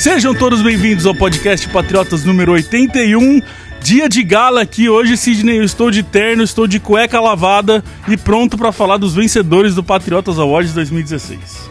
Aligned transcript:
Sejam 0.00 0.34
todos 0.34 0.62
bem-vindos 0.62 1.04
ao 1.04 1.14
podcast 1.14 1.68
Patriotas 1.68 2.24
número 2.24 2.52
81. 2.52 3.42
Dia 3.82 4.08
de 4.08 4.22
gala 4.22 4.62
aqui 4.62 4.88
hoje, 4.88 5.14
Sidney. 5.14 5.58
Eu 5.58 5.62
estou 5.62 5.90
de 5.90 6.02
terno, 6.02 6.42
estou 6.42 6.66
de 6.66 6.80
cueca 6.80 7.20
lavada 7.20 7.84
e 8.08 8.16
pronto 8.16 8.56
para 8.56 8.72
falar 8.72 8.96
dos 8.96 9.14
vencedores 9.14 9.74
do 9.74 9.84
Patriotas 9.84 10.38
Awards 10.38 10.72
2016. 10.72 11.68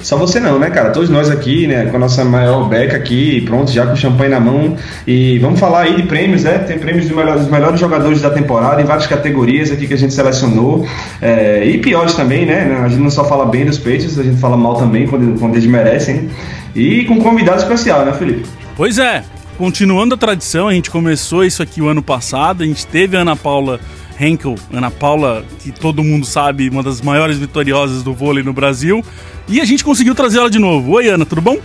Só 0.00 0.16
você 0.16 0.40
não, 0.40 0.58
né, 0.58 0.68
cara? 0.68 0.90
Todos 0.90 1.08
nós 1.08 1.30
aqui, 1.30 1.68
né, 1.68 1.86
com 1.86 1.96
a 1.96 2.00
nossa 2.00 2.24
maior 2.24 2.68
beca 2.68 2.96
aqui, 2.96 3.40
pronto, 3.42 3.70
já 3.70 3.86
com 3.86 3.94
champanhe 3.94 4.30
na 4.30 4.40
mão. 4.40 4.76
E 5.06 5.38
vamos 5.38 5.60
falar 5.60 5.82
aí 5.82 5.94
de 5.94 6.02
prêmios, 6.02 6.42
né? 6.42 6.58
Tem 6.58 6.76
prêmios 6.76 7.06
dos 7.06 7.16
melhores, 7.16 7.42
dos 7.42 7.50
melhores 7.52 7.78
jogadores 7.78 8.20
da 8.20 8.30
temporada 8.30 8.82
em 8.82 8.84
várias 8.84 9.06
categorias 9.06 9.70
aqui 9.70 9.86
que 9.86 9.94
a 9.94 9.98
gente 9.98 10.12
selecionou. 10.12 10.84
É, 11.22 11.64
e 11.64 11.78
piores 11.78 12.14
também, 12.14 12.44
né? 12.44 12.82
A 12.84 12.88
gente 12.88 13.00
não 13.00 13.10
só 13.10 13.24
fala 13.24 13.46
bem 13.46 13.64
dos 13.64 13.78
peitos, 13.78 14.18
a 14.18 14.24
gente 14.24 14.40
fala 14.40 14.56
mal 14.56 14.74
também 14.74 15.06
quando, 15.06 15.38
quando 15.38 15.54
eles 15.54 15.66
merecem. 15.66 16.28
E 16.74 17.04
com 17.04 17.20
convidado 17.20 17.62
especial, 17.62 18.04
né, 18.04 18.12
Felipe? 18.12 18.48
Pois 18.76 18.98
é, 18.98 19.24
continuando 19.56 20.14
a 20.14 20.18
tradição, 20.18 20.68
a 20.68 20.72
gente 20.72 20.90
começou 20.90 21.44
isso 21.44 21.62
aqui 21.62 21.80
o 21.80 21.88
ano 21.88 22.02
passado, 22.02 22.62
a 22.62 22.66
gente 22.66 22.86
teve 22.86 23.16
a 23.16 23.20
Ana 23.20 23.36
Paula 23.36 23.78
Henkel, 24.18 24.56
Ana 24.72 24.90
Paula, 24.90 25.44
que 25.60 25.70
todo 25.70 26.02
mundo 26.02 26.26
sabe, 26.26 26.68
uma 26.68 26.82
das 26.82 27.00
maiores 27.00 27.38
vitoriosas 27.38 28.02
do 28.02 28.12
vôlei 28.12 28.42
no 28.42 28.52
Brasil, 28.52 29.04
e 29.48 29.60
a 29.60 29.64
gente 29.64 29.84
conseguiu 29.84 30.14
trazer 30.14 30.38
ela 30.38 30.50
de 30.50 30.58
novo. 30.58 30.92
Oi, 30.92 31.08
Ana, 31.08 31.24
tudo 31.24 31.40
bom? 31.40 31.58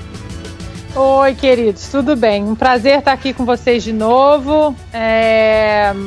Oi, 0.96 1.36
queridos, 1.36 1.88
tudo 1.88 2.16
bem? 2.16 2.44
Um 2.44 2.56
prazer 2.56 3.00
estar 3.00 3.14
aqui 3.14 3.34
com 3.34 3.46
vocês 3.46 3.84
de 3.84 3.94
novo. 3.94 4.76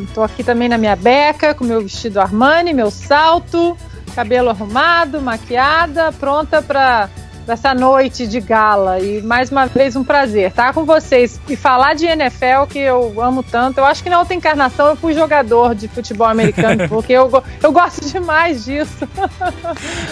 Estou 0.04 0.24
aqui 0.24 0.42
também 0.42 0.68
na 0.68 0.76
minha 0.76 0.96
beca, 0.96 1.54
com 1.54 1.64
meu 1.64 1.80
vestido 1.80 2.20
Armani, 2.20 2.74
meu 2.74 2.90
salto, 2.90 3.76
cabelo 4.14 4.50
arrumado, 4.50 5.20
maquiada, 5.20 6.12
pronta 6.12 6.60
para 6.60 7.08
dessa 7.46 7.74
noite 7.74 8.26
de 8.26 8.40
gala. 8.40 9.00
E 9.00 9.22
mais 9.22 9.50
uma 9.50 9.66
vez 9.66 9.96
um 9.96 10.04
prazer 10.04 10.48
estar 10.50 10.72
com 10.72 10.84
vocês 10.84 11.40
e 11.48 11.56
falar 11.56 11.94
de 11.94 12.06
NFL 12.06 12.66
que 12.68 12.78
eu 12.78 13.20
amo 13.22 13.42
tanto. 13.42 13.78
Eu 13.78 13.84
acho 13.84 14.02
que 14.02 14.10
na 14.10 14.18
outra 14.18 14.34
encarnação 14.34 14.88
eu 14.88 14.96
fui 14.96 15.14
jogador 15.14 15.74
de 15.74 15.88
futebol 15.88 16.26
americano, 16.26 16.86
porque 16.90 17.12
eu, 17.12 17.30
eu 17.62 17.72
gosto 17.72 18.10
demais 18.10 18.64
disso. 18.64 19.08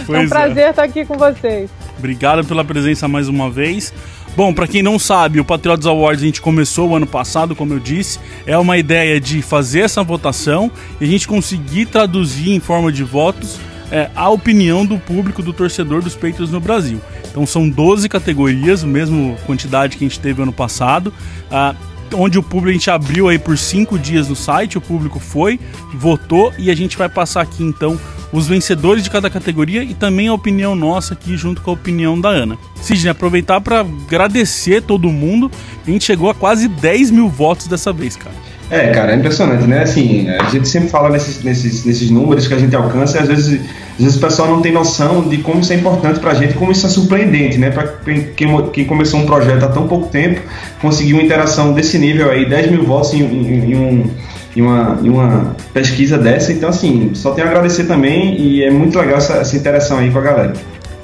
É 0.08 0.18
um 0.18 0.28
prazer 0.28 0.64
é. 0.64 0.70
estar 0.70 0.82
aqui 0.82 1.04
com 1.04 1.16
vocês. 1.16 1.70
Obrigado 1.98 2.44
pela 2.44 2.64
presença 2.64 3.06
mais 3.06 3.28
uma 3.28 3.50
vez. 3.50 3.92
Bom, 4.36 4.54
para 4.54 4.66
quem 4.66 4.82
não 4.82 4.98
sabe, 4.98 5.40
o 5.40 5.44
Patriots 5.44 5.86
Awards 5.86 6.22
a 6.22 6.26
gente 6.26 6.40
começou 6.40 6.90
o 6.90 6.96
ano 6.96 7.06
passado, 7.06 7.56
como 7.56 7.74
eu 7.74 7.80
disse. 7.80 8.18
É 8.46 8.56
uma 8.56 8.78
ideia 8.78 9.20
de 9.20 9.42
fazer 9.42 9.80
essa 9.80 10.02
votação 10.02 10.70
e 11.00 11.04
a 11.04 11.06
gente 11.06 11.26
conseguir 11.26 11.86
traduzir 11.86 12.50
em 12.50 12.60
forma 12.60 12.92
de 12.92 13.02
votos 13.02 13.58
é, 13.90 14.08
a 14.14 14.28
opinião 14.30 14.86
do 14.86 14.98
público, 14.98 15.42
do 15.42 15.52
torcedor 15.52 16.00
dos 16.00 16.14
Patriots 16.14 16.50
no 16.50 16.60
Brasil. 16.60 17.00
Então 17.30 17.46
são 17.46 17.68
12 17.68 18.08
categorias, 18.08 18.84
a 18.84 18.86
mesma 18.86 19.36
quantidade 19.46 19.96
que 19.96 20.04
a 20.04 20.08
gente 20.08 20.20
teve 20.20 20.42
ano 20.42 20.52
passado. 20.52 21.12
Ah, 21.50 21.74
onde 22.14 22.38
o 22.38 22.42
público 22.42 22.70
a 22.70 22.72
gente 22.72 22.90
abriu 22.90 23.28
aí 23.28 23.38
por 23.38 23.56
cinco 23.56 23.98
dias 23.98 24.28
no 24.28 24.36
site, 24.36 24.78
o 24.78 24.80
público 24.80 25.18
foi, 25.20 25.58
votou 25.94 26.52
e 26.58 26.70
a 26.70 26.74
gente 26.74 26.96
vai 26.96 27.08
passar 27.08 27.42
aqui 27.42 27.62
então 27.62 27.98
os 28.32 28.46
vencedores 28.46 29.02
de 29.02 29.10
cada 29.10 29.28
categoria 29.28 29.82
e 29.82 29.94
também 29.94 30.28
a 30.28 30.34
opinião 30.34 30.74
nossa 30.74 31.14
aqui 31.14 31.36
junto 31.36 31.60
com 31.62 31.70
a 31.70 31.74
opinião 31.74 32.20
da 32.20 32.28
Ana. 32.28 32.56
Sidney, 32.76 33.10
aproveitar 33.10 33.60
para 33.60 33.80
agradecer 33.80 34.82
todo 34.82 35.08
mundo, 35.10 35.50
a 35.86 35.90
gente 35.90 36.04
chegou 36.04 36.30
a 36.30 36.34
quase 36.34 36.68
10 36.68 37.10
mil 37.10 37.28
votos 37.28 37.66
dessa 37.66 37.92
vez, 37.92 38.16
cara. 38.16 38.34
É, 38.70 38.88
cara, 38.92 39.12
é 39.12 39.16
impressionante, 39.16 39.64
né? 39.64 39.82
Assim, 39.82 40.28
a 40.28 40.48
gente 40.48 40.68
sempre 40.68 40.88
fala 40.88 41.10
nesses, 41.10 41.42
nesses, 41.42 41.84
nesses 41.84 42.08
números 42.08 42.46
que 42.46 42.54
a 42.54 42.58
gente 42.58 42.74
alcança 42.76 43.18
e 43.18 43.20
às 43.20 43.26
vezes, 43.26 43.60
às 43.94 44.04
vezes 44.04 44.16
o 44.16 44.20
pessoal 44.20 44.48
não 44.48 44.62
tem 44.62 44.72
noção 44.72 45.28
de 45.28 45.38
como 45.38 45.60
isso 45.60 45.72
é 45.72 45.76
importante 45.76 46.20
pra 46.20 46.34
gente, 46.34 46.54
como 46.54 46.70
isso 46.70 46.86
é 46.86 46.88
surpreendente, 46.88 47.58
né? 47.58 47.70
Pra 47.70 47.88
quem, 48.36 48.62
quem 48.72 48.84
começou 48.84 49.18
um 49.18 49.26
projeto 49.26 49.64
há 49.64 49.68
tão 49.68 49.88
pouco 49.88 50.06
tempo, 50.06 50.40
conseguir 50.80 51.14
uma 51.14 51.22
interação 51.22 51.72
desse 51.72 51.98
nível 51.98 52.30
aí, 52.30 52.48
10 52.48 52.70
mil 52.70 52.84
votos 52.84 53.12
em, 53.12 53.22
em, 53.22 53.72
em 53.72 53.76
um, 53.76 54.10
em, 54.54 54.62
uma, 54.62 54.98
em 55.02 55.08
uma 55.08 55.56
pesquisa 55.74 56.16
dessa. 56.16 56.52
Então, 56.52 56.68
assim, 56.68 57.10
só 57.14 57.32
tenho 57.32 57.48
a 57.48 57.50
agradecer 57.50 57.84
também 57.84 58.40
e 58.40 58.62
é 58.62 58.70
muito 58.70 58.96
legal 58.96 59.18
essa, 59.18 59.34
essa 59.34 59.56
interação 59.56 59.98
aí 59.98 60.12
com 60.12 60.18
a 60.20 60.22
galera. 60.22 60.52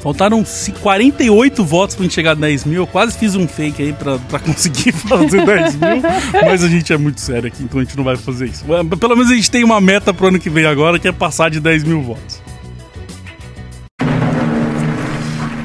Faltaram 0.07 0.45
48 0.83 1.65
votos 1.65 1.97
pra 1.97 2.05
gente 2.05 2.15
chegar 2.15 2.31
a 2.31 2.35
10 2.35 2.65
mil. 2.65 2.83
Eu 2.83 2.87
quase 2.87 3.19
fiz 3.19 3.35
um 3.35 3.49
fake 3.49 3.83
aí 3.83 3.93
pra, 3.93 4.17
pra 4.21 4.39
conseguir 4.39 4.93
fazer 5.09 5.45
10 5.45 5.75
mil. 5.75 6.03
Mas 6.45 6.63
a 6.63 6.69
gente 6.69 6.93
é 6.93 6.97
muito 6.97 7.21
sério 7.21 7.49
aqui, 7.49 7.65
então 7.65 7.81
a 7.81 7.83
gente 7.83 7.97
não 7.97 8.05
vai 8.05 8.15
fazer 8.15 8.47
isso. 8.47 8.65
Pelo 9.01 9.17
menos 9.17 9.33
a 9.33 9.35
gente 9.35 9.51
tem 9.51 9.65
uma 9.65 9.81
meta 9.81 10.15
pro 10.15 10.29
ano 10.29 10.39
que 10.39 10.49
vem 10.49 10.65
agora, 10.65 11.01
que 11.01 11.09
é 11.09 11.13
passar 11.13 11.51
de 11.51 11.59
10 11.59 11.83
mil 11.83 12.03
votos. 12.03 12.41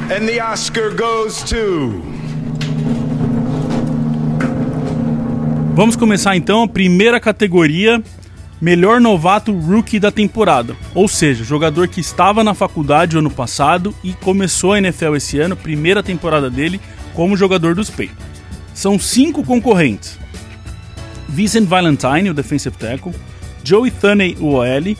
And 0.09 0.25
the 0.25 0.43
Oscar 0.43 0.89
goes 0.95 1.43
to. 1.43 2.01
Vamos 5.75 5.95
começar 5.95 6.35
então 6.35 6.63
a 6.63 6.67
primeira 6.67 7.19
categoria 7.19 8.01
melhor 8.61 9.01
novato 9.01 9.51
rookie 9.51 9.99
da 9.99 10.11
temporada, 10.11 10.75
ou 10.93 11.07
seja, 11.07 11.43
jogador 11.43 11.87
que 11.87 11.99
estava 11.99 12.43
na 12.43 12.53
faculdade 12.53 13.17
ano 13.17 13.31
passado 13.31 13.93
e 14.03 14.13
começou 14.13 14.73
a 14.73 14.77
NFL 14.77 15.15
esse 15.15 15.39
ano, 15.39 15.55
primeira 15.55 16.03
temporada 16.03 16.49
dele 16.49 16.79
como 17.15 17.35
jogador 17.35 17.73
dos 17.73 17.89
Patriots. 17.89 18.31
São 18.73 18.99
cinco 18.99 19.43
concorrentes: 19.43 20.19
Vincent 21.27 21.67
Valentine, 21.67 22.29
o 22.29 22.33
defensive 22.33 22.77
tackle, 22.77 23.13
Joey 23.63 23.89
Thunney, 23.89 24.37
o 24.39 24.53
OL, 24.53 24.95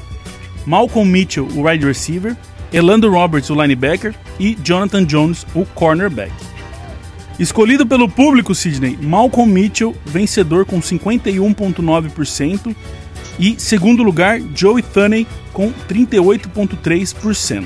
Malcolm 0.66 1.10
Mitchell, 1.10 1.48
o 1.56 1.68
wide 1.68 1.86
receiver, 1.86 2.36
Elando 2.74 3.10
Roberts, 3.10 3.50
o 3.50 3.62
linebacker 3.62 4.16
e 4.40 4.58
Jonathan 4.64 5.06
Jones, 5.06 5.46
o 5.54 5.66
cornerback. 5.66 6.32
Escolhido 7.40 7.88
pelo 7.88 8.08
público, 8.08 8.54
Sidney, 8.54 8.98
Malcolm 9.02 9.52
Mitchell, 9.52 9.96
vencedor 10.06 10.66
com 10.66 10.80
51,9%, 10.80 12.76
e 13.40 13.56
segundo 13.58 14.04
lugar, 14.04 14.40
Joey 14.56 14.84
Thunney 14.84 15.28
com 15.54 15.72
38,3%. 15.90 17.66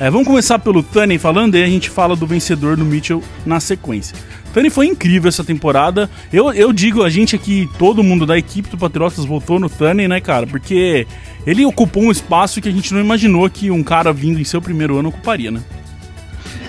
É, 0.00 0.08
vamos 0.10 0.28
começar 0.28 0.60
pelo 0.60 0.80
Thunney 0.82 1.18
falando, 1.18 1.56
e 1.56 1.62
a 1.62 1.66
gente 1.66 1.90
fala 1.90 2.14
do 2.14 2.26
vencedor 2.26 2.76
do 2.76 2.84
Mitchell 2.84 3.22
na 3.44 3.58
sequência. 3.58 4.16
Thunney 4.54 4.70
foi 4.70 4.86
incrível 4.86 5.28
essa 5.28 5.42
temporada. 5.42 6.08
Eu, 6.32 6.52
eu 6.52 6.72
digo, 6.72 7.02
a 7.02 7.10
gente 7.10 7.34
aqui, 7.34 7.68
todo 7.78 8.02
mundo 8.02 8.24
da 8.24 8.38
equipe 8.38 8.68
do 8.68 8.78
Patriotas 8.78 9.24
votou 9.24 9.58
no 9.58 9.68
Thunney, 9.68 10.06
né, 10.06 10.20
cara? 10.20 10.46
Porque 10.46 11.06
ele 11.44 11.64
ocupou 11.64 12.04
um 12.04 12.10
espaço 12.12 12.60
que 12.60 12.68
a 12.68 12.72
gente 12.72 12.94
não 12.94 13.00
imaginou 13.00 13.48
que 13.50 13.70
um 13.70 13.82
cara 13.82 14.12
vindo 14.12 14.40
em 14.40 14.44
seu 14.44 14.62
primeiro 14.62 14.98
ano 14.98 15.08
ocuparia, 15.08 15.50
né? 15.50 15.60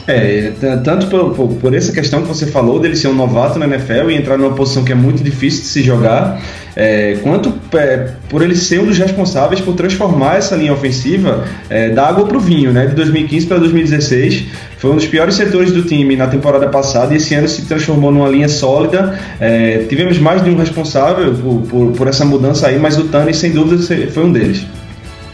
É, 0.10 0.54
tanto 0.84 1.06
por, 1.06 1.36
por, 1.36 1.48
por, 1.50 1.76
essa 1.76 1.92
questão 1.92 2.24
que 2.24 2.28
você 2.28 2.48
falou 2.48 2.80
dele 2.80 2.96
ser 2.96 3.10
um 3.10 3.14
novato 3.14 3.60
na 3.60 3.68
NFL 3.68 4.10
e 4.10 4.16
entrar 4.16 4.40
numa 4.40 4.56
posição 4.56 4.84
que 4.84 4.92
é 4.92 4.96
muito 4.96 5.24
difícil 5.24 5.62
de 5.62 5.68
se 5.68 5.84
jogar, 5.84 6.42
é, 6.76 7.20
quanto 7.22 7.54
é, 7.78 8.10
por 8.28 8.42
ele 8.42 8.56
ser 8.56 8.80
um 8.80 8.88
dos 8.88 8.98
responsáveis 8.98 9.62
por 9.62 9.76
transformar 9.76 10.38
essa 10.38 10.56
linha 10.56 10.74
ofensiva 10.74 11.46
é, 11.70 11.90
da 11.90 12.08
água 12.08 12.26
para 12.26 12.38
o 12.38 12.40
vinho, 12.40 12.74
né? 12.74 12.88
De 12.88 12.96
2015 12.96 13.46
para 13.46 13.60
2016, 13.60 14.46
foi 14.80 14.90
um 14.90 14.96
dos 14.96 15.06
piores 15.06 15.36
setores 15.36 15.72
do 15.72 15.84
time 15.84 16.16
na 16.16 16.26
temporada 16.26 16.68
passada 16.70 17.14
e 17.14 17.18
esse 17.18 17.36
ano 17.36 17.48
se 17.48 17.68
transformou 17.68 18.12
numa 18.12 18.30
linha 18.30 18.50
sólida. 18.50 19.20
É, 19.40 19.86
tivemos 19.88 20.18
mais 20.18 20.44
de 20.44 20.50
um 20.50 20.58
responsável 20.58 21.36
por, 21.36 21.62
por, 21.68 21.92
por 21.92 22.08
essa 22.08 22.26
mudança 22.26 22.66
aí, 22.66 22.80
mas 22.80 22.98
o 22.98 23.04
Tani, 23.10 23.32
sem 23.32 23.52
dúvida, 23.52 23.80
foi 24.12 24.24
um 24.24 24.32
deles. 24.32 24.66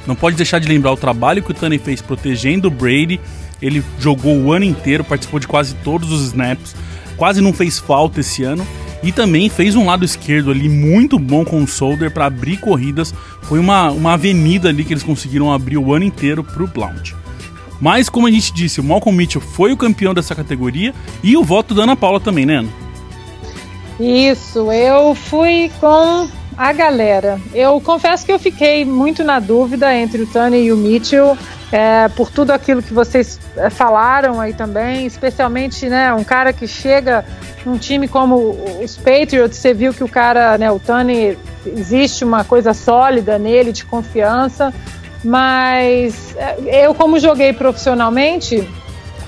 Não 0.06 0.16
pode 0.16 0.36
deixar 0.36 0.60
de 0.60 0.68
lembrar 0.68 0.92
o 0.92 0.98
trabalho 0.98 1.42
que 1.42 1.52
o 1.52 1.54
Tani 1.54 1.80
fez 1.80 2.02
protegendo 2.02 2.68
o 2.68 2.72
Brady 2.72 3.22
ele 3.62 3.84
jogou 4.00 4.36
o 4.38 4.52
ano 4.52 4.66
inteiro, 4.66 5.04
participou 5.04 5.40
de 5.40 5.48
quase 5.48 5.76
todos 5.76 6.12
os 6.12 6.28
snaps, 6.28 6.76
quase 7.18 7.42
não 7.42 7.54
fez 7.54 7.80
falta 7.80 8.20
esse 8.20 8.44
ano. 8.44 8.66
E 9.04 9.12
também 9.12 9.50
fez 9.50 9.76
um 9.76 9.86
lado 9.86 10.04
esquerdo 10.04 10.50
ali 10.50 10.68
muito 10.68 11.20
bom 11.20 11.46
com 11.46 11.62
o 11.62 11.68
Solder 11.68 12.10
para 12.10 12.26
abrir 12.26 12.58
corridas. 12.58 13.14
Foi 13.44 13.60
uma, 13.60 13.92
uma 13.92 14.14
avenida 14.14 14.70
ali 14.70 14.84
que 14.84 14.94
eles 14.94 15.04
conseguiram 15.04 15.54
abrir 15.54 15.78
o 15.78 15.94
ano 15.94 16.06
inteiro 16.06 16.44
para 16.44 16.64
o 16.64 16.68
Blount. 16.68 17.14
Mas, 17.80 18.10
como 18.10 18.26
a 18.26 18.32
gente 18.32 18.54
disse, 18.54 18.80
o 18.80 18.84
Malcolm 18.84 19.16
Mitchell 19.16 19.42
foi 19.42 19.72
o 19.72 19.78
campeão 19.78 20.14
dessa 20.14 20.34
categoria 20.34 20.94
e 21.22 21.38
o 21.38 21.44
voto 21.44 21.76
da 21.76 21.84
Ana 21.84 21.96
Paula 21.96 22.20
também, 22.20 22.46
né, 22.46 22.56
Ana? 22.58 22.70
Isso, 24.00 24.72
eu 24.72 25.14
fui 25.14 25.72
com 25.80 26.28
a 26.58 26.72
galera. 26.72 27.40
Eu 27.54 27.80
confesso 27.82 28.26
que 28.26 28.32
eu 28.32 28.40
fiquei 28.40 28.86
muito 28.86 29.24
na 29.24 29.40
dúvida 29.40 29.94
entre 29.94 30.22
o 30.22 30.28
Tony 30.28 30.66
e 30.66 30.72
o 30.72 30.78
Mitchell 30.78 31.38
é, 31.72 32.08
por 32.10 32.32
tudo 32.32 32.52
aquilo 32.52 32.82
que 32.82 32.94
vocês 32.94 33.40
é, 33.58 33.70
falaram 33.70 34.40
aí 34.40 34.54
também, 34.54 35.06
especialmente 35.06 35.90
né, 35.90 36.14
um 36.14 36.24
cara 36.24 36.54
que 36.54 36.68
chega 36.68 37.26
num 37.66 37.78
time 37.78 38.08
como 38.08 38.56
os 38.82 38.96
Patriots, 38.96 39.58
você 39.58 39.74
viu 39.74 39.94
que 39.94 40.04
o 40.04 40.08
cara, 40.08 40.58
né, 40.58 40.72
o 40.72 40.80
Tony, 40.80 41.38
existe 41.66 42.24
uma 42.24 42.44
coisa 42.44 42.74
sólida 42.74 43.40
nele, 43.40 43.72
de 43.72 43.84
confiança, 43.84 44.74
mas 45.24 46.36
é, 46.38 46.86
eu 46.86 46.94
como 46.94 47.20
joguei 47.20 47.52
profissionalmente, 47.52 48.70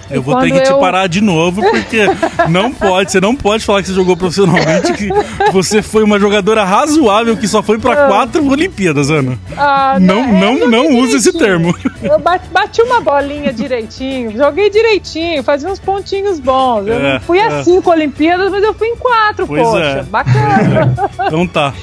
eu 0.09 0.21
vou 0.21 0.39
ter 0.39 0.51
que 0.51 0.57
eu... 0.57 0.63
te 0.63 0.79
parar 0.79 1.07
de 1.07 1.21
novo, 1.21 1.61
porque 1.61 2.05
não 2.49 2.71
pode, 2.71 3.11
você 3.11 3.19
não 3.19 3.35
pode 3.35 3.65
falar 3.65 3.81
que 3.81 3.89
você 3.89 3.93
jogou 3.93 4.15
profissionalmente, 4.15 4.93
que 4.93 5.09
você 5.51 5.81
foi 5.81 6.03
uma 6.03 6.19
jogadora 6.19 6.63
razoável 6.63 7.35
que 7.35 7.47
só 7.47 7.61
foi 7.61 7.77
para 7.77 8.05
ah. 8.05 8.07
quatro 8.07 8.45
Olimpíadas, 8.47 9.09
Ana. 9.09 9.37
Ah, 9.57 9.97
não, 9.99 10.27
não, 10.31 10.59
não, 10.59 10.69
não 10.69 10.99
usa 10.99 11.17
esse 11.17 11.33
termo. 11.33 11.75
Eu 12.01 12.19
bati 12.19 12.81
uma 12.81 13.01
bolinha 13.01 13.51
direitinho, 13.51 14.31
joguei 14.35 14.69
direitinho, 14.69 15.43
fazia 15.43 15.69
uns 15.69 15.79
pontinhos 15.79 16.39
bons. 16.39 16.87
Eu 16.87 16.93
é, 16.93 17.19
fui 17.19 17.39
a 17.39 17.59
é. 17.59 17.63
cinco 17.63 17.89
Olimpíadas, 17.91 18.51
mas 18.51 18.63
eu 18.63 18.73
fui 18.73 18.87
em 18.87 18.95
quatro, 18.95 19.47
pois 19.47 19.61
poxa, 19.61 19.83
é. 19.83 20.03
bacana. 20.03 20.95
É. 21.23 21.27
Então 21.27 21.45
tá. 21.45 21.73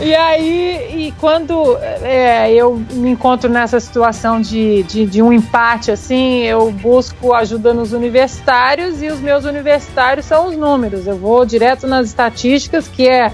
E 0.00 0.14
aí, 0.14 1.06
e 1.08 1.12
quando 1.18 1.76
é, 1.78 2.52
eu 2.52 2.76
me 2.92 3.10
encontro 3.10 3.50
nessa 3.50 3.80
situação 3.80 4.40
de, 4.40 4.84
de, 4.84 5.04
de, 5.04 5.20
um 5.20 5.32
empate, 5.32 5.90
assim, 5.90 6.44
eu 6.44 6.70
busco 6.70 7.34
ajuda 7.34 7.74
nos 7.74 7.92
universitários 7.92 9.02
e 9.02 9.08
os 9.08 9.18
meus 9.18 9.44
universitários 9.44 10.24
são 10.24 10.46
os 10.46 10.56
números. 10.56 11.04
Eu 11.08 11.16
vou 11.16 11.44
direto 11.44 11.88
nas 11.88 12.06
estatísticas, 12.06 12.86
que 12.86 13.08
é, 13.08 13.32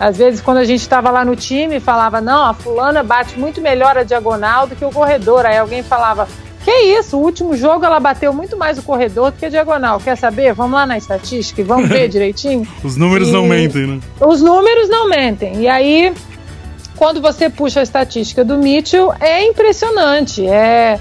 às 0.00 0.16
vezes, 0.16 0.40
quando 0.40 0.58
a 0.58 0.64
gente 0.64 0.80
estava 0.80 1.10
lá 1.10 1.24
no 1.24 1.36
time, 1.36 1.78
falava, 1.78 2.20
não, 2.20 2.44
a 2.44 2.54
fulana 2.54 3.04
bate 3.04 3.38
muito 3.38 3.60
melhor 3.60 3.96
a 3.96 4.02
diagonal 4.02 4.66
do 4.66 4.74
que 4.74 4.84
o 4.84 4.90
corredor. 4.90 5.46
Aí 5.46 5.58
alguém 5.58 5.84
falava, 5.84 6.26
que 6.64 6.70
isso, 6.70 7.16
o 7.16 7.20
último 7.20 7.56
jogo 7.56 7.84
ela 7.84 7.98
bateu 7.98 8.32
muito 8.32 8.56
mais 8.56 8.78
o 8.78 8.82
corredor 8.82 9.30
do 9.30 9.38
que 9.38 9.46
a 9.46 9.48
diagonal. 9.48 9.98
Quer 9.98 10.16
saber? 10.16 10.52
Vamos 10.52 10.72
lá 10.72 10.86
na 10.86 10.98
estatística 10.98 11.60
e 11.60 11.64
vamos 11.64 11.88
ver 11.88 12.08
direitinho. 12.10 12.66
Os 12.84 12.96
números 12.96 13.28
e... 13.28 13.32
não 13.32 13.46
mentem, 13.46 13.86
né? 13.86 14.00
Os 14.20 14.42
números 14.42 14.88
não 14.88 15.08
mentem. 15.08 15.62
E 15.62 15.68
aí, 15.68 16.12
quando 16.96 17.20
você 17.20 17.48
puxa 17.48 17.80
a 17.80 17.82
estatística 17.82 18.44
do 18.44 18.58
Mitchell, 18.58 19.12
é 19.20 19.42
impressionante. 19.46 20.46
É, 20.46 21.00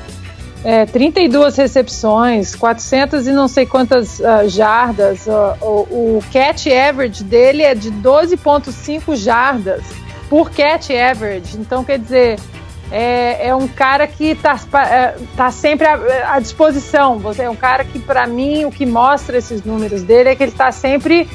é 0.64 0.86
32 0.86 1.58
recepções, 1.58 2.56
400 2.56 3.28
e 3.28 3.32
não 3.32 3.50
sei 3.50 3.66
quantas 3.66 4.20
uh, 4.20 4.48
jardas. 4.48 5.28
Uh, 5.28 5.58
o, 5.62 6.18
o 6.18 6.24
catch 6.32 6.68
average 6.68 7.22
dele 7.22 7.64
é 7.64 7.76
de 7.76 7.92
12,5 7.92 9.16
jardas 9.18 9.84
por 10.30 10.52
catch 10.52 10.92
average. 10.92 11.58
Então, 11.58 11.84
quer 11.84 12.00
dizer 12.00 12.40
é, 12.92 13.48
é 13.50 13.56
um 13.56 13.68
cara 13.68 14.08
que 14.08 14.32
está 14.32 14.58
é, 14.90 15.16
tá 15.36 15.52
sempre 15.52 15.86
à, 15.86 16.36
à, 16.36 16.40
disposição. 16.40 17.20
Você 17.20 17.44
é 17.44 17.50
um 17.50 17.56
cara 17.56 17.84
que, 17.84 18.00
para 18.00 18.26
mim, 18.26 18.66
o 18.66 18.72
que 18.72 18.86
mostra 18.86 19.38
esses 19.38 19.64
números 19.64 20.02
dele 20.04 20.30
é 20.30 20.36
que 20.36 20.44
ele 20.44 20.52
está 20.52 20.72
sempre. 20.72 21.30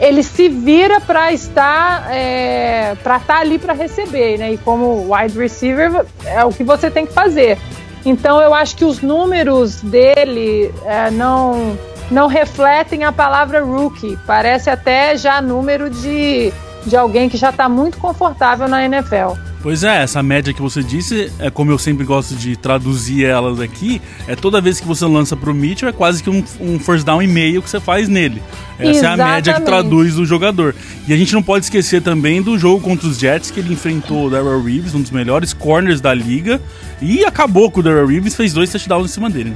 Ele 0.00 0.22
se 0.22 0.48
vira 0.48 1.00
para 1.00 1.32
estar 1.32 2.06
é, 2.12 2.94
para 3.02 3.16
estar 3.16 3.34
tá 3.34 3.40
ali 3.40 3.58
para 3.58 3.72
receber, 3.72 4.38
né? 4.38 4.52
E 4.52 4.58
como 4.58 5.12
wide 5.12 5.36
receiver 5.36 6.04
é 6.24 6.44
o 6.44 6.50
que 6.50 6.62
você 6.62 6.90
tem 6.90 7.06
que 7.06 7.12
fazer. 7.12 7.58
Então 8.04 8.40
eu 8.40 8.54
acho 8.54 8.76
que 8.76 8.84
os 8.84 9.00
números 9.00 9.80
dele 9.82 10.72
é, 10.84 11.10
não 11.10 11.76
não 12.10 12.26
refletem 12.26 13.04
a 13.04 13.12
palavra 13.12 13.62
rookie. 13.62 14.18
Parece 14.26 14.70
até 14.70 15.16
já 15.16 15.42
número 15.42 15.90
de, 15.90 16.52
de 16.86 16.96
alguém 16.96 17.28
que 17.28 17.36
já 17.36 17.50
está 17.50 17.68
muito 17.68 17.98
confortável 17.98 18.66
na 18.68 18.84
NFL. 18.84 19.47
Pois 19.60 19.82
é, 19.82 20.02
essa 20.02 20.22
média 20.22 20.54
que 20.54 20.62
você 20.62 20.82
disse, 20.82 21.32
é 21.40 21.50
como 21.50 21.72
eu 21.72 21.78
sempre 21.78 22.04
gosto 22.04 22.36
de 22.36 22.56
traduzir 22.56 23.24
elas 23.24 23.60
aqui, 23.60 24.00
é 24.28 24.36
toda 24.36 24.60
vez 24.60 24.78
que 24.78 24.86
você 24.86 25.04
lança 25.04 25.36
pro 25.36 25.52
Mitchell, 25.52 25.88
é 25.88 25.92
quase 25.92 26.22
que 26.22 26.30
um, 26.30 26.44
um 26.60 26.78
first 26.78 27.04
down 27.04 27.20
e 27.20 27.26
meio 27.26 27.60
que 27.60 27.68
você 27.68 27.80
faz 27.80 28.08
nele. 28.08 28.40
Essa 28.78 28.90
Exatamente. 28.90 29.20
é 29.20 29.24
a 29.24 29.34
média 29.34 29.54
que 29.54 29.60
traduz 29.62 30.16
o 30.16 30.24
jogador. 30.24 30.76
E 31.08 31.12
a 31.12 31.16
gente 31.16 31.34
não 31.34 31.42
pode 31.42 31.64
esquecer 31.64 32.00
também 32.00 32.40
do 32.40 32.56
jogo 32.56 32.80
contra 32.80 33.08
os 33.08 33.18
Jets, 33.18 33.50
que 33.50 33.58
ele 33.58 33.72
enfrentou 33.72 34.26
o 34.26 34.30
Darrell 34.30 34.62
Reeves, 34.62 34.94
um 34.94 35.02
dos 35.02 35.10
melhores 35.10 35.52
corners 35.52 36.00
da 36.00 36.14
liga, 36.14 36.60
e 37.02 37.24
acabou 37.24 37.68
com 37.68 37.80
o 37.80 37.82
Darrell 37.82 38.06
Reeves, 38.06 38.36
fez 38.36 38.52
dois 38.52 38.70
touchdowns 38.70 39.10
em 39.10 39.14
cima 39.14 39.28
dele. 39.28 39.54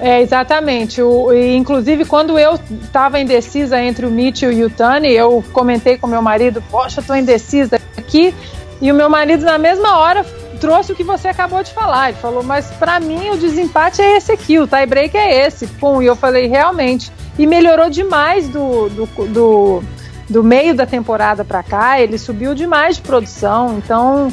É, 0.00 0.20
exatamente. 0.20 1.00
O, 1.00 1.32
inclusive, 1.32 2.04
quando 2.04 2.36
eu 2.36 2.58
estava 2.82 3.20
indecisa 3.20 3.80
entre 3.80 4.04
o 4.04 4.10
Mitchell 4.10 4.50
e 4.50 4.64
o 4.64 4.68
Tani, 4.68 5.12
eu 5.12 5.44
comentei 5.52 5.96
com 5.96 6.08
meu 6.08 6.20
marido, 6.20 6.60
poxa, 6.68 7.00
eu 7.00 7.04
tô 7.04 7.14
indecisa 7.14 7.80
aqui. 7.96 8.34
E 8.82 8.90
o 8.90 8.94
meu 8.94 9.08
marido, 9.08 9.44
na 9.44 9.58
mesma 9.58 9.96
hora, 9.96 10.26
trouxe 10.60 10.90
o 10.90 10.94
que 10.96 11.04
você 11.04 11.28
acabou 11.28 11.62
de 11.62 11.72
falar. 11.72 12.08
Ele 12.08 12.18
falou, 12.18 12.42
mas 12.42 12.66
para 12.72 12.98
mim 12.98 13.30
o 13.30 13.38
desempate 13.38 14.02
é 14.02 14.16
esse 14.16 14.32
aqui, 14.32 14.58
o 14.58 14.66
tie 14.66 14.84
break 14.86 15.16
é 15.16 15.46
esse. 15.46 15.68
Pum, 15.68 16.02
e 16.02 16.06
eu 16.06 16.16
falei, 16.16 16.48
realmente. 16.48 17.12
E 17.38 17.46
melhorou 17.46 17.88
demais 17.88 18.48
do, 18.48 18.88
do, 18.88 19.06
do, 19.28 19.82
do 20.28 20.42
meio 20.42 20.74
da 20.74 20.84
temporada 20.84 21.44
para 21.44 21.62
cá, 21.62 22.00
ele 22.00 22.18
subiu 22.18 22.56
demais 22.56 22.96
de 22.96 23.02
produção. 23.02 23.78
Então, 23.78 24.32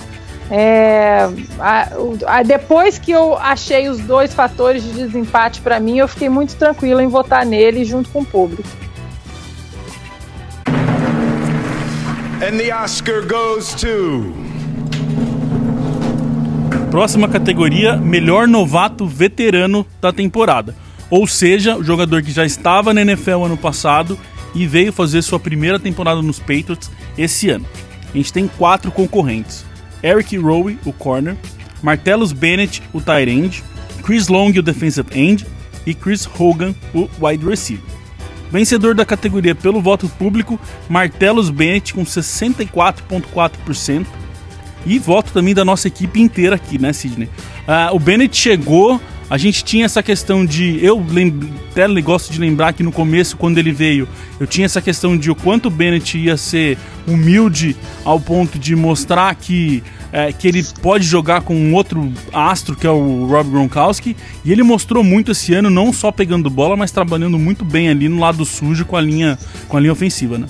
é, 0.49 1.29
a, 1.59 1.89
a, 2.25 2.43
depois 2.43 2.97
que 2.97 3.11
eu 3.11 3.37
achei 3.37 3.87
os 3.87 3.99
dois 3.99 4.33
fatores 4.33 4.81
de 4.81 4.93
desempate 4.93 5.61
para 5.61 5.79
mim, 5.79 5.99
eu 5.99 6.07
fiquei 6.07 6.27
muito 6.27 6.55
tranquila 6.55 7.03
em 7.03 7.07
votar 7.07 7.45
nele 7.45 7.85
junto 7.85 8.09
com 8.09 8.21
o 8.21 8.25
público. 8.25 8.67
And 12.41 12.57
the 12.57 12.71
Oscar 12.71 13.21
goes 13.21 13.75
to. 13.75 14.33
Próxima 16.89 17.27
categoria: 17.27 17.97
melhor 17.97 18.47
novato 18.47 19.05
veterano 19.05 19.85
da 19.99 20.13
temporada. 20.13 20.73
Ou 21.09 21.27
seja, 21.27 21.75
o 21.75 21.83
jogador 21.83 22.23
que 22.23 22.31
já 22.31 22.45
estava 22.45 22.93
na 22.93 23.01
NFL 23.01 23.43
ano 23.43 23.57
passado 23.57 24.17
e 24.55 24.65
veio 24.65 24.93
fazer 24.93 25.21
sua 25.21 25.37
primeira 25.37 25.77
temporada 25.77 26.21
nos 26.21 26.39
Patriots 26.39 26.89
esse 27.17 27.49
ano. 27.49 27.65
A 28.13 28.15
gente 28.15 28.31
tem 28.31 28.47
quatro 28.47 28.89
concorrentes: 28.89 29.65
Eric 30.01 30.37
Rowe, 30.37 30.79
o 30.85 30.93
corner, 30.93 31.35
Martellus 31.83 32.31
Bennett, 32.31 32.81
o 32.93 33.01
tight 33.01 33.29
end, 33.29 33.63
Chris 34.01 34.29
Long, 34.29 34.51
o 34.51 34.61
defensive 34.61 35.09
end 35.11 35.45
e 35.85 35.93
Chris 35.93 36.25
Hogan, 36.39 36.73
o 36.93 37.09
wide 37.19 37.45
receiver. 37.45 37.98
Vencedor 38.51 38.95
da 38.95 39.05
categoria 39.05 39.53
pelo 39.53 39.81
voto 39.81 40.09
público, 40.09 40.59
Martellus 40.87 41.49
Bennett 41.49 41.93
com 41.93 42.03
64,4%. 42.03 44.05
E 44.85 44.97
voto 44.97 45.33
também 45.33 45.53
da 45.53 45.65
nossa 45.65 45.87
equipe 45.87 46.21
inteira 46.21 46.55
aqui, 46.55 46.79
né, 46.79 46.93
Sidney? 46.93 47.29
Uh, 47.67 47.95
o 47.95 47.99
Bennett 47.99 48.35
chegou, 48.35 48.99
a 49.29 49.37
gente 49.37 49.63
tinha 49.63 49.85
essa 49.85 50.01
questão 50.01 50.45
de. 50.45 50.83
Eu 50.83 51.03
até 51.71 51.87
gosto 52.01 52.31
de 52.33 52.39
lembrar 52.39 52.73
que 52.73 52.81
no 52.81 52.91
começo, 52.91 53.37
quando 53.37 53.57
ele 53.57 53.71
veio, 53.71 54.07
eu 54.39 54.47
tinha 54.47 54.65
essa 54.65 54.81
questão 54.81 55.15
de 55.15 55.29
o 55.29 55.35
quanto 55.35 55.67
o 55.67 55.71
Bennett 55.71 56.17
ia 56.17 56.35
ser 56.35 56.77
humilde 57.07 57.75
ao 58.03 58.19
ponto 58.19 58.57
de 58.57 58.75
mostrar 58.75 59.33
que 59.35 59.83
é, 60.11 60.33
que 60.33 60.47
ele 60.47 60.63
pode 60.81 61.05
jogar 61.05 61.41
com 61.41 61.55
um 61.55 61.73
outro 61.73 62.11
astro, 62.33 62.75
que 62.75 62.87
é 62.87 62.89
o 62.89 63.25
Rob 63.25 63.51
Gronkowski, 63.51 64.15
e 64.43 64.51
ele 64.51 64.63
mostrou 64.63 65.03
muito 65.03 65.31
esse 65.31 65.53
ano, 65.53 65.69
não 65.69 65.93
só 65.93 66.11
pegando 66.11 66.49
bola, 66.49 66.75
mas 66.75 66.91
trabalhando 66.91 67.37
muito 67.37 67.63
bem 67.63 67.89
ali 67.89 68.09
no 68.09 68.19
lado 68.19 68.43
sujo 68.43 68.85
com 68.85 68.97
a 68.97 69.01
linha, 69.01 69.37
com 69.67 69.77
a 69.77 69.79
linha 69.79 69.93
ofensiva, 69.93 70.37
né? 70.37 70.47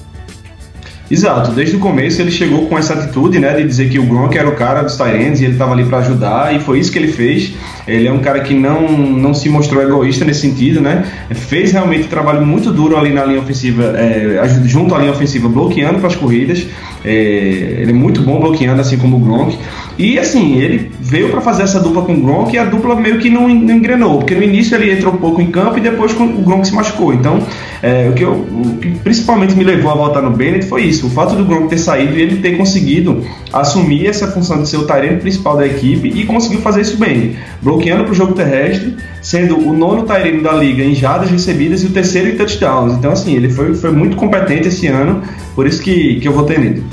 Exato, 1.12 1.52
desde 1.52 1.76
o 1.76 1.80
começo 1.80 2.22
ele 2.22 2.30
chegou 2.30 2.68
com 2.68 2.78
essa 2.78 2.94
atitude, 2.94 3.40
né, 3.40 3.56
de 3.56 3.64
dizer 3.64 3.90
que 3.90 3.98
o 3.98 4.04
Gronk 4.04 4.38
era 4.38 4.48
o 4.48 4.56
cara 4.56 4.84
dos 4.84 4.96
Tyrants 4.96 5.42
e 5.42 5.46
ele 5.46 5.54
estava 5.54 5.74
ali 5.74 5.84
para 5.86 5.98
ajudar 6.00 6.56
e 6.56 6.60
foi 6.60 6.80
isso 6.80 6.92
que 6.92 7.00
ele 7.00 7.12
fez. 7.12 7.54
Ele 7.88 8.08
é 8.08 8.12
um 8.12 8.20
cara 8.20 8.42
que 8.42 8.54
não, 8.54 8.88
não 8.92 9.34
se 9.34 9.50
mostrou 9.50 9.82
egoísta 9.82 10.24
nesse 10.24 10.42
sentido, 10.42 10.80
né? 10.80 11.06
Fez 11.32 11.72
realmente 11.72 12.06
um 12.06 12.10
trabalho 12.10 12.46
muito 12.46 12.72
duro 12.72 12.96
ali 12.96 13.12
na 13.12 13.26
linha 13.26 13.40
ofensiva, 13.40 13.96
é, 13.98 14.48
junto 14.66 14.94
à 14.94 15.00
linha 15.00 15.12
ofensiva, 15.12 15.50
bloqueando 15.50 15.98
para 15.98 16.08
as 16.08 16.16
corridas. 16.16 16.68
É, 17.04 17.12
ele 17.12 17.90
é 17.90 17.94
muito 17.94 18.22
bom 18.22 18.40
bloqueando, 18.40 18.80
assim 18.80 18.98
como 18.98 19.18
o 19.18 19.20
Gronk. 19.20 19.58
E 20.00 20.18
assim, 20.18 20.56
ele 20.56 20.90
veio 21.02 21.30
para 21.30 21.42
fazer 21.42 21.64
essa 21.64 21.78
dupla 21.78 22.04
com 22.04 22.14
o 22.14 22.22
Gronk 22.22 22.56
e 22.56 22.58
a 22.58 22.64
dupla 22.64 22.96
meio 22.96 23.20
que 23.20 23.30
não, 23.30 23.50
engrenou, 23.50 24.20
porque 24.20 24.34
no 24.34 24.42
início 24.42 24.74
ele 24.78 24.94
entrou 24.94 25.14
um 25.14 25.18
pouco 25.18 25.42
em 25.42 25.52
campo 25.52 25.78
e 25.78 25.82
depois 25.82 26.14
o 26.14 26.42
Gronk 26.42 26.66
se 26.66 26.74
machucou. 26.74 27.14
Então, 27.14 27.46
é, 27.84 28.08
o, 28.08 28.14
que 28.14 28.24
eu, 28.24 28.32
o 28.32 28.78
que 28.78 28.92
principalmente 28.92 29.56
me 29.56 29.64
levou 29.66 29.92
a 29.92 29.96
voltar 29.96 30.22
no 30.22 30.32
Bennett 30.32 30.68
foi 30.68 30.84
isso: 30.84 31.08
o 31.08 31.10
fato 31.10 31.36
do 31.36 31.44
Gronk 31.44 31.68
ter 31.68 31.78
saído 31.78 32.18
e 32.18 32.22
ele 32.22 32.38
ter 32.38 32.56
conseguido 32.56 33.26
assumir 33.52 34.08
essa 34.08 34.32
função 34.32 34.62
de 34.64 34.70
ser 34.70 34.78
o 34.78 34.88
Tyrene 34.88 35.18
principal 35.18 35.58
da 35.58 35.68
equipe 35.68 36.08
e 36.08 36.26
conseguiu 36.26 36.62
fazer 36.62 36.80
isso 36.80 36.96
bem, 36.96 37.36
bloqueando 37.62 38.06
para 38.06 38.14
o 38.14 38.16
jogo 38.16 38.32
terrestre, 38.32 38.96
sendo 39.22 39.58
o 39.58 39.74
nono 39.74 40.04
Tyrene 40.04 40.42
da 40.42 40.54
liga 40.54 40.82
em 40.82 40.96
jadas 40.96 41.30
recebidas 41.30 41.84
e 41.84 41.88
o 41.88 41.90
terceiro 41.90 42.30
em 42.30 42.38
touchdowns. 42.38 42.94
Então, 42.94 43.12
assim, 43.12 43.36
ele 43.36 43.50
foi, 43.50 43.74
foi 43.74 43.92
muito 43.92 44.16
competente 44.16 44.70
esse 44.70 44.88
ano, 44.88 45.22
por 45.56 45.68
isso 45.68 45.82
que, 45.82 46.22
que 46.22 46.28
eu 46.28 46.32
votei 46.32 46.58
nele. 46.58 46.84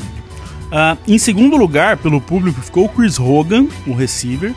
Uh, 0.66 0.98
em 1.06 1.18
segundo 1.18 1.56
lugar, 1.56 1.96
pelo 1.96 2.20
público, 2.20 2.60
ficou 2.60 2.86
o 2.86 2.88
Chris 2.88 3.18
Hogan, 3.18 3.66
o 3.86 3.92
receiver. 3.92 4.54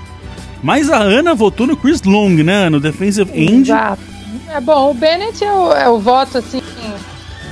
Mas 0.62 0.90
a 0.90 0.98
Ana 0.98 1.34
votou 1.34 1.68
no 1.68 1.78
Chris 1.78 2.02
Long, 2.04 2.44
né? 2.44 2.70
No 2.70 2.80
defensive 2.80 3.32
end. 3.34 3.72
Exato. 3.72 4.02
É 4.50 4.60
bom, 4.60 4.92
o 4.92 4.94
Bennett 4.94 5.44
é 5.44 5.54
o, 5.54 5.72
é 5.74 5.90
o 5.90 6.00
voto, 6.00 6.40
assim, 6.40 6.62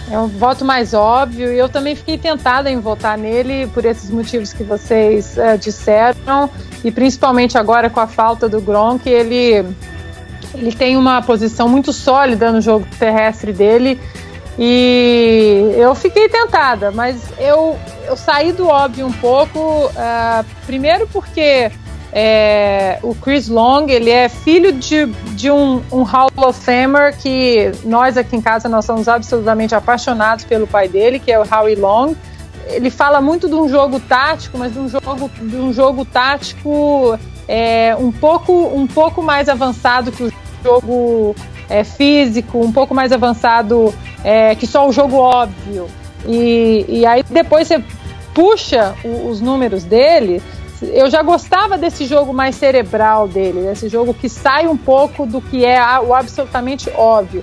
é 0.09 0.17
um 0.17 0.27
voto 0.27 0.65
mais 0.65 0.93
óbvio. 0.93 1.51
E 1.51 1.57
eu 1.57 1.69
também 1.69 1.95
fiquei 1.95 2.17
tentada 2.17 2.69
em 2.69 2.79
votar 2.79 3.17
nele 3.17 3.67
por 3.67 3.85
esses 3.85 4.09
motivos 4.09 4.53
que 4.53 4.63
vocês 4.63 5.37
é, 5.37 5.57
disseram. 5.57 6.49
E 6.83 6.91
principalmente 6.91 7.57
agora 7.57 7.89
com 7.89 7.99
a 7.99 8.07
falta 8.07 8.47
do 8.47 8.61
Gronk, 8.61 9.07
ele, 9.07 9.65
ele 10.53 10.71
tem 10.71 10.97
uma 10.97 11.21
posição 11.21 11.67
muito 11.67 11.91
sólida 11.93 12.51
no 12.51 12.61
jogo 12.61 12.87
terrestre 12.97 13.51
dele. 13.51 13.99
E 14.57 15.73
eu 15.75 15.93
fiquei 15.93 16.27
tentada, 16.27 16.91
mas 16.91 17.21
eu, 17.37 17.77
eu 18.07 18.15
saí 18.17 18.51
do 18.51 18.67
óbvio 18.67 19.05
um 19.05 19.11
pouco. 19.11 19.59
Uh, 19.59 20.45
primeiro 20.65 21.07
porque 21.07 21.71
é, 22.11 22.97
o 23.03 23.13
Chris 23.13 23.47
Long 23.47 23.87
ele 23.87 24.09
é 24.09 24.27
filho 24.27 24.71
de, 24.71 25.05
de 25.35 25.51
um, 25.51 25.83
um 25.91 26.01
Hall 26.01 26.31
of 26.37 26.59
Famer 26.59 27.15
que 27.15 27.71
nós 27.83 28.17
aqui 28.17 28.35
em 28.35 28.41
casa 28.41 28.67
nós 28.67 28.85
somos 28.85 29.07
absolutamente 29.07 29.75
apaixonados 29.75 30.43
pelo 30.45 30.65
pai 30.65 30.87
dele, 30.87 31.19
que 31.19 31.31
é 31.31 31.39
o 31.39 31.43
Howie 31.43 31.75
Long. 31.75 32.15
Ele 32.65 32.89
fala 32.89 33.21
muito 33.21 33.47
de 33.47 33.53
um 33.53 33.69
jogo 33.69 33.99
tático, 33.99 34.57
mas 34.57 34.73
de 34.73 34.79
um 34.79 34.89
jogo, 34.89 35.29
de 35.39 35.55
um 35.57 35.71
jogo 35.71 36.03
tático 36.03 37.17
é, 37.47 37.95
um, 37.97 38.11
pouco, 38.11 38.51
um 38.53 38.87
pouco 38.87 39.21
mais 39.21 39.47
avançado 39.47 40.11
que 40.11 40.23
o 40.23 40.33
jogo 40.63 41.35
é, 41.69 41.83
físico, 41.83 42.59
um 42.59 42.71
pouco 42.71 42.95
mais 42.95 43.11
avançado 43.11 43.93
é, 44.27 44.53
que 44.55 44.67
só 44.67 44.85
o 44.85 44.91
jogo 44.91 45.15
óbvio. 45.15 45.87
E, 46.25 46.85
e 46.89 47.05
aí 47.05 47.23
depois 47.29 47.65
você 47.65 47.81
puxa 48.33 48.93
o, 49.01 49.29
os 49.29 49.39
números 49.39 49.85
dele. 49.85 50.43
Eu 50.81 51.09
já 51.09 51.23
gostava 51.23 51.77
desse 51.77 52.05
jogo 52.05 52.33
mais 52.33 52.57
cerebral 52.57 53.25
dele, 53.25 53.61
desse 53.61 53.87
jogo 53.87 54.13
que 54.13 54.27
sai 54.27 54.67
um 54.67 54.75
pouco 54.75 55.25
do 55.25 55.41
que 55.41 55.65
é 55.65 55.79
o 56.01 56.13
absolutamente 56.13 56.89
óbvio. 56.93 57.41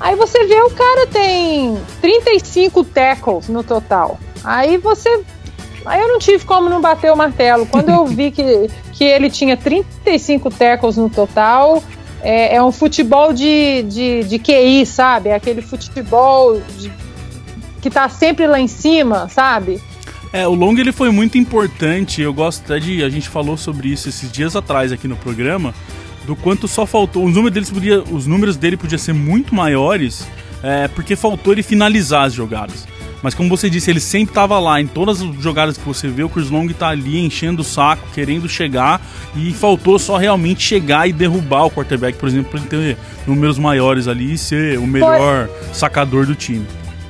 Aí 0.00 0.16
você 0.16 0.44
vê 0.46 0.60
o 0.62 0.70
cara 0.70 1.06
tem 1.06 1.78
35 2.00 2.82
tackles 2.82 3.48
no 3.48 3.62
total. 3.62 4.18
Aí 4.42 4.78
você. 4.78 5.22
Aí 5.84 6.00
eu 6.00 6.08
não 6.08 6.18
tive 6.18 6.44
como 6.44 6.68
não 6.68 6.80
bater 6.80 7.12
o 7.12 7.16
martelo. 7.16 7.66
Quando 7.66 7.90
eu 7.90 8.04
vi 8.04 8.32
que, 8.32 8.68
que 8.92 9.04
ele 9.04 9.30
tinha 9.30 9.56
35 9.56 10.50
tackles 10.50 10.96
no 10.96 11.08
total, 11.08 11.80
é, 12.22 12.56
é 12.56 12.62
um 12.62 12.72
futebol 12.72 13.32
de, 13.32 13.82
de, 13.84 14.24
de 14.24 14.38
QI, 14.38 14.84
sabe? 14.86 15.30
É 15.30 15.34
aquele 15.34 15.62
futebol 15.62 16.60
de, 16.78 16.92
que 17.80 17.90
tá 17.90 18.08
sempre 18.08 18.46
lá 18.46 18.58
em 18.58 18.68
cima, 18.68 19.28
sabe? 19.28 19.80
É, 20.32 20.46
o 20.46 20.54
Long 20.54 20.76
ele 20.76 20.92
foi 20.92 21.10
muito 21.10 21.38
importante. 21.38 22.20
Eu 22.20 22.34
gosto 22.34 22.64
até 22.64 22.78
de. 22.78 23.02
A 23.02 23.08
gente 23.08 23.28
falou 23.28 23.56
sobre 23.56 23.88
isso 23.88 24.08
esses 24.08 24.30
dias 24.30 24.56
atrás 24.56 24.92
aqui 24.92 25.06
no 25.06 25.16
programa. 25.16 25.74
Do 26.24 26.34
quanto 26.34 26.66
só 26.66 26.84
faltou. 26.84 27.24
Os 27.24 27.34
números, 27.34 27.54
deles 27.54 27.70
podia, 27.70 28.02
os 28.02 28.26
números 28.26 28.56
dele 28.56 28.76
podiam 28.76 28.98
ser 28.98 29.12
muito 29.12 29.54
maiores. 29.54 30.26
É, 30.62 30.88
porque 30.88 31.14
faltou 31.14 31.52
ele 31.52 31.62
finalizar 31.62 32.24
as 32.24 32.34
jogadas. 32.34 32.86
Mas 33.22 33.34
como 33.34 33.48
você 33.48 33.68
disse, 33.70 33.90
ele 33.90 34.00
sempre 34.00 34.30
estava 34.30 34.58
lá. 34.58 34.80
Em 34.80 34.86
todas 34.86 35.20
as 35.20 35.28
jogadas 35.36 35.76
que 35.76 35.84
você 35.84 36.08
vê, 36.08 36.22
o 36.22 36.28
Chris 36.28 36.50
Long 36.50 36.68
tá 36.68 36.88
ali 36.88 37.24
enchendo 37.24 37.62
o 37.62 37.64
saco, 37.64 38.06
querendo 38.14 38.48
chegar. 38.48 39.00
E 39.34 39.52
faltou 39.52 39.98
só 39.98 40.16
realmente 40.16 40.62
chegar 40.62 41.08
e 41.08 41.12
derrubar 41.12 41.66
o 41.66 41.70
quarterback, 41.70 42.18
por 42.18 42.28
exemplo, 42.28 42.50
para 42.50 42.60
ele 42.60 42.68
ter 42.68 42.98
números 43.26 43.58
maiores 43.58 44.08
ali 44.08 44.34
e 44.34 44.38
ser 44.38 44.78
o 44.78 44.86
melhor 44.86 45.48
sacador 45.72 46.26
do 46.26 46.34
time. 46.34 46.66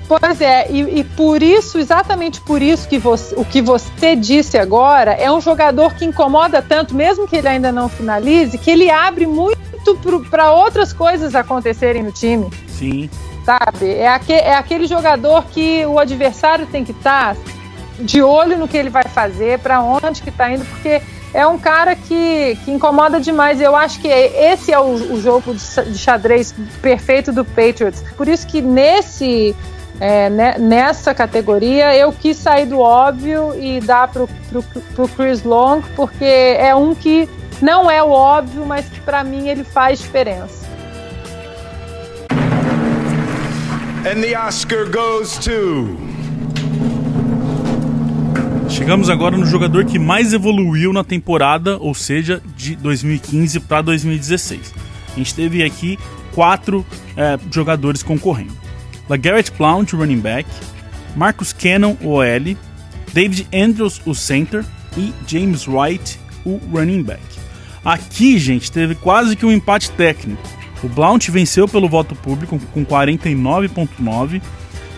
Pois 0.09 0.41
é, 0.41 0.71
e, 0.71 1.01
e, 1.01 1.05
por 1.05 1.43
isso, 1.43 1.79
exatamente 1.79 2.41
por 2.41 2.63
isso 2.63 2.89
que 2.89 2.97
você, 2.97 3.35
o 3.35 3.45
que 3.45 3.61
você 3.61 4.15
disse 4.15 4.57
agora, 4.57 5.11
é 5.13 5.31
um 5.33 5.41
jogador 5.41 5.95
que 5.95 6.05
incomoda 6.05 6.63
tanto, 6.63 6.95
mesmo 6.95 7.27
que 7.27 7.35
ele 7.35 7.49
ainda 7.49 7.73
não 7.73 7.89
finalize, 7.89 8.57
que 8.57 8.71
ele 8.71 8.89
abre 8.89 9.27
muito 9.27 9.57
para 10.31 10.53
outras 10.53 10.93
coisas 10.93 11.35
acontecerem 11.35 12.05
no 12.05 12.13
time. 12.13 12.49
Sim 12.69 13.11
sabe? 13.47 13.95
É, 13.95 14.09
aque, 14.09 14.33
é 14.33 14.57
aquele 14.57 14.89
jogador 14.89 15.45
que 15.45 15.87
o 15.87 16.01
adversário 16.01 16.67
tem 16.67 16.85
que 16.85 16.91
estar 16.91 17.37
tá 17.37 17.41
de 18.01 18.21
olho 18.21 18.59
no 18.59 18.67
que 18.67 18.77
ele 18.77 18.91
vai 18.91 19.05
fazer, 19.05 19.61
para 19.61 19.81
onde 19.81 20.21
que 20.21 20.33
tá 20.33 20.51
indo, 20.51 20.65
porque 20.65 21.01
é 21.33 21.47
um 21.47 21.57
cara 21.57 21.95
que, 21.95 22.59
que 22.65 22.73
incomoda 22.73 23.21
demais. 23.21 23.61
Eu 23.61 23.77
acho 23.77 24.01
que 24.01 24.09
esse 24.09 24.73
é 24.73 24.79
o, 24.79 25.15
o 25.15 25.21
jogo 25.21 25.55
de 25.55 25.97
xadrez 25.97 26.55
perfeito 26.83 27.33
do 27.33 27.45
Patriots. 27.45 28.03
Por 28.17 28.27
isso 28.27 28.47
que 28.47 28.61
nesse 28.61 29.55
é, 30.01 30.29
né, 30.29 30.57
nessa 30.59 31.15
categoria 31.15 31.97
eu 31.97 32.13
quis 32.13 32.37
sair 32.37 32.67
do 32.67 32.81
óbvio 32.81 33.55
e 33.59 33.81
dar 33.81 34.09
pro, 34.09 34.29
pro, 34.51 34.63
pro 34.63 35.09
Chris 35.09 35.43
Long, 35.43 35.83
porque 35.95 36.25
é 36.25 36.75
um 36.75 36.95
que 36.95 37.29
não 37.63 37.91
é 37.91 38.03
o 38.03 38.11
óbvio, 38.11 38.67
mas 38.67 38.87
que 38.87 39.01
para 39.01 39.25
mim 39.25 39.49
ele 39.49 39.65
faz 39.65 40.01
diferença. 40.01 40.66
And 44.07 44.23
the 44.23 44.37
Oscar 44.37 44.89
goes 44.89 45.37
to. 45.39 45.99
Chegamos 48.69 49.11
agora 49.11 49.37
no 49.37 49.45
jogador 49.45 49.85
que 49.85 49.99
mais 49.99 50.33
evoluiu 50.33 50.93
na 50.93 51.03
temporada, 51.03 51.77
ou 51.79 51.93
seja, 51.93 52.41
de 52.57 52.77
2015 52.77 53.59
para 53.59 53.83
2016. 53.83 54.73
A 55.13 55.19
gente 55.19 55.35
teve 55.35 55.65
aqui 55.65 55.99
quatro 56.33 56.87
é, 57.17 57.37
jogadores 57.51 58.05
concorrendo: 58.05 58.57
LaGarrette 59.09 59.51
Blount, 59.51 59.93
running 59.93 60.21
back, 60.21 60.49
Marcus 61.17 61.53
Cannon, 61.53 61.97
OL, 62.01 62.57
David 63.13 63.49
Andrews, 63.53 64.01
o 64.07 64.15
center 64.15 64.65
e 64.97 65.13
James 65.27 65.67
White, 65.67 66.21
o 66.45 66.61
running 66.73 67.03
back. 67.03 67.25
Aqui, 67.85 68.39
gente, 68.39 68.71
teve 68.71 68.95
quase 68.95 69.35
que 69.35 69.45
um 69.45 69.51
empate 69.51 69.91
técnico. 69.91 70.56
O 70.83 70.89
Blount 70.89 71.29
venceu 71.29 71.67
pelo 71.67 71.89
voto 71.89 72.15
público 72.15 72.61
com 72.73 72.85
49,9% 72.85 74.43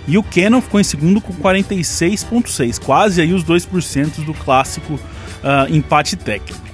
e 0.06 0.16
o 0.16 0.22
Cannon 0.22 0.62
ficou 0.62 0.80
em 0.80 0.84
segundo 0.84 1.20
com 1.20 1.34
46,6%, 1.34 2.80
quase 2.80 3.20
aí 3.20 3.34
os 3.34 3.44
2% 3.44 4.24
do 4.24 4.32
clássico 4.32 4.94
uh, 4.94 5.72
empate 5.72 6.16
técnico. 6.16 6.66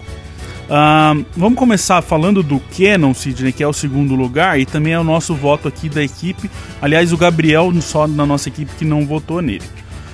Uh, 0.64 1.26
vamos 1.37 1.58
começar 1.58 2.00
falando 2.00 2.42
do 2.42 2.61
Cannon, 2.61 3.12
Sidney, 3.12 3.52
que 3.52 3.62
é 3.62 3.66
o 3.66 3.73
segundo 3.73 4.14
lugar, 4.14 4.58
e 4.58 4.64
também 4.64 4.92
é 4.92 4.99
o 4.99 5.04
nosso 5.04 5.34
voto 5.34 5.66
aqui 5.68 5.88
da 5.88 6.02
equipe. 6.02 6.49
Aliás, 6.80 7.12
o 7.12 7.16
Gabriel, 7.16 7.73
só 7.82 8.06
da 8.06 8.25
nossa 8.25 8.49
equipe, 8.49 8.73
que 8.78 8.84
não 8.84 9.04
votou 9.04 9.42
nele. 9.42 9.64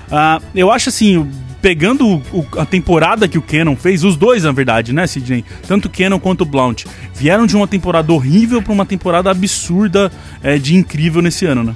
Uh, 0.08 0.42
eu 0.54 0.72
acho 0.72 0.88
assim, 0.88 1.30
pegando 1.60 2.06
o, 2.06 2.46
a 2.56 2.64
temporada 2.64 3.28
que 3.28 3.38
o 3.38 3.42
Cannon 3.42 3.76
fez, 3.76 4.04
os 4.04 4.16
dois, 4.16 4.44
na 4.44 4.52
verdade, 4.52 4.92
né, 4.92 5.06
Sidney? 5.06 5.44
Tanto 5.66 5.86
o 5.86 5.90
Cannon 5.90 6.18
quanto 6.18 6.42
o 6.42 6.44
Blount, 6.44 6.84
vieram 7.14 7.46
de 7.46 7.56
uma 7.56 7.66
temporada 7.66 8.12
horrível 8.12 8.62
para 8.62 8.72
uma 8.72 8.86
temporada 8.86 9.30
absurda 9.30 10.10
é, 10.42 10.58
de 10.58 10.74
incrível 10.74 11.22
nesse 11.22 11.46
ano, 11.46 11.62
né? 11.62 11.74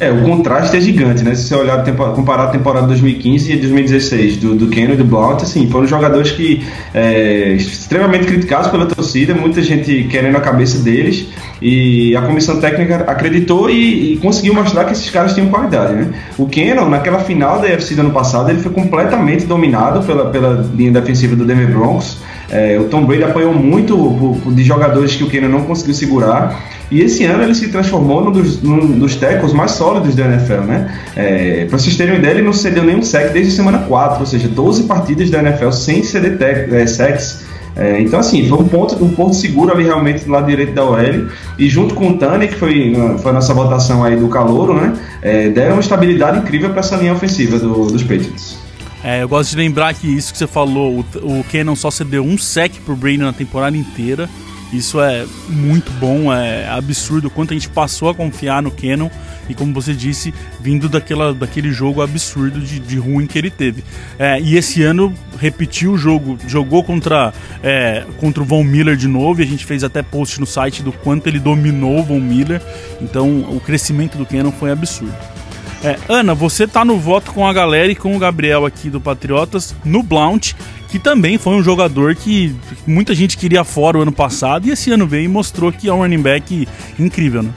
É, 0.00 0.12
o 0.12 0.22
contraste 0.22 0.76
é 0.76 0.80
gigante, 0.80 1.24
né? 1.24 1.34
Se 1.34 1.48
você 1.48 1.56
olhar, 1.56 1.84
comparar 2.14 2.44
a 2.44 2.46
temporada 2.48 2.86
2015 2.86 3.52
e 3.52 3.56
2016 3.56 4.36
do, 4.36 4.54
do 4.54 4.68
Keno 4.68 4.94
e 4.94 4.96
do 4.96 5.04
Blount, 5.04 5.42
assim, 5.42 5.68
foram 5.68 5.88
jogadores 5.88 6.30
que 6.30 6.64
é, 6.94 7.54
extremamente 7.54 8.26
criticados 8.26 8.70
pela 8.70 8.86
torcida, 8.86 9.34
muita 9.34 9.60
gente 9.60 10.04
querendo 10.04 10.36
a 10.36 10.40
cabeça 10.40 10.78
deles, 10.78 11.26
e 11.60 12.16
a 12.16 12.22
comissão 12.22 12.60
técnica 12.60 13.04
acreditou 13.06 13.68
e, 13.68 14.14
e 14.14 14.16
conseguiu 14.18 14.54
mostrar 14.54 14.84
que 14.84 14.92
esses 14.92 15.10
caras 15.10 15.34
tinham 15.34 15.48
qualidade, 15.48 15.94
né? 15.94 16.12
O 16.36 16.46
Keno, 16.46 16.88
naquela 16.88 17.18
final 17.18 17.60
da 17.60 17.68
UFC 17.68 17.94
do 17.94 18.02
ano 18.02 18.12
passado, 18.12 18.50
ele 18.50 18.60
foi 18.60 18.72
completamente 18.72 19.44
dominado 19.44 20.02
pela, 20.06 20.30
pela 20.30 20.64
linha 20.74 20.92
defensiva 20.92 21.34
do 21.34 21.44
Denver 21.44 21.68
Broncos, 21.68 22.18
É, 22.50 22.78
o 22.78 22.84
Tom 22.84 23.04
Brady 23.04 23.24
apanhou 23.24 23.52
muito 23.52 24.40
de 24.46 24.64
jogadores 24.64 25.14
que 25.14 25.22
o 25.22 25.28
Kenan 25.28 25.48
não 25.48 25.64
conseguiu 25.64 25.94
segurar. 25.94 26.58
E 26.90 27.02
esse 27.02 27.24
ano 27.24 27.42
ele 27.42 27.54
se 27.54 27.68
transformou 27.68 28.24
num 28.24 28.32
dos, 28.32 28.62
num 28.62 28.98
dos 28.98 29.16
tackles 29.16 29.52
mais 29.52 29.72
sólidos 29.72 30.14
da 30.14 30.24
NFL, 30.24 30.62
né? 30.62 30.98
É, 31.14 31.66
para 31.66 31.78
vocês 31.78 31.94
terem 31.96 32.14
uma 32.14 32.18
ideia, 32.18 32.34
ele 32.34 32.42
não 32.42 32.52
cedeu 32.54 32.82
nenhum 32.82 33.02
sec 33.02 33.32
desde 33.32 33.52
semana 33.52 33.80
4, 33.80 34.20
ou 34.20 34.26
seja, 34.26 34.48
12 34.48 34.84
partidas 34.84 35.28
da 35.28 35.40
NFL 35.40 35.70
sem 35.70 36.02
ceder 36.02 36.38
é, 36.72 36.86
secs. 36.86 37.47
É, 37.78 38.00
então, 38.00 38.18
assim, 38.18 38.48
foi 38.48 38.58
um 38.58 38.66
ponto, 38.66 39.04
um 39.04 39.10
ponto 39.10 39.36
seguro 39.36 39.72
ali 39.72 39.84
realmente 39.84 40.24
do 40.24 40.32
lado 40.32 40.46
direito 40.46 40.74
da 40.74 40.84
OL. 40.84 41.28
E 41.56 41.68
junto 41.68 41.94
com 41.94 42.10
o 42.10 42.18
Tani, 42.18 42.48
que 42.48 42.56
foi, 42.56 42.92
foi 43.22 43.30
a 43.30 43.34
nossa 43.34 43.54
votação 43.54 44.02
aí 44.02 44.16
do 44.16 44.28
Calouro, 44.28 44.74
né? 44.74 44.98
É, 45.22 45.48
deram 45.48 45.74
uma 45.74 45.80
estabilidade 45.80 46.38
incrível 46.40 46.70
para 46.70 46.80
essa 46.80 46.96
linha 46.96 47.12
ofensiva 47.12 47.56
do, 47.58 47.86
dos 47.86 48.02
Patriots. 48.02 48.58
É, 49.02 49.22
eu 49.22 49.28
gosto 49.28 49.50
de 49.50 49.56
lembrar 49.56 49.94
que 49.94 50.08
isso 50.08 50.32
que 50.32 50.38
você 50.38 50.46
falou, 50.46 51.04
o, 51.22 51.40
o 51.40 51.44
Cannon 51.44 51.76
só 51.76 51.88
cedeu 51.88 52.24
um 52.24 52.36
sec 52.36 52.74
pro 52.84 52.96
Brady 52.96 53.18
na 53.18 53.32
temporada 53.32 53.76
inteira. 53.76 54.28
Isso 54.72 55.00
é 55.00 55.26
muito 55.48 55.90
bom, 55.92 56.32
é 56.32 56.68
absurdo 56.68 57.30
quanto 57.30 57.52
a 57.52 57.54
gente 57.54 57.68
passou 57.68 58.10
a 58.10 58.14
confiar 58.14 58.62
no 58.62 58.70
Canon 58.70 59.08
e 59.48 59.54
como 59.54 59.72
você 59.72 59.94
disse, 59.94 60.34
vindo 60.60 60.88
daquela, 60.88 61.32
daquele 61.32 61.72
jogo 61.72 62.02
absurdo 62.02 62.60
de, 62.60 62.78
de 62.78 62.98
ruim 62.98 63.26
que 63.26 63.38
ele 63.38 63.50
teve. 63.50 63.82
É, 64.18 64.38
e 64.38 64.56
esse 64.56 64.82
ano 64.82 65.14
repetiu 65.38 65.92
o 65.92 65.98
jogo, 65.98 66.38
jogou 66.46 66.84
contra, 66.84 67.32
é, 67.62 68.04
contra 68.18 68.42
o 68.42 68.46
Von 68.46 68.62
Miller 68.62 68.94
de 68.94 69.08
novo 69.08 69.40
e 69.40 69.44
a 69.44 69.46
gente 69.46 69.64
fez 69.64 69.82
até 69.82 70.02
post 70.02 70.38
no 70.38 70.46
site 70.46 70.82
do 70.82 70.92
quanto 70.92 71.26
ele 71.26 71.38
dominou 71.38 72.00
o 72.00 72.02
Von 72.02 72.20
Miller. 72.20 72.60
Então 73.00 73.40
o 73.50 73.60
crescimento 73.60 74.18
do 74.18 74.26
Canon 74.26 74.52
foi 74.52 74.70
absurdo. 74.70 75.37
É, 75.82 75.96
Ana, 76.08 76.34
você 76.34 76.66
tá 76.66 76.84
no 76.84 76.98
voto 76.98 77.32
com 77.32 77.46
a 77.46 77.52
galera 77.52 77.92
e 77.92 77.94
com 77.94 78.16
o 78.16 78.18
Gabriel 78.18 78.66
aqui 78.66 78.90
do 78.90 79.00
Patriotas 79.00 79.74
no 79.84 80.02
Blount, 80.02 80.54
que 80.88 80.98
também 80.98 81.38
foi 81.38 81.54
um 81.54 81.62
jogador 81.62 82.16
que 82.16 82.54
muita 82.86 83.14
gente 83.14 83.36
queria 83.36 83.62
fora 83.62 83.98
o 83.98 84.02
ano 84.02 84.12
passado 84.12 84.66
e 84.66 84.70
esse 84.70 84.90
ano 84.90 85.06
veio 85.06 85.24
e 85.24 85.28
mostrou 85.28 85.70
que 85.70 85.88
é 85.88 85.92
um 85.92 85.98
running 85.98 86.22
back 86.22 86.68
incrível, 86.98 87.42
né? 87.42 87.52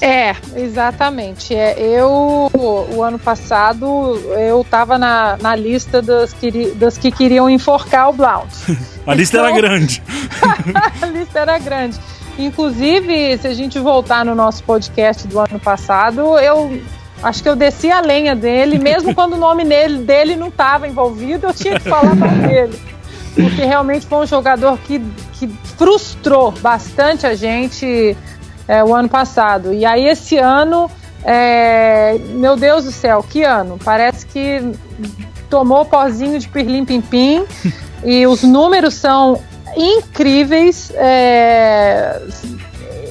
É, 0.00 0.36
exatamente. 0.54 1.54
É, 1.54 1.80
eu, 1.80 2.50
o 2.52 3.02
ano 3.02 3.18
passado, 3.18 3.86
eu 4.38 4.60
estava 4.60 4.98
na, 4.98 5.38
na 5.38 5.56
lista 5.56 6.02
das 6.02 6.32
que, 6.34 6.72
das 6.72 6.98
que 6.98 7.10
queriam 7.10 7.48
enforcar 7.48 8.10
o 8.10 8.12
Blount. 8.12 8.52
a 9.06 9.14
lista 9.14 9.38
então, 9.38 9.48
era 9.48 9.56
grande. 9.56 10.02
a 11.00 11.06
lista 11.06 11.38
era 11.40 11.58
grande. 11.58 11.98
Inclusive, 12.38 13.38
se 13.38 13.46
a 13.46 13.54
gente 13.54 13.78
voltar 13.78 14.24
no 14.24 14.34
nosso 14.34 14.62
podcast 14.64 15.26
do 15.28 15.38
ano 15.38 15.60
passado, 15.60 16.38
eu 16.38 16.80
acho 17.22 17.42
que 17.42 17.48
eu 17.48 17.54
desci 17.54 17.90
a 17.90 18.00
lenha 18.00 18.34
dele, 18.34 18.78
mesmo 18.78 19.14
quando 19.16 19.34
o 19.34 19.38
nome 19.38 19.64
dele, 19.64 19.98
dele 19.98 20.36
não 20.36 20.48
estava 20.48 20.88
envolvido, 20.88 21.46
eu 21.46 21.54
tinha 21.54 21.78
que 21.78 21.88
falar 21.88 22.14
mais 22.14 22.32
dele. 22.32 22.78
Porque 23.34 23.64
realmente 23.64 24.06
foi 24.06 24.18
um 24.18 24.26
jogador 24.26 24.78
que, 24.78 25.00
que 25.32 25.48
frustrou 25.76 26.52
bastante 26.52 27.26
a 27.26 27.34
gente 27.34 28.16
é, 28.66 28.82
o 28.82 28.94
ano 28.94 29.08
passado. 29.08 29.72
E 29.72 29.84
aí, 29.84 30.06
esse 30.06 30.36
ano, 30.38 30.90
é, 31.24 32.16
meu 32.30 32.56
Deus 32.56 32.84
do 32.84 32.92
céu, 32.92 33.24
que 33.28 33.42
ano! 33.42 33.78
Parece 33.82 34.26
que 34.26 34.60
tomou 35.48 35.84
pozinho 35.84 36.38
de 36.38 36.48
pirlim-pim-pim 36.48 37.44
e 38.04 38.26
os 38.26 38.42
números 38.42 38.94
são 38.94 39.40
incríveis. 39.76 40.90
É, 40.94 42.20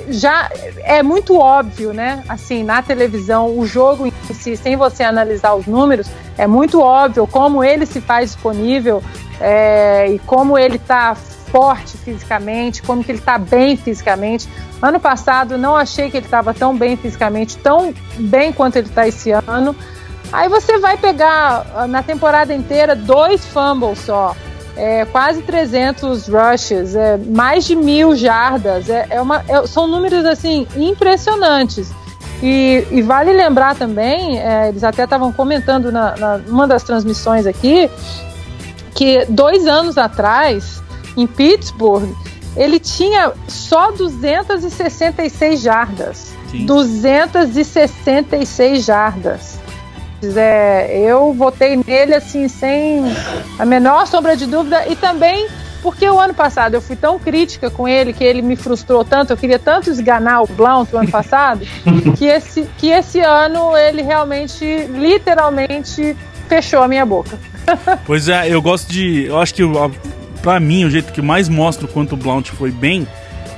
já 0.10 0.50
é 0.84 1.02
muito 1.02 1.38
óbvio, 1.38 1.94
né? 1.94 2.24
Assim, 2.28 2.64
na 2.64 2.82
televisão, 2.82 3.58
o 3.58 3.66
jogo 3.66 4.06
em 4.06 4.14
si, 4.34 4.56
sem 4.58 4.76
você 4.76 5.04
analisar 5.04 5.54
os 5.56 5.66
números, 5.66 6.08
é 6.38 6.46
muito 6.48 6.82
óbvio 6.82 7.26
como 7.28 7.64
ele 7.64 7.86
se 7.86 8.02
faz 8.02 8.32
disponível 8.32 9.02
é, 9.40 10.12
e 10.12 10.20
como 10.20 10.58
ele 10.58 10.76
está 10.76 11.16
forte 11.16 11.98
fisicamente, 11.98 12.82
como 12.82 13.04
que 13.04 13.12
ele 13.12 13.20
está 13.20 13.38
bem 13.38 13.78
fisicamente. 13.78 14.50
Ano 14.82 15.00
passado 15.00 15.58
não 15.58 15.76
achei 15.78 16.10
que 16.10 16.18
ele 16.18 16.26
estava 16.26 16.54
tão 16.54 16.76
bem 16.76 16.98
fisicamente, 16.98 17.58
tão 17.58 17.94
bem 18.18 18.52
quanto 18.52 18.78
ele 18.78 18.88
está 18.88 19.08
esse 19.08 19.32
ano. 19.32 19.76
Aí 20.32 20.50
você 20.50 20.80
vai 20.80 20.98
pegar 20.98 21.66
ah, 21.76 21.88
na 21.88 22.02
temporada 22.02 22.54
inteira 22.54 22.96
dois 22.96 23.46
fumbles 23.46 24.00
só 24.00 24.36
é, 24.76 25.06
quase 25.06 25.42
300 25.42 26.28
rushes, 26.28 26.96
é, 26.96 27.18
mais 27.18 27.66
de 27.66 27.76
mil 27.76 28.16
jardas, 28.16 28.90
é, 28.90 29.08
é 29.10 29.22
uma, 29.22 29.44
é, 29.48 29.66
são 29.68 29.88
números 29.88 30.26
assim 30.26 30.68
impressionantes. 30.76 31.92
E, 32.42 32.86
e 32.92 33.02
vale 33.02 33.32
lembrar 33.32 33.76
também, 33.76 34.40
é, 34.40 34.70
eles 34.70 34.84
até 34.84 35.06
estavam 35.06 35.32
comentando 35.32 35.92
na, 35.92 36.16
na 36.18 36.42
uma 36.48 36.68
das 36.68 36.84
transmissões 36.84 37.46
aqui, 37.46 37.90
que 38.94 39.26
dois 39.30 39.66
anos 39.66 39.98
atrás, 39.98 40.84
em 41.16 41.26
Pittsburgh, 41.26 42.10
ele 42.56 42.80
tinha 42.80 43.32
só 43.48 43.92
266 43.92 45.62
jardas. 45.62 46.34
Sim. 46.52 46.66
266 46.66 48.86
jardas. 48.86 49.63
É, 50.36 50.98
eu 51.00 51.34
votei 51.34 51.80
nele 51.86 52.16
assim 52.16 52.48
sem 52.48 53.04
a 53.60 53.66
menor 53.66 54.08
sombra 54.08 54.36
de 54.36 54.46
dúvida 54.46 54.88
e 54.88 54.96
também 54.96 55.48
porque 55.84 56.08
o 56.08 56.18
ano 56.18 56.34
passado 56.34 56.76
eu 56.76 56.82
fui 56.82 56.96
tão 56.96 57.20
crítica 57.20 57.70
com 57.70 57.86
ele 57.86 58.14
que 58.14 58.24
ele 58.24 58.42
me 58.42 58.56
frustrou 58.56 59.04
tanto, 59.04 59.34
eu 59.34 59.38
queria 59.38 59.60
tanto 59.60 59.90
esganar 59.90 60.42
o 60.42 60.48
Blount 60.48 60.88
o 60.94 60.98
ano 60.98 61.12
passado, 61.12 61.66
que 62.18 62.26
esse, 62.26 62.66
que 62.78 62.88
esse 62.88 63.20
ano 63.20 63.76
ele 63.76 64.02
realmente, 64.02 64.66
literalmente, 64.94 66.16
fechou 66.48 66.82
a 66.82 66.88
minha 66.88 67.06
boca. 67.06 67.38
pois 68.06 68.30
é, 68.30 68.48
eu 68.48 68.62
gosto 68.62 68.90
de. 68.90 69.26
Eu 69.26 69.40
acho 69.40 69.54
que 69.54 69.64
para 70.42 70.60
mim 70.60 70.86
o 70.86 70.90
jeito 70.90 71.12
que 71.12 71.22
mais 71.22 71.50
mostra 71.50 71.86
o 71.86 71.88
quanto 71.90 72.14
o 72.14 72.18
Blount 72.18 72.50
foi 72.52 72.72
bem 72.72 73.06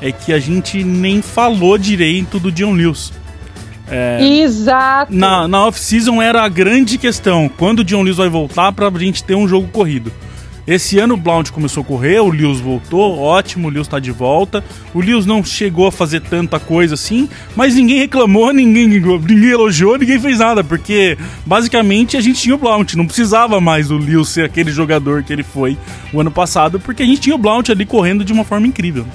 é 0.01 0.11
que 0.11 0.33
a 0.33 0.39
gente 0.39 0.83
nem 0.83 1.21
falou 1.21 1.77
direito 1.77 2.39
do 2.39 2.51
John 2.51 2.73
Lewis. 2.73 3.13
É, 3.89 4.25
Exato. 4.25 5.13
Na, 5.13 5.47
na 5.47 5.65
off-season 5.67 6.21
era 6.21 6.43
a 6.43 6.49
grande 6.49 6.97
questão. 6.97 7.49
Quando 7.49 7.79
o 7.79 7.83
John 7.83 8.01
Lewis 8.01 8.17
vai 8.17 8.29
voltar 8.29 8.71
pra 8.71 8.89
gente 8.97 9.23
ter 9.23 9.35
um 9.35 9.47
jogo 9.47 9.67
corrido? 9.67 10.11
Esse 10.67 10.97
ano 10.97 11.13
o 11.13 11.17
Blount 11.17 11.51
começou 11.51 11.83
a 11.83 11.85
correr, 11.85 12.19
o 12.19 12.29
Lewis 12.29 12.59
voltou, 12.59 13.19
ótimo, 13.19 13.67
o 13.67 13.71
Lewis 13.71 13.87
tá 13.87 13.99
de 13.99 14.11
volta. 14.11 14.63
O 14.95 14.99
Lewis 14.99 15.23
não 15.23 15.43
chegou 15.43 15.85
a 15.85 15.91
fazer 15.91 16.21
tanta 16.21 16.59
coisa 16.59 16.95
assim, 16.95 17.29
mas 17.55 17.75
ninguém 17.75 17.99
reclamou, 17.99 18.51
ninguém, 18.51 18.87
ninguém 18.87 19.49
elogiou, 19.51 19.95
ninguém 19.95 20.19
fez 20.19 20.39
nada, 20.39 20.63
porque 20.63 21.15
basicamente 21.45 22.17
a 22.17 22.21
gente 22.21 22.41
tinha 22.41 22.55
o 22.55 22.57
Blount, 22.57 22.95
não 22.95 23.05
precisava 23.05 23.61
mais 23.61 23.91
o 23.91 23.97
Lewis 23.97 24.29
ser 24.29 24.43
aquele 24.43 24.71
jogador 24.71 25.21
que 25.21 25.31
ele 25.31 25.43
foi 25.43 25.77
o 26.11 26.19
ano 26.19 26.31
passado, 26.31 26.79
porque 26.79 27.03
a 27.03 27.05
gente 27.05 27.21
tinha 27.21 27.35
o 27.35 27.39
Blount 27.39 27.69
ali 27.69 27.85
correndo 27.85 28.25
de 28.25 28.33
uma 28.33 28.43
forma 28.43 28.65
incrível. 28.65 29.05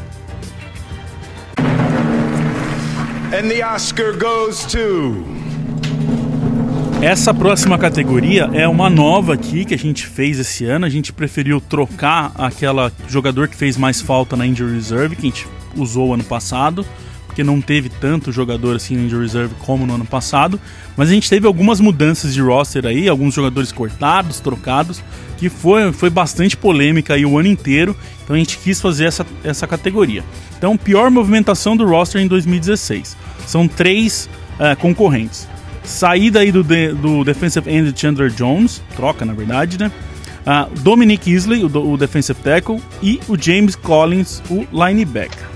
Essa 7.00 7.33
próxima 7.33 7.79
categoria 7.79 8.50
é 8.53 8.68
uma 8.68 8.90
nova 8.90 9.33
aqui 9.33 9.64
que 9.64 9.72
a 9.72 9.79
gente 9.79 10.07
fez 10.07 10.38
esse 10.38 10.66
ano. 10.66 10.85
A 10.85 10.90
gente 10.90 11.11
preferiu 11.11 11.59
trocar 11.59 12.33
aquela 12.37 12.92
jogador 13.09 13.48
que 13.48 13.57
fez 13.57 13.79
mais 13.79 13.98
falta 14.03 14.37
na 14.37 14.46
Injury 14.46 14.74
Reserve, 14.74 15.16
que 15.16 15.22
a 15.26 15.31
gente 15.31 15.48
usou 15.74 16.12
ano 16.12 16.22
passado, 16.22 16.85
porque 17.26 17.42
não 17.42 17.62
teve 17.62 17.88
tanto 17.88 18.31
jogador 18.31 18.76
assim 18.76 18.94
na 18.94 19.05
Injury 19.05 19.22
Reserve 19.22 19.55
como 19.61 19.87
no 19.87 19.94
ano 19.94 20.05
passado. 20.05 20.61
Mas 20.94 21.09
a 21.09 21.12
gente 21.14 21.31
teve 21.31 21.46
algumas 21.46 21.81
mudanças 21.81 22.35
de 22.35 22.42
roster 22.42 22.85
aí, 22.85 23.09
alguns 23.09 23.33
jogadores 23.33 23.72
cortados, 23.72 24.38
trocados, 24.38 25.03
que 25.40 25.48
foi, 25.48 25.90
foi 25.90 26.11
bastante 26.11 26.55
polêmica 26.55 27.14
aí 27.14 27.24
o 27.24 27.38
ano 27.38 27.48
inteiro. 27.48 27.96
Então 28.22 28.37
a 28.37 28.38
gente 28.38 28.59
quis 28.59 28.79
fazer 28.79 29.07
essa, 29.07 29.26
essa 29.42 29.66
categoria. 29.66 30.22
Então, 30.59 30.76
pior 30.76 31.11
movimentação 31.11 31.74
do 31.74 31.87
roster 31.87 32.20
em 32.20 32.29
2016. 32.29 33.16
São 33.46 33.66
três 33.66 34.29
uh, 34.57 34.79
concorrentes. 34.79 35.48
Saída 35.83 36.40
aí 36.40 36.53
do, 36.53 36.62
de, 36.62 36.92
do 36.92 37.24
defensive 37.24 37.68
end 37.70 37.98
Chandler 37.98 38.31
Jones, 38.31 38.83
troca 38.94 39.24
na 39.24 39.33
verdade, 39.33 39.79
né? 39.79 39.90
Uh, 40.40 40.79
Dominic 40.81 41.31
Isley, 41.31 41.64
o, 41.64 41.92
o, 41.92 41.96
defensive 41.96 42.38
tackle, 42.38 42.79
e 43.03 43.18
o 43.26 43.37
James 43.40 43.74
Collins, 43.74 44.42
o 44.50 44.66
linebacker. 44.70 45.48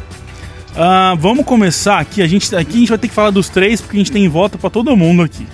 Uh, 0.71 1.15
vamos 1.19 1.45
começar 1.45 1.99
aqui. 1.99 2.23
A 2.23 2.27
gente, 2.27 2.57
aqui 2.57 2.77
a 2.77 2.79
gente 2.79 2.89
vai 2.89 2.99
ter 2.99 3.09
que 3.09 3.15
falar 3.15 3.31
dos 3.31 3.51
três 3.51 3.83
porque 3.83 3.99
a 3.99 4.01
gente 4.01 4.11
tem 4.11 4.27
voto 4.29 4.57
para 4.57 4.71
todo 4.71 4.97
mundo 4.97 5.23
aqui. 5.23 5.47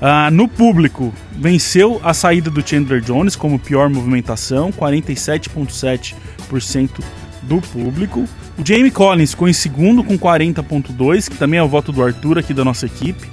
Uh, 0.00 0.30
no 0.32 0.48
público, 0.48 1.14
venceu 1.32 2.00
a 2.02 2.14
saída 2.14 2.50
do 2.50 2.66
Chandler 2.66 3.02
Jones 3.02 3.36
como 3.36 3.58
pior 3.58 3.90
movimentação, 3.90 4.72
47,7% 4.72 7.04
do 7.42 7.60
público. 7.60 8.24
O 8.58 8.64
Jamie 8.64 8.90
Collins 8.90 9.32
ficou 9.32 9.46
em 9.48 9.52
segundo 9.52 10.02
com 10.02 10.18
40.2, 10.18 11.28
que 11.28 11.36
também 11.36 11.60
é 11.60 11.62
o 11.62 11.68
voto 11.68 11.92
do 11.92 12.02
Arthur 12.02 12.38
aqui 12.38 12.54
da 12.54 12.64
nossa 12.64 12.86
equipe. 12.86 13.28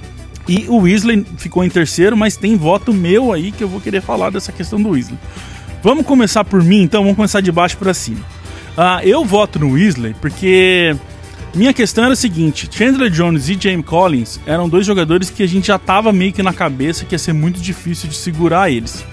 E 0.46 0.66
o 0.68 0.76
Weasley 0.78 1.24
ficou 1.38 1.64
em 1.64 1.70
terceiro, 1.70 2.14
mas 2.16 2.36
tem 2.36 2.56
voto 2.56 2.92
meu 2.92 3.32
aí 3.32 3.50
que 3.50 3.64
eu 3.64 3.68
vou 3.68 3.80
querer 3.80 4.02
falar 4.02 4.30
dessa 4.30 4.52
questão 4.52 4.80
do 4.80 4.90
Weasley. 4.90 5.18
Vamos 5.82 6.04
começar 6.04 6.44
por 6.44 6.62
mim, 6.62 6.82
então, 6.82 7.02
vamos 7.02 7.16
começar 7.16 7.40
de 7.40 7.52
baixo 7.52 7.76
para 7.76 7.94
cima. 7.94 8.24
Uh, 8.76 9.00
eu 9.02 9.24
voto 9.24 9.58
no 9.58 9.72
Weasley 9.72 10.14
porque 10.20 10.94
minha 11.54 11.72
questão 11.72 12.04
era 12.04 12.12
a 12.12 12.16
seguinte: 12.16 12.68
Chandler 12.70 13.10
Jones 13.10 13.48
e 13.48 13.58
Jamie 13.60 13.82
Collins 13.82 14.40
eram 14.46 14.68
dois 14.68 14.86
jogadores 14.86 15.30
que 15.30 15.42
a 15.42 15.48
gente 15.48 15.68
já 15.68 15.78
tava 15.78 16.12
meio 16.12 16.32
que 16.32 16.42
na 16.42 16.52
cabeça 16.52 17.04
que 17.04 17.14
ia 17.14 17.18
ser 17.18 17.32
muito 17.32 17.60
difícil 17.60 18.08
de 18.08 18.16
segurar 18.16 18.70
eles. 18.70 19.04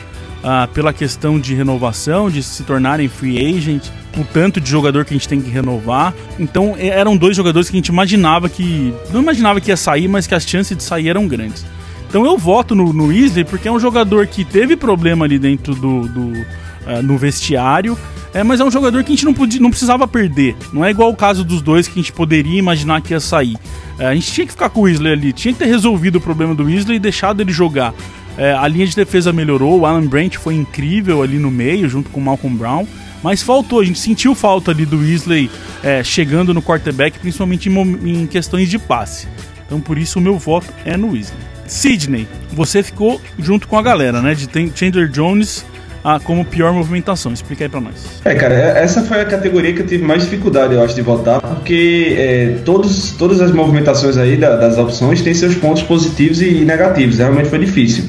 ah, 0.44 0.68
pela 0.72 0.94
questão 0.94 1.40
de 1.40 1.56
renovação, 1.56 2.30
de 2.30 2.44
se 2.44 2.62
tornarem 2.64 3.08
free 3.08 3.56
agent, 3.56 3.88
o 4.16 4.24
tanto 4.24 4.62
de 4.62 4.70
jogador 4.70 5.04
que 5.04 5.14
a 5.14 5.18
gente 5.18 5.28
tem 5.28 5.42
que 5.42 5.50
renovar. 5.50 6.14
Então 6.40 6.76
eram 6.78 7.18
dois 7.18 7.36
jogadores 7.36 7.70
que 7.70 7.76
a 7.76 7.80
gente 7.80 7.88
imaginava 7.88 8.48
que. 8.48 8.94
Não 9.12 9.22
imaginava 9.22 9.60
que 9.60 9.72
ia 9.72 9.78
sair, 9.78 10.08
mas 10.08 10.28
que 10.28 10.36
as 10.36 10.46
chances 10.46 10.78
de 10.78 10.84
sair 10.84 11.10
eram 11.10 11.28
grandes. 11.28 11.66
Então 12.08 12.26
eu 12.26 12.38
voto 12.38 12.76
no, 12.76 12.94
no 12.94 13.08
Weasley 13.08 13.44
porque 13.44 13.68
é 13.68 13.72
um 13.72 13.80
jogador 13.80 14.28
que 14.28 14.46
teve 14.46 14.76
problema 14.76 15.26
ali 15.26 15.40
dentro 15.40 15.74
do. 15.74 16.08
do 16.08 16.22
uh, 16.22 17.02
no 17.04 17.18
vestiário. 17.18 17.98
É, 18.36 18.44
mas 18.44 18.60
é 18.60 18.66
um 18.66 18.70
jogador 18.70 19.02
que 19.02 19.14
a 19.14 19.16
gente 19.16 19.24
não, 19.24 19.34
podia, 19.34 19.62
não 19.62 19.70
precisava 19.70 20.06
perder. 20.06 20.58
Não 20.74 20.84
é 20.84 20.92
igual 20.92 21.10
o 21.10 21.16
caso 21.16 21.42
dos 21.42 21.62
dois 21.62 21.88
que 21.88 21.98
a 21.98 22.02
gente 22.02 22.12
poderia 22.12 22.60
imaginar 22.60 23.02
que 23.02 23.14
ia 23.14 23.20
sair. 23.22 23.58
É, 23.98 24.08
a 24.08 24.14
gente 24.14 24.30
tinha 24.30 24.46
que 24.46 24.52
ficar 24.52 24.70
com 24.70 24.82
o 24.82 24.84
Weasley 24.84 25.14
ali, 25.14 25.32
tinha 25.32 25.54
que 25.54 25.60
ter 25.60 25.68
resolvido 25.68 26.18
o 26.18 26.22
problema 26.22 26.54
do 26.54 26.66
Weasley 26.66 26.98
e 26.98 27.00
deixado 27.00 27.40
ele 27.40 27.54
jogar. 27.54 27.94
É, 28.38 28.52
a 28.52 28.68
linha 28.68 28.86
de 28.86 28.94
defesa 28.94 29.32
melhorou, 29.32 29.80
o 29.80 29.86
Alan 29.86 30.06
Brent 30.06 30.36
foi 30.36 30.54
incrível 30.54 31.24
ali 31.24 31.40
no 31.40 31.50
meio, 31.50 31.88
junto 31.88 32.10
com 32.10 32.20
o 32.20 32.24
Malcolm 32.24 32.58
Brown. 32.58 32.86
Mas 33.24 33.42
faltou, 33.42 33.80
a 33.80 33.86
gente 33.86 34.00
sentiu 34.00 34.36
falta 34.36 34.70
ali 34.72 34.86
do 34.86 35.00
Weasley 35.00 35.50
é, 35.82 36.04
chegando 36.04 36.54
no 36.54 36.62
quarterback, 36.62 37.18
principalmente 37.18 37.70
em, 37.70 38.22
em, 38.22 38.28
questões 38.28 38.70
de 38.70 38.78
passe. 38.78 39.30
Então 39.66 39.80
por 39.80 39.98
isso 39.98 40.20
o 40.20 40.22
meu 40.22 40.38
voto 40.38 40.68
é 40.84 40.98
no 40.98 41.14
Weasley. 41.14 41.40
Sidney, 41.66 42.28
você 42.52 42.84
ficou 42.84 43.20
junto 43.40 43.66
com 43.66 43.80
a 43.80 43.82
galera, 43.82 44.22
né? 44.22 44.36
De 44.36 44.46
Chandler 44.76 45.08
Jones 45.08 45.66
ah, 46.08 46.20
como 46.24 46.46
pior 46.46 46.72
movimentação. 46.72 47.34
Explica 47.34 47.66
aí 47.66 47.70
pra 47.70 47.82
nós. 47.82 48.22
É, 48.24 48.36
cara, 48.36 48.54
é, 48.54 48.84
essa 48.84 49.02
foi 49.02 49.20
a 49.22 49.26
categoria 49.26 49.74
que 49.74 49.82
eu 49.82 49.88
tive 49.88 50.04
mais 50.04 50.22
dificuldade, 50.22 50.76
eu 50.76 50.84
acho, 50.84 50.94
de 50.94 51.02
votar, 51.02 51.42
porque 51.42 52.16
é, 52.16 52.58
todos, 52.64 53.16
todas 53.18 53.42
as 53.42 53.52
movimentações 53.52 54.16
aí 54.16 54.38
da, 54.38 54.56
das 54.56 54.78
opções 54.78 55.24
têm 55.24 55.34
seus 55.34 55.56
pontos 55.56 55.82
positivos 55.82 56.44
e 56.44 56.64
negativos. 56.64 57.18
Realmente 57.18 57.50
foi 57.50 57.58
difícil. 57.58 58.04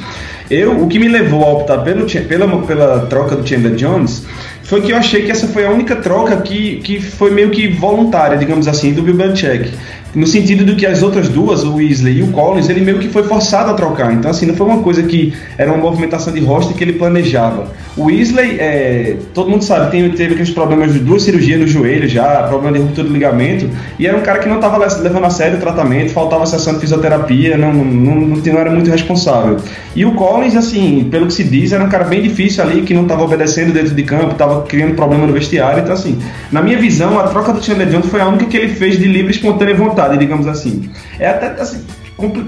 Eu, 0.50 0.82
o 0.82 0.86
que 0.86 0.98
me 0.98 1.08
levou 1.08 1.42
a 1.42 1.52
optar 1.54 1.78
pelo, 1.78 2.06
pela, 2.28 2.62
pela 2.66 3.06
troca 3.06 3.34
do 3.34 3.48
Chandler 3.48 3.74
Jones 3.74 4.24
foi 4.66 4.82
que 4.82 4.92
eu 4.92 4.96
achei 4.96 5.22
que 5.22 5.30
essa 5.30 5.46
foi 5.46 5.64
a 5.64 5.70
única 5.70 5.96
troca 5.96 6.36
que, 6.38 6.76
que 6.76 7.00
foi 7.00 7.30
meio 7.30 7.50
que 7.50 7.68
voluntária, 7.68 8.36
digamos 8.36 8.66
assim, 8.66 8.92
do 8.92 9.02
Bill 9.02 9.14
Belichick 9.14 9.70
no 10.16 10.26
sentido 10.26 10.64
do 10.64 10.74
que 10.74 10.86
as 10.86 11.02
outras 11.02 11.28
duas, 11.28 11.62
o 11.62 11.74
Weasley 11.74 12.20
e 12.20 12.22
o 12.22 12.28
Collins, 12.28 12.70
ele 12.70 12.80
meio 12.80 12.98
que 12.98 13.08
foi 13.08 13.22
forçado 13.24 13.70
a 13.70 13.74
trocar. 13.74 14.14
Então, 14.14 14.30
assim, 14.30 14.46
não 14.46 14.54
foi 14.54 14.66
uma 14.66 14.78
coisa 14.78 15.02
que 15.02 15.34
era 15.58 15.70
uma 15.70 15.76
movimentação 15.76 16.32
de 16.32 16.40
roster 16.40 16.74
que 16.74 16.82
ele 16.82 16.94
planejava. 16.94 17.70
O 17.94 18.04
Weasley, 18.04 18.56
é, 18.58 19.16
todo 19.34 19.50
mundo 19.50 19.62
sabe, 19.62 19.90
tem, 19.90 20.10
teve 20.12 20.32
aqueles 20.32 20.50
problemas 20.50 20.94
de 20.94 21.00
duas 21.00 21.22
cirurgias 21.22 21.60
no 21.60 21.66
joelho 21.66 22.08
já, 22.08 22.44
problema 22.44 22.78
de 22.78 22.82
ruptura 22.82 23.06
de 23.06 23.12
ligamento, 23.12 23.68
e 23.98 24.06
era 24.06 24.16
um 24.16 24.22
cara 24.22 24.38
que 24.38 24.48
não 24.48 24.56
estava 24.56 24.78
levando 24.78 25.24
a 25.24 25.30
sério 25.30 25.58
o 25.58 25.60
tratamento, 25.60 26.12
faltava 26.12 26.46
sessão 26.46 26.72
de 26.72 26.80
fisioterapia, 26.80 27.58
não, 27.58 27.74
não, 27.74 28.14
não, 28.14 28.36
não 28.38 28.58
era 28.58 28.70
muito 28.70 28.90
responsável. 28.90 29.58
E 29.94 30.06
o 30.06 30.12
Collins, 30.12 30.56
assim, 30.56 31.08
pelo 31.10 31.26
que 31.26 31.34
se 31.34 31.44
diz, 31.44 31.72
era 31.72 31.84
um 31.84 31.90
cara 31.90 32.04
bem 32.04 32.22
difícil 32.22 32.62
ali, 32.62 32.82
que 32.82 32.94
não 32.94 33.02
estava 33.02 33.22
obedecendo 33.22 33.70
dentro 33.70 33.94
de 33.94 34.02
campo, 34.02 34.32
estava 34.32 34.55
criando 34.62 34.94
problema 34.94 35.26
no 35.26 35.32
vestiário. 35.32 35.80
Então, 35.80 35.94
assim, 35.94 36.18
na 36.50 36.62
minha 36.62 36.78
visão, 36.78 37.18
a 37.18 37.24
troca 37.28 37.52
do 37.52 37.62
Chandler 37.62 37.88
Jones 37.88 38.06
foi 38.06 38.20
a 38.20 38.28
única 38.28 38.46
que 38.46 38.56
ele 38.56 38.68
fez 38.68 38.98
de 38.98 39.04
livre 39.04 39.32
espontânea 39.32 39.74
vontade 39.74 40.16
digamos 40.18 40.46
assim. 40.46 40.90
É 41.18 41.28
até 41.28 41.60
assim, 41.60 41.84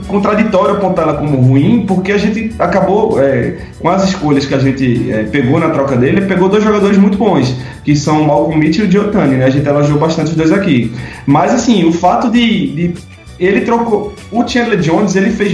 contraditório 0.06 0.76
apontar 0.76 1.06
ela 1.06 1.18
como 1.18 1.36
ruim, 1.36 1.84
porque 1.86 2.12
a 2.12 2.18
gente 2.18 2.54
acabou, 2.58 3.22
é, 3.22 3.58
com 3.78 3.88
as 3.88 4.04
escolhas 4.04 4.46
que 4.46 4.54
a 4.54 4.58
gente 4.58 5.10
é, 5.12 5.24
pegou 5.24 5.60
na 5.60 5.70
troca 5.70 5.96
dele, 5.96 6.22
pegou 6.22 6.48
dois 6.48 6.64
jogadores 6.64 6.96
muito 6.96 7.18
bons, 7.18 7.54
que 7.84 7.94
são 7.94 8.22
o 8.22 8.26
Malcolm 8.26 8.58
Mitchell 8.58 8.86
e 8.86 8.88
o 8.88 8.90
Giotani, 8.90 9.36
né? 9.36 9.44
A 9.44 9.50
gente 9.50 9.66
elogiou 9.66 9.98
bastante 9.98 10.30
os 10.30 10.36
dois 10.36 10.52
aqui. 10.52 10.92
Mas, 11.26 11.52
assim, 11.52 11.84
o 11.84 11.92
fato 11.92 12.30
de, 12.30 12.68
de 12.68 12.94
ele 13.38 13.60
trocou. 13.60 14.14
O 14.32 14.46
Chandler 14.46 14.78
Jones 14.80 15.14
ele 15.14 15.30
fez 15.30 15.52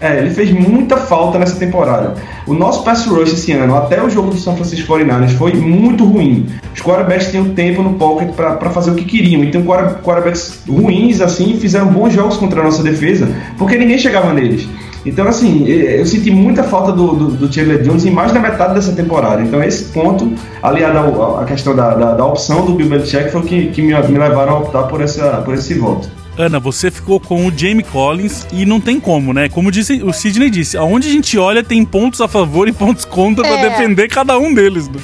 é, 0.00 0.18
ele 0.18 0.30
fez 0.30 0.50
muita 0.50 0.96
falta 0.96 1.38
nessa 1.38 1.56
temporada. 1.56 2.14
O 2.46 2.54
nosso 2.54 2.82
pass 2.84 3.06
rush 3.06 3.32
esse 3.32 3.52
ano, 3.52 3.76
até 3.76 4.02
o 4.02 4.10
jogo 4.10 4.30
do 4.30 4.36
São 4.36 4.54
Francisco 4.54 4.92
49ers, 4.92 5.30
foi 5.36 5.54
muito 5.54 6.04
ruim. 6.04 6.46
Os 6.74 6.82
quarterbacks 6.82 7.30
tinham 7.30 7.50
tempo 7.50 7.82
no 7.82 7.94
pocket 7.94 8.30
para 8.34 8.70
fazer 8.70 8.90
o 8.90 8.94
que 8.94 9.04
queriam. 9.04 9.42
Então, 9.42 9.62
quarterbacks 9.62 10.60
ruins, 10.68 11.20
assim, 11.20 11.58
fizeram 11.58 11.86
bons 11.86 12.12
jogos 12.12 12.36
contra 12.36 12.60
a 12.60 12.64
nossa 12.64 12.82
defesa, 12.82 13.28
porque 13.56 13.76
ninguém 13.76 13.98
chegava 13.98 14.32
neles. 14.32 14.68
Então, 15.06 15.28
assim, 15.28 15.66
eu 15.68 16.04
senti 16.04 16.32
muita 16.32 16.64
falta 16.64 16.90
do, 16.90 17.14
do, 17.14 17.30
do 17.30 17.52
Chandler 17.52 17.80
Jones 17.80 18.04
em 18.04 18.10
mais 18.10 18.32
da 18.32 18.40
metade 18.40 18.74
dessa 18.74 18.92
temporada. 18.92 19.40
Então, 19.40 19.62
esse 19.62 19.84
ponto, 19.84 20.32
aliado 20.60 20.98
à 21.38 21.44
questão 21.44 21.76
da, 21.76 21.94
da, 21.94 22.14
da, 22.14 22.26
opção 22.26 22.66
do 22.66 22.72
Bill 22.74 22.88
Belichick, 22.88 23.30
foi 23.30 23.40
o 23.40 23.44
que, 23.44 23.66
que 23.68 23.82
me, 23.82 23.94
me 23.94 24.18
levaram 24.18 24.54
a 24.54 24.58
optar 24.58 24.82
por, 24.84 25.00
essa, 25.00 25.42
por 25.44 25.54
esse 25.54 25.74
voto. 25.74 26.08
Ana, 26.38 26.60
você 26.60 26.90
ficou 26.90 27.18
com 27.18 27.46
o 27.46 27.56
Jamie 27.56 27.82
Collins 27.82 28.46
e 28.52 28.66
não 28.66 28.80
tem 28.80 29.00
como, 29.00 29.32
né? 29.32 29.48
Como 29.48 29.70
disse, 29.70 30.02
o 30.02 30.12
Sidney 30.12 30.50
disse, 30.50 30.76
aonde 30.76 31.08
a 31.08 31.10
gente 31.10 31.38
olha 31.38 31.64
tem 31.64 31.84
pontos 31.84 32.20
a 32.20 32.28
favor 32.28 32.68
e 32.68 32.72
pontos 32.72 33.04
contra 33.04 33.46
é. 33.46 33.48
para 33.48 33.68
defender 33.68 34.08
cada 34.08 34.38
um 34.38 34.52
deles. 34.52 34.86
Né? 34.88 35.00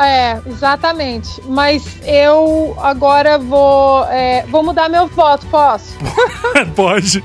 É, 0.00 0.38
exatamente. 0.46 1.42
Mas 1.46 1.84
eu 2.02 2.74
agora 2.80 3.38
vou, 3.38 4.06
é, 4.06 4.46
vou 4.48 4.62
mudar 4.62 4.88
meu 4.88 5.06
voto, 5.06 5.46
posso? 5.48 5.94
Pode. 6.74 7.22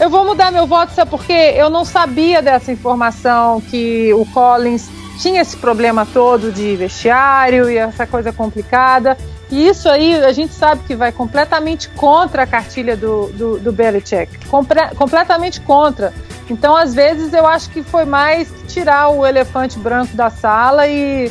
Eu 0.00 0.08
vou 0.08 0.24
mudar 0.24 0.50
meu 0.50 0.66
voto, 0.66 0.94
sabe 0.94 1.10
por 1.10 1.22
quê? 1.24 1.52
Eu 1.54 1.68
não 1.68 1.84
sabia 1.84 2.40
dessa 2.40 2.72
informação 2.72 3.60
que 3.60 4.12
o 4.14 4.24
Collins 4.26 4.88
tinha 5.20 5.42
esse 5.42 5.56
problema 5.56 6.06
todo 6.06 6.50
de 6.50 6.74
vestiário 6.74 7.70
e 7.70 7.76
essa 7.76 8.06
coisa 8.06 8.32
complicada. 8.32 9.16
E 9.52 9.68
isso 9.68 9.86
aí 9.86 10.14
a 10.14 10.32
gente 10.32 10.54
sabe 10.54 10.80
que 10.86 10.96
vai 10.96 11.12
completamente 11.12 11.86
contra 11.90 12.44
a 12.44 12.46
cartilha 12.46 12.96
do, 12.96 13.26
do, 13.34 13.58
do 13.58 13.70
Belichick. 13.70 14.46
Compre 14.46 14.80
completamente 14.96 15.60
contra. 15.60 16.10
Então, 16.48 16.74
às 16.74 16.94
vezes, 16.94 17.34
eu 17.34 17.46
acho 17.46 17.68
que 17.68 17.82
foi 17.82 18.06
mais 18.06 18.50
tirar 18.66 19.10
o 19.10 19.26
elefante 19.26 19.78
branco 19.78 20.16
da 20.16 20.30
sala 20.30 20.88
e, 20.88 21.30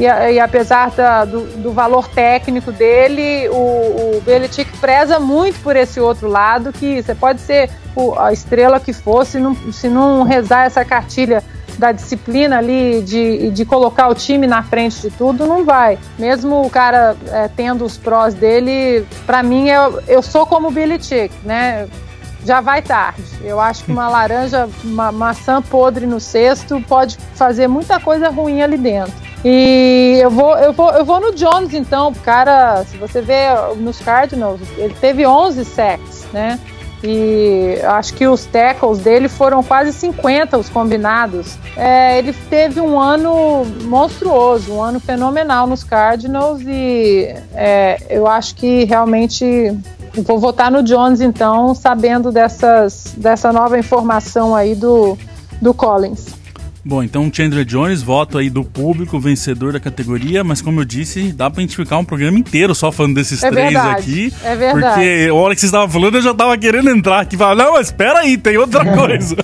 e, 0.00 0.32
e 0.34 0.40
apesar 0.40 0.90
da, 0.90 1.24
do, 1.24 1.40
do, 1.58 1.72
valor 1.72 2.08
técnico 2.08 2.72
dele, 2.72 3.48
o, 3.50 4.16
o 4.16 4.22
Belichick 4.24 4.78
preza 4.78 5.20
muito 5.20 5.60
por 5.60 5.76
esse 5.76 6.00
outro 6.00 6.28
lado, 6.28 6.72
que 6.72 7.02
você 7.02 7.14
pode 7.14 7.40
ser 7.40 7.70
o, 7.94 8.18
a 8.18 8.32
estrela 8.32 8.80
que 8.80 8.92
for, 8.92 9.26
se 9.26 9.38
não, 9.38 9.54
se 9.72 9.88
não 9.88 10.22
rezar 10.22 10.64
essa 10.64 10.84
cartilha 10.84 11.44
da 11.78 11.92
disciplina 11.92 12.58
ali 12.58 13.02
de, 13.02 13.50
de 13.50 13.64
colocar 13.64 14.08
o 14.08 14.14
time 14.14 14.46
na 14.46 14.62
frente 14.62 15.00
de 15.00 15.10
tudo, 15.10 15.46
não 15.46 15.64
vai. 15.64 15.98
Mesmo 16.18 16.62
o 16.62 16.70
cara 16.70 17.16
é, 17.28 17.48
tendo 17.48 17.84
os 17.84 17.96
prós 17.96 18.34
dele, 18.34 19.06
para 19.26 19.42
mim, 19.42 19.68
eu, 19.68 20.02
eu 20.08 20.22
sou 20.22 20.46
como 20.46 20.68
o 20.68 20.70
Billy 20.70 21.02
Chick, 21.02 21.34
né? 21.44 21.88
Já 22.44 22.60
vai 22.60 22.80
tarde. 22.80 23.22
Eu 23.42 23.60
acho 23.60 23.84
que 23.84 23.92
uma 23.92 24.08
laranja, 24.08 24.68
uma 24.82 25.12
maçã 25.12 25.60
podre 25.60 26.06
no 26.06 26.18
cesto 26.18 26.82
pode 26.88 27.18
fazer 27.34 27.68
muita 27.68 28.00
coisa 28.00 28.30
ruim 28.30 28.62
ali 28.62 28.78
dentro. 28.78 29.29
E 29.44 30.18
eu 30.22 30.30
vou, 30.30 30.56
eu 30.58 30.72
vou, 30.72 30.90
eu 30.90 31.04
vou 31.04 31.20
no 31.20 31.34
Jones 31.34 31.72
então, 31.72 32.12
cara, 32.12 32.84
se 32.84 32.96
você 32.98 33.22
vê 33.22 33.46
nos 33.76 33.98
Cardinals, 33.98 34.60
ele 34.76 34.94
teve 35.00 35.26
11 35.26 35.64
sacks, 35.64 36.26
né? 36.32 36.58
E 37.02 37.80
acho 37.82 38.12
que 38.12 38.26
os 38.26 38.44
tackles 38.44 38.98
dele 38.98 39.26
foram 39.26 39.62
quase 39.62 39.90
50 39.92 40.58
os 40.58 40.68
combinados. 40.68 41.56
É, 41.74 42.18
ele 42.18 42.34
teve 42.50 42.78
um 42.78 43.00
ano 43.00 43.64
monstruoso, 43.84 44.74
um 44.74 44.82
ano 44.82 45.00
fenomenal 45.00 45.66
nos 45.66 45.82
Cardinals 45.82 46.60
e 46.66 47.34
é, 47.54 47.96
eu 48.10 48.26
acho 48.26 48.54
que 48.54 48.84
realmente 48.84 49.74
vou 50.26 50.38
votar 50.38 50.70
no 50.70 50.82
Jones 50.82 51.22
então, 51.22 51.74
sabendo 51.74 52.30
dessas, 52.30 53.14
dessa 53.16 53.50
nova 53.50 53.78
informação 53.78 54.54
aí 54.54 54.74
do, 54.74 55.16
do 55.60 55.72
Collins. 55.72 56.39
Bom, 56.84 57.02
então 57.02 57.30
Chandler 57.32 57.64
Jones, 57.64 58.02
voto 58.02 58.38
aí 58.38 58.48
do 58.48 58.64
público, 58.64 59.20
vencedor 59.20 59.72
da 59.72 59.78
categoria, 59.80 60.42
mas 60.42 60.62
como 60.62 60.80
eu 60.80 60.84
disse, 60.84 61.30
dá 61.32 61.50
pra 61.50 61.60
gente 61.60 61.76
ficar 61.76 61.98
um 61.98 62.04
programa 62.04 62.38
inteiro 62.38 62.74
só 62.74 62.90
falando 62.90 63.16
desses 63.16 63.42
é 63.42 63.50
três 63.50 63.72
verdade, 63.72 64.00
aqui. 64.00 64.34
É 64.42 64.56
verdade. 64.56 64.94
Porque 64.94 65.28
a 65.30 65.34
hora 65.34 65.54
que 65.54 65.60
vocês 65.60 65.68
estavam 65.68 65.88
falando, 65.90 66.14
eu 66.16 66.22
já 66.22 66.32
tava 66.34 66.56
querendo 66.56 66.88
entrar 66.88 67.20
aqui 67.20 67.34
e 67.36 67.38
falar, 67.38 67.54
não, 67.54 67.74
mas 67.74 67.88
espera 67.88 68.20
aí, 68.20 68.38
tem 68.38 68.56
outra 68.56 68.84
coisa. 68.96 69.36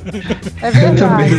É 0.62 0.70
verdade. 0.70 1.34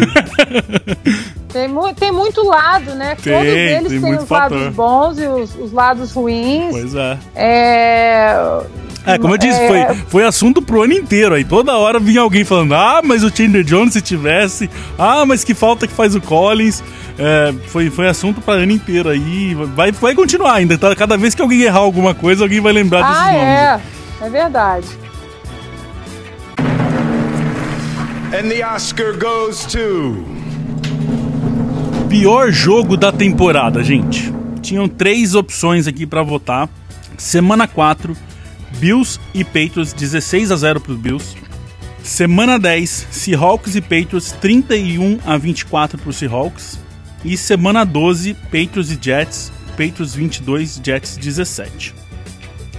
tem, 1.52 1.68
mu 1.68 1.92
tem 1.96 2.12
muito 2.12 2.46
lado, 2.46 2.94
né? 2.94 3.16
Tem, 3.16 3.34
Todos 3.34 3.48
eles 3.48 3.92
tem 3.92 4.02
têm 4.02 4.16
os 4.18 4.24
fator. 4.26 4.58
lados 4.58 4.76
bons 4.76 5.20
e 5.20 5.28
os, 5.28 5.56
os 5.56 5.72
lados 5.72 6.12
ruins. 6.12 6.70
Pois 6.72 6.94
é. 6.96 7.18
É 7.36 8.62
é, 9.08 9.18
como 9.18 9.34
eu 9.34 9.38
disse, 9.38 9.60
é... 9.60 9.68
foi, 9.68 9.96
foi 10.08 10.24
assunto 10.26 10.62
pro 10.62 10.84
ano 10.84 10.94
inteiro. 10.94 11.34
Aí 11.34 11.46
toda 11.46 11.78
hora 11.78 12.00
vinha 12.00 12.22
alguém 12.22 12.44
falando: 12.44 12.76
ah, 12.76 13.02
mas 13.04 13.24
o 13.24 13.36
Chandler 13.36 13.64
Jones 13.64 13.94
se 13.94 14.02
tivesse, 14.02 14.70
ah, 15.00 15.26
mas 15.26 15.44
que 15.44 15.54
falta 15.54 15.88
que 15.88 15.94
faz 15.94 16.14
o 16.14 16.22
Collins. 16.22 16.84
É, 17.18 17.54
foi, 17.68 17.90
foi 17.90 18.08
assunto 18.08 18.42
para 18.42 18.62
ano 18.62 18.72
inteiro 18.72 19.10
aí. 19.10 19.56
Vai, 19.76 19.92
vai 19.92 20.14
continuar 20.14 20.56
ainda. 20.56 20.78
Tá? 20.78 20.96
Cada 20.96 21.18
vez 21.18 21.34
que 21.34 21.42
alguém 21.42 21.62
errar 21.62 21.80
alguma 21.80 22.14
coisa, 22.14 22.44
alguém 22.44 22.60
vai 22.60 22.74
lembrar 22.74 23.02
desses 23.02 23.18
ah, 23.18 23.32
nomes. 23.32 23.48
É, 24.22 24.28
é 24.28 24.30
verdade. 24.30 24.88
And 28.34 28.50
the 28.50 28.62
Oscar 28.62 29.18
goes 29.18 29.66
to. 29.68 30.26
Pior 32.10 32.52
jogo 32.52 32.96
da 32.98 33.12
temporada, 33.12 33.84
gente. 33.84 34.34
Tinham 34.62 34.88
três 34.88 35.34
opções 35.34 35.88
aqui 35.88 36.06
para 36.06 36.22
votar. 36.24 36.70
Semana 37.18 37.68
4, 37.68 38.16
Bills 38.74 39.20
e 39.34 39.44
Patriots 39.44 39.94
16 39.94 40.52
a 40.52 40.56
0 40.56 40.80
para 40.82 40.92
os 40.92 41.00
Bills. 41.00 41.38
Semana 42.04 42.58
10, 42.58 43.08
Seahawks 43.12 43.76
e 43.76 43.82
Patriots 43.82 44.32
31 44.34 45.20
a 45.26 45.38
24 45.38 45.98
para 45.98 46.10
os 46.10 46.16
Seahawks. 46.16 46.80
E 47.26 47.36
semana 47.36 47.84
12, 47.84 48.34
Patriots 48.34 48.92
e 48.92 49.00
Jets, 49.02 49.52
Patriots 49.72 50.16
22, 50.16 50.80
Jets 50.84 51.18
17. 51.18 51.94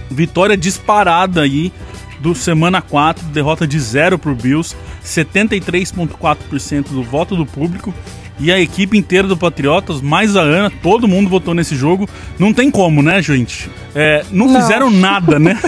Vitória 0.09 0.57
disparada 0.57 1.41
aí 1.41 1.71
do 2.19 2.33
semana 2.33 2.81
4, 2.81 3.27
derrota 3.27 3.67
de 3.67 3.79
0 3.79 4.17
pro 4.17 4.35
Bills, 4.35 4.75
73.4% 5.03 6.89
do 6.89 7.03
voto 7.03 7.35
do 7.35 7.45
público. 7.45 7.93
E 8.39 8.51
a 8.51 8.59
equipe 8.59 8.97
inteira 8.97 9.27
do 9.27 9.35
Patriotas, 9.35 10.01
mais 10.01 10.35
a 10.35 10.41
Ana, 10.41 10.71
todo 10.81 11.07
mundo 11.07 11.29
votou 11.29 11.53
nesse 11.53 11.75
jogo. 11.75 12.07
Não 12.37 12.53
tem 12.53 12.71
como, 12.71 13.01
né, 13.01 13.21
gente? 13.21 13.69
É, 13.93 14.23
não, 14.31 14.47
não 14.47 14.61
fizeram 14.61 14.89
nada, 14.89 15.37
né? 15.37 15.59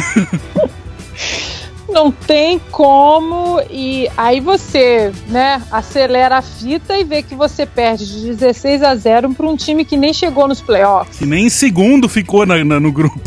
não 1.91 2.12
tem 2.12 2.60
como 2.71 3.62
e 3.69 4.10
aí 4.15 4.39
você, 4.39 5.12
né, 5.27 5.62
acelera 5.69 6.38
a 6.38 6.41
fita 6.41 6.97
e 6.97 7.03
vê 7.03 7.21
que 7.21 7.36
você 7.36 7.65
perde 7.65 8.05
de 8.05 8.27
16 8.27 8.81
a 8.81 8.95
0 8.95 9.34
para 9.34 9.45
um 9.45 9.57
time 9.57 9.84
que 9.84 9.97
nem 9.97 10.13
chegou 10.13 10.47
nos 10.47 10.62
playoffs. 10.62 11.17
Que 11.17 11.25
nem 11.25 11.47
em 11.47 11.49
segundo 11.49 12.07
ficou 12.07 12.45
na, 12.45 12.63
na, 12.63 12.79
no 12.79 12.91
grupo. 12.91 13.19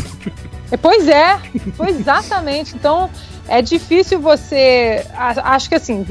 É, 0.71 0.77
pois 0.77 1.07
é, 1.07 1.39
foi 1.77 1.89
exatamente. 1.89 2.75
Então 2.75 3.09
é 3.47 3.61
difícil 3.61 4.19
você. 4.19 5.05
Acho 5.13 5.69
que 5.69 5.75
assim, 5.75 6.05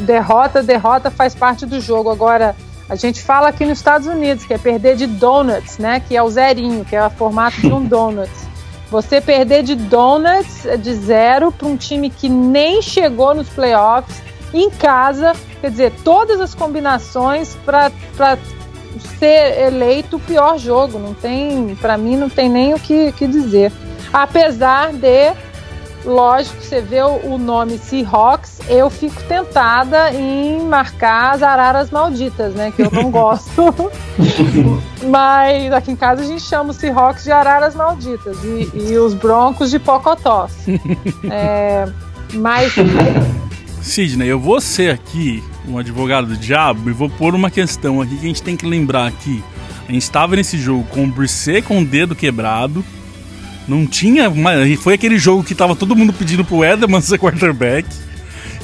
derrota, 0.00 0.62
derrota 0.62 1.10
faz 1.10 1.34
parte 1.34 1.64
do 1.64 1.80
jogo. 1.80 2.10
Agora, 2.10 2.56
a 2.88 2.96
gente 2.96 3.22
fala 3.22 3.48
aqui 3.48 3.64
nos 3.64 3.78
Estados 3.78 4.06
Unidos 4.06 4.44
que 4.44 4.54
é 4.54 4.58
perder 4.58 4.96
de 4.96 5.06
donuts, 5.06 5.78
né? 5.78 6.00
Que 6.00 6.16
é 6.16 6.22
o 6.22 6.28
zerinho, 6.28 6.84
que 6.84 6.96
é 6.96 7.04
o 7.04 7.10
formato 7.10 7.60
de 7.60 7.72
um 7.72 7.84
donuts. 7.86 8.48
Você 8.90 9.20
perder 9.20 9.62
de 9.62 9.74
donuts 9.74 10.66
de 10.80 10.94
zero 10.94 11.52
para 11.52 11.68
um 11.68 11.76
time 11.76 12.08
que 12.08 12.28
nem 12.28 12.80
chegou 12.80 13.34
nos 13.34 13.48
playoffs 13.50 14.22
em 14.52 14.70
casa, 14.70 15.34
quer 15.60 15.70
dizer, 15.70 15.92
todas 16.02 16.40
as 16.40 16.54
combinações 16.54 17.54
para 17.66 17.90
ser 19.18 19.66
eleito 19.66 20.16
o 20.16 20.20
pior 20.20 20.58
jogo. 20.58 20.98
Não 20.98 21.12
tem, 21.12 21.76
para 21.76 21.98
mim, 21.98 22.16
não 22.16 22.30
tem 22.30 22.48
nem 22.48 22.72
o 22.72 22.78
que, 22.78 23.12
que 23.12 23.26
dizer. 23.26 23.70
Apesar 24.10 24.92
de 24.94 25.34
lógico, 26.04 26.62
você 26.62 26.80
vê 26.80 27.02
o, 27.02 27.38
nome 27.38 27.78
Seahawks, 27.78 28.60
eu 28.68 28.88
fico 28.90 29.22
tentada 29.24 30.12
em 30.12 30.64
marcar 30.64 31.34
as 31.34 31.42
araras 31.42 31.90
malditas, 31.90 32.54
né? 32.54 32.72
Que 32.74 32.82
eu 32.82 32.90
não 32.90 33.10
gosto. 33.10 33.74
Mas 35.08 35.72
aqui 35.72 35.92
em 35.92 35.96
casa 35.96 36.22
a 36.22 36.24
gente 36.24 36.42
chama 36.42 36.70
os 36.70 36.76
Seahawks 36.76 37.24
de 37.24 37.32
araras 37.32 37.74
malditas 37.74 38.36
e, 38.44 38.70
e 38.74 38.98
os 38.98 39.14
Broncos 39.14 39.70
de 39.70 39.78
pocotós. 39.78 40.52
é, 41.30 41.86
mas. 42.34 42.74
Sidney, 43.80 44.28
eu 44.28 44.38
vou 44.38 44.60
ser 44.60 44.90
aqui 44.90 45.42
um 45.66 45.78
advogado 45.78 46.26
do 46.26 46.36
diabo 46.36 46.90
e 46.90 46.92
vou 46.92 47.08
pôr 47.08 47.34
uma 47.34 47.50
questão 47.50 48.02
aqui 48.02 48.16
que 48.16 48.24
a 48.24 48.28
gente 48.28 48.42
tem 48.42 48.56
que 48.56 48.66
lembrar 48.66 49.06
aqui. 49.06 49.42
A 49.88 49.92
gente 49.92 50.02
estava 50.02 50.36
nesse 50.36 50.58
jogo 50.58 50.84
com 50.90 51.04
o 51.04 51.06
Brisset 51.06 51.62
com 51.62 51.80
o 51.80 51.84
dedo 51.84 52.14
quebrado 52.14 52.84
não 53.68 53.86
tinha. 53.86 54.32
Foi 54.80 54.94
aquele 54.94 55.18
jogo 55.18 55.44
que 55.44 55.54
tava 55.54 55.76
todo 55.76 55.94
mundo 55.94 56.12
pedindo 56.12 56.44
pro 56.44 56.64
Edelman 56.64 57.00
ser 57.00 57.18
quarterback. 57.18 57.86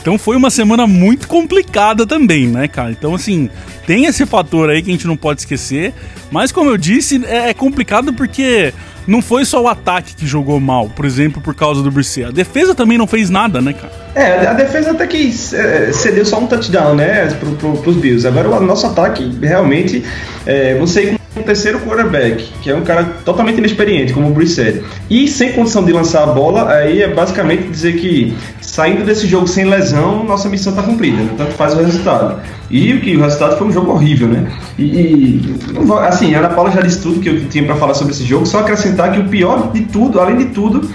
Então 0.01 0.19
foi 0.19 0.37
uma 0.37 0.51
semana 0.51 0.87
muito 0.87 1.27
complicada 1.27 2.07
também, 2.07 2.47
né, 2.47 2.69
cara? 2.69 2.91
Então, 2.91 3.15
assim, 3.15 3.49
tem 3.87 4.05
esse 4.05 4.27
fator 4.27 4.69
aí 4.69 4.83
que 4.83 4.91
a 4.91 4.93
gente 4.93 5.07
não 5.07 5.17
pode 5.17 5.41
esquecer. 5.41 5.95
Mas, 6.31 6.53
como 6.53 6.69
eu 6.69 6.77
disse, 6.77 7.25
é, 7.25 7.49
é 7.49 7.55
complicado 7.55 8.13
porque 8.13 8.75
não 9.07 9.23
foi 9.23 9.47
só 9.47 9.63
o 9.63 9.69
ataque 9.69 10.15
que 10.15 10.27
jogou 10.27 10.61
mal, 10.61 10.91
por 10.91 11.05
exemplo, 11.05 11.41
por 11.41 11.55
causa 11.55 11.83
do 11.83 11.91
Brissé. 11.91 12.25
A 12.25 12.31
defesa 12.31 12.75
também 12.75 12.99
não 12.99 13.07
fez 13.07 13.31
nada, 13.31 13.63
né, 13.63 13.73
cara? 13.73 13.93
É, 14.15 14.47
a 14.47 14.53
defesa 14.53 14.91
até 14.91 15.07
que 15.07 15.29
é, 15.55 15.91
cedeu 15.93 16.27
só 16.27 16.39
um 16.39 16.47
touchdown, 16.47 16.95
né, 16.95 17.27
pro, 17.41 17.53
pro, 17.53 17.73
pros 17.79 17.97
Bills. 17.97 18.27
Agora 18.27 18.49
o 18.49 18.61
nosso 18.61 18.87
ataque 18.87 19.39
realmente, 19.41 20.05
é, 20.47 20.79
sei 20.87 21.17
um 21.37 21.43
terceiro 21.43 21.81
quarterback, 21.81 22.45
que 22.63 22.71
é 22.71 22.75
um 22.75 22.83
cara 22.83 23.05
totalmente 23.25 23.59
inexperiente, 23.59 24.13
como 24.13 24.29
o 24.29 24.31
Brissett, 24.31 24.85
e 25.11 25.27
sem 25.27 25.53
condição 25.53 25.85
de 25.85 25.93
lançar 25.93 26.23
a 26.23 26.27
bola, 26.27 26.71
aí 26.71 27.03
é 27.03 27.09
basicamente 27.09 27.69
dizer 27.69 27.95
que 27.97 28.37
saindo 28.61 29.05
desse 29.05 29.27
jogo 29.27 29.47
sem 29.47 29.65
lesão, 29.65 30.25
nossa 30.25 30.49
missão 30.49 30.73
está 30.73 30.83
cumprida, 30.83 31.17
né? 31.17 31.31
tanto 31.37 31.53
faz 31.53 31.75
o 31.75 31.83
resultado. 31.83 32.41
E 32.71 32.93
o 32.93 33.01
que 33.01 33.17
o 33.17 33.21
resultado 33.21 33.59
foi 33.59 33.67
um 33.69 33.73
jogo 33.73 33.93
horrível, 33.93 34.29
né? 34.29 34.51
E, 34.79 34.85
e 34.85 35.59
assim, 36.07 36.35
a 36.35 36.39
Ana 36.39 36.49
Paula 36.49 36.71
já 36.71 36.81
disse 36.81 37.01
tudo 37.03 37.21
que 37.21 37.29
eu 37.29 37.49
tinha 37.49 37.65
para 37.65 37.77
falar 37.77 37.95
sobre 37.95 38.13
esse 38.13 38.25
jogo, 38.25 38.47
só 38.47 38.61
acrescentar 38.61 39.13
que 39.13 39.21
o 39.21 39.29
pior 39.29 39.71
de 39.73 39.83
tudo, 39.83 40.21
além 40.21 40.37
de 40.37 40.47
tudo, 40.47 40.89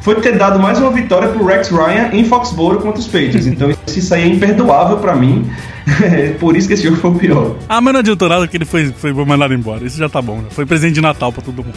foi 0.00 0.14
ter 0.16 0.36
dado 0.36 0.58
mais 0.58 0.78
uma 0.78 0.90
vitória 0.90 1.28
pro 1.28 1.44
Rex 1.44 1.68
Ryan 1.68 2.10
em 2.12 2.24
Foxborough 2.24 2.80
contra 2.80 3.00
os 3.00 3.06
Patriots. 3.06 3.46
Então 3.50 3.70
isso 3.86 4.14
aí 4.14 4.22
é 4.22 4.26
imperdoável 4.26 4.98
para 4.98 5.14
mim. 5.14 5.50
Por 6.38 6.56
isso 6.56 6.68
que 6.68 6.74
esse 6.74 6.82
jogo 6.82 6.96
foi 6.96 7.10
o 7.10 7.14
pior. 7.14 7.56
Ah, 7.68 7.80
mas 7.80 7.92
não 7.92 8.00
adiantou 8.00 8.28
nada 8.28 8.46
que 8.46 8.56
ele 8.56 8.64
foi, 8.64 8.92
foi 8.92 9.12
mandado 9.12 9.52
embora. 9.52 9.84
Isso 9.84 9.98
já 9.98 10.08
tá 10.08 10.22
bom. 10.22 10.38
Né? 10.38 10.48
Foi 10.50 10.64
presente 10.64 10.94
de 10.94 11.00
Natal 11.00 11.32
para 11.32 11.42
todo 11.42 11.62
mundo. 11.62 11.74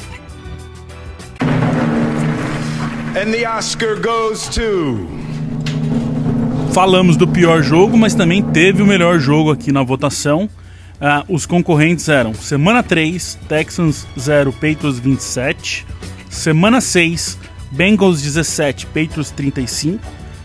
And 3.15 3.31
the 3.31 3.47
Oscar 3.47 3.99
goes 3.99 4.47
to... 4.49 5.07
Falamos 6.73 7.17
do 7.17 7.27
pior 7.27 7.61
jogo, 7.61 7.97
mas 7.97 8.15
também 8.15 8.41
teve 8.41 8.81
o 8.81 8.85
melhor 8.85 9.19
jogo 9.19 9.51
aqui 9.51 9.71
na 9.71 9.83
votação. 9.83 10.49
Uh, 10.95 11.33
os 11.33 11.45
concorrentes 11.45 12.09
eram 12.09 12.33
Semana 12.33 12.81
3, 12.81 13.37
Texans 13.47 14.07
0, 14.19 14.51
Patriots 14.53 14.99
27. 14.99 15.85
Semana 16.29 16.81
6, 16.81 17.37
Bengals 17.73 18.21
17, 18.21 18.85
Patriots 18.87 19.31
35. 19.31 19.99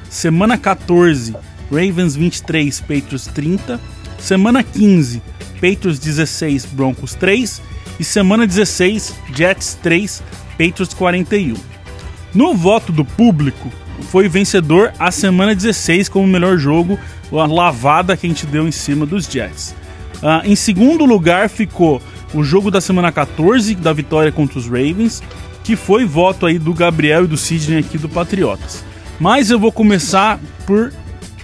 Semana 0.09 0.57
14, 0.57 1.37
Ravens 1.71 2.17
23, 2.17 2.81
Patriots 2.81 3.27
30. 3.27 3.79
Semana 4.19 4.63
15, 4.63 5.23
Patriots 5.55 5.99
16, 5.99 6.65
Broncos 6.65 7.15
3. 7.15 7.61
E 8.01 8.05
semana 8.05 8.47
16, 8.47 9.15
Jets 9.35 9.79
3, 9.83 10.23
Patriots 10.53 10.95
41. 10.95 11.55
No 12.35 12.55
voto 12.55 12.93
do 12.93 13.05
público, 13.05 13.71
foi 14.11 14.29
vencedor 14.29 14.93
a 14.99 15.11
semana 15.11 15.55
16 15.55 16.09
como 16.09 16.27
melhor 16.27 16.57
jogo, 16.57 16.99
a 17.33 17.47
lavada 17.47 18.17
que 18.17 18.27
a 18.27 18.31
gente 18.31 18.47
deu 18.47 18.67
em 18.67 18.73
cima 18.73 19.05
dos 19.05 19.27
Jets. 19.27 19.75
Uh, 20.23 20.47
em 20.47 20.57
segundo 20.57 21.05
lugar 21.05 21.51
ficou 21.51 22.01
o 22.33 22.43
jogo 22.43 22.71
da 22.71 22.81
semana 22.81 23.13
14, 23.13 23.75
da 23.75 23.93
vitória 23.93 24.33
contra 24.33 24.59
os 24.59 24.67
Ravens 24.67 25.23
que 25.69 25.77
foi 25.77 26.07
voto 26.07 26.47
aí 26.47 26.59
do 26.59 26.73
Gabriel 26.73 27.25
e 27.25 27.27
do 27.27 27.37
Sidney 27.37 27.81
aqui 27.81 27.99
do 27.99 28.09
Patriotas. 28.09 28.83
Mas 29.21 29.51
eu 29.51 29.59
vou 29.59 29.71
começar 29.71 30.41
por 30.67 30.91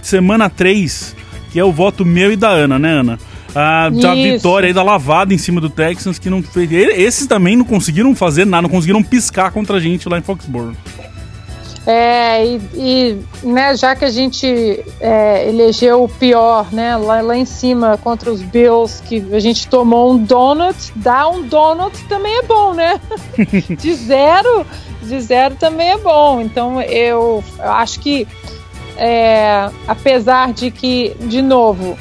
semana 0.01 0.49
3, 0.49 1.15
que 1.51 1.59
é 1.59 1.63
o 1.63 1.71
voto 1.71 2.03
meu 2.03 2.31
e 2.31 2.35
da 2.35 2.49
Ana, 2.49 2.79
né, 2.79 2.91
Ana? 2.91 3.19
Ah, 3.53 3.87
da 3.91 4.15
vitória 4.15 4.65
aí 4.65 4.73
da 4.73 4.81
lavada 4.81 5.31
em 5.31 5.37
cima 5.37 5.61
do 5.61 5.69
Texans, 5.69 6.17
que 6.17 6.27
não 6.27 6.41
fez. 6.41 6.71
Esses 6.71 7.27
também 7.27 7.55
não 7.55 7.63
conseguiram 7.63 8.15
fazer 8.15 8.45
nada, 8.45 8.63
não 8.63 8.69
conseguiram 8.69 9.03
piscar 9.03 9.51
contra 9.51 9.77
a 9.77 9.79
gente 9.79 10.09
lá 10.09 10.17
em 10.17 10.23
Foxborough. 10.23 10.75
É, 11.85 12.43
e, 12.43 12.61
e 12.73 13.47
né, 13.47 13.75
já 13.75 13.95
que 13.95 14.05
a 14.05 14.09
gente 14.09 14.83
é, 14.99 15.47
elegeu 15.47 16.03
o 16.03 16.09
pior, 16.09 16.71
né, 16.73 16.97
lá, 16.97 17.21
lá 17.21 17.37
em 17.37 17.45
cima 17.45 17.97
contra 18.03 18.31
os 18.31 18.41
Bills, 18.41 19.03
que 19.03 19.23
a 19.31 19.39
gente 19.39 19.67
tomou 19.67 20.13
um 20.13 20.17
donut, 20.17 20.91
dar 20.95 21.27
um 21.29 21.43
donut 21.43 21.95
também 22.07 22.39
é 22.39 22.41
bom, 22.41 22.73
né? 22.73 22.99
de 23.77 23.93
zero, 23.93 24.65
de 25.03 25.21
zero 25.21 25.55
também 25.55 25.91
é 25.91 25.97
bom. 25.97 26.41
Então 26.41 26.81
eu, 26.81 27.43
eu 27.59 27.71
acho 27.71 27.99
que, 27.99 28.27
é, 28.97 29.69
apesar 29.87 30.53
de 30.53 30.71
que, 30.71 31.15
de 31.19 31.43
novo, 31.43 31.95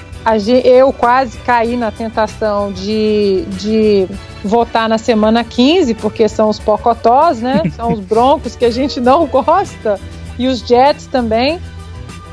eu 0.65 0.93
quase 0.93 1.37
caí 1.39 1.77
na 1.77 1.91
tentação 1.91 2.73
de, 2.73 3.45
de 3.59 4.09
votar 4.43 4.89
na 4.89 4.97
semana 4.97 5.45
15, 5.45 5.95
porque 5.95 6.29
são 6.29 6.49
os 6.49 6.59
pocotós, 6.59 7.41
né? 7.41 7.63
São 7.77 7.93
os 7.93 8.01
broncos 8.01 8.57
que 8.57 8.65
a 8.65 8.71
gente 8.71 9.01
não 9.01 9.27
gosta, 9.27 10.01
e 10.39 10.47
os 10.47 10.61
Jets 10.61 11.07
também. 11.07 11.61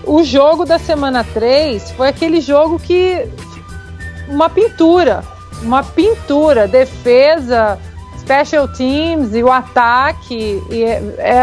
O 0.04 0.24
jogo 0.24 0.66
da 0.66 0.80
semana 0.80 1.24
3 1.24 1.92
foi 1.92 2.08
aquele 2.08 2.42
jogo 2.42 2.80
que. 2.80 3.28
Uma 4.28 4.50
pintura. 4.50 5.24
Uma 5.62 5.84
pintura. 5.84 6.68
Defesa, 6.68 7.78
special 8.22 8.68
teams 8.68 9.36
e 9.36 9.44
o 9.44 9.52
ataque 9.52 10.62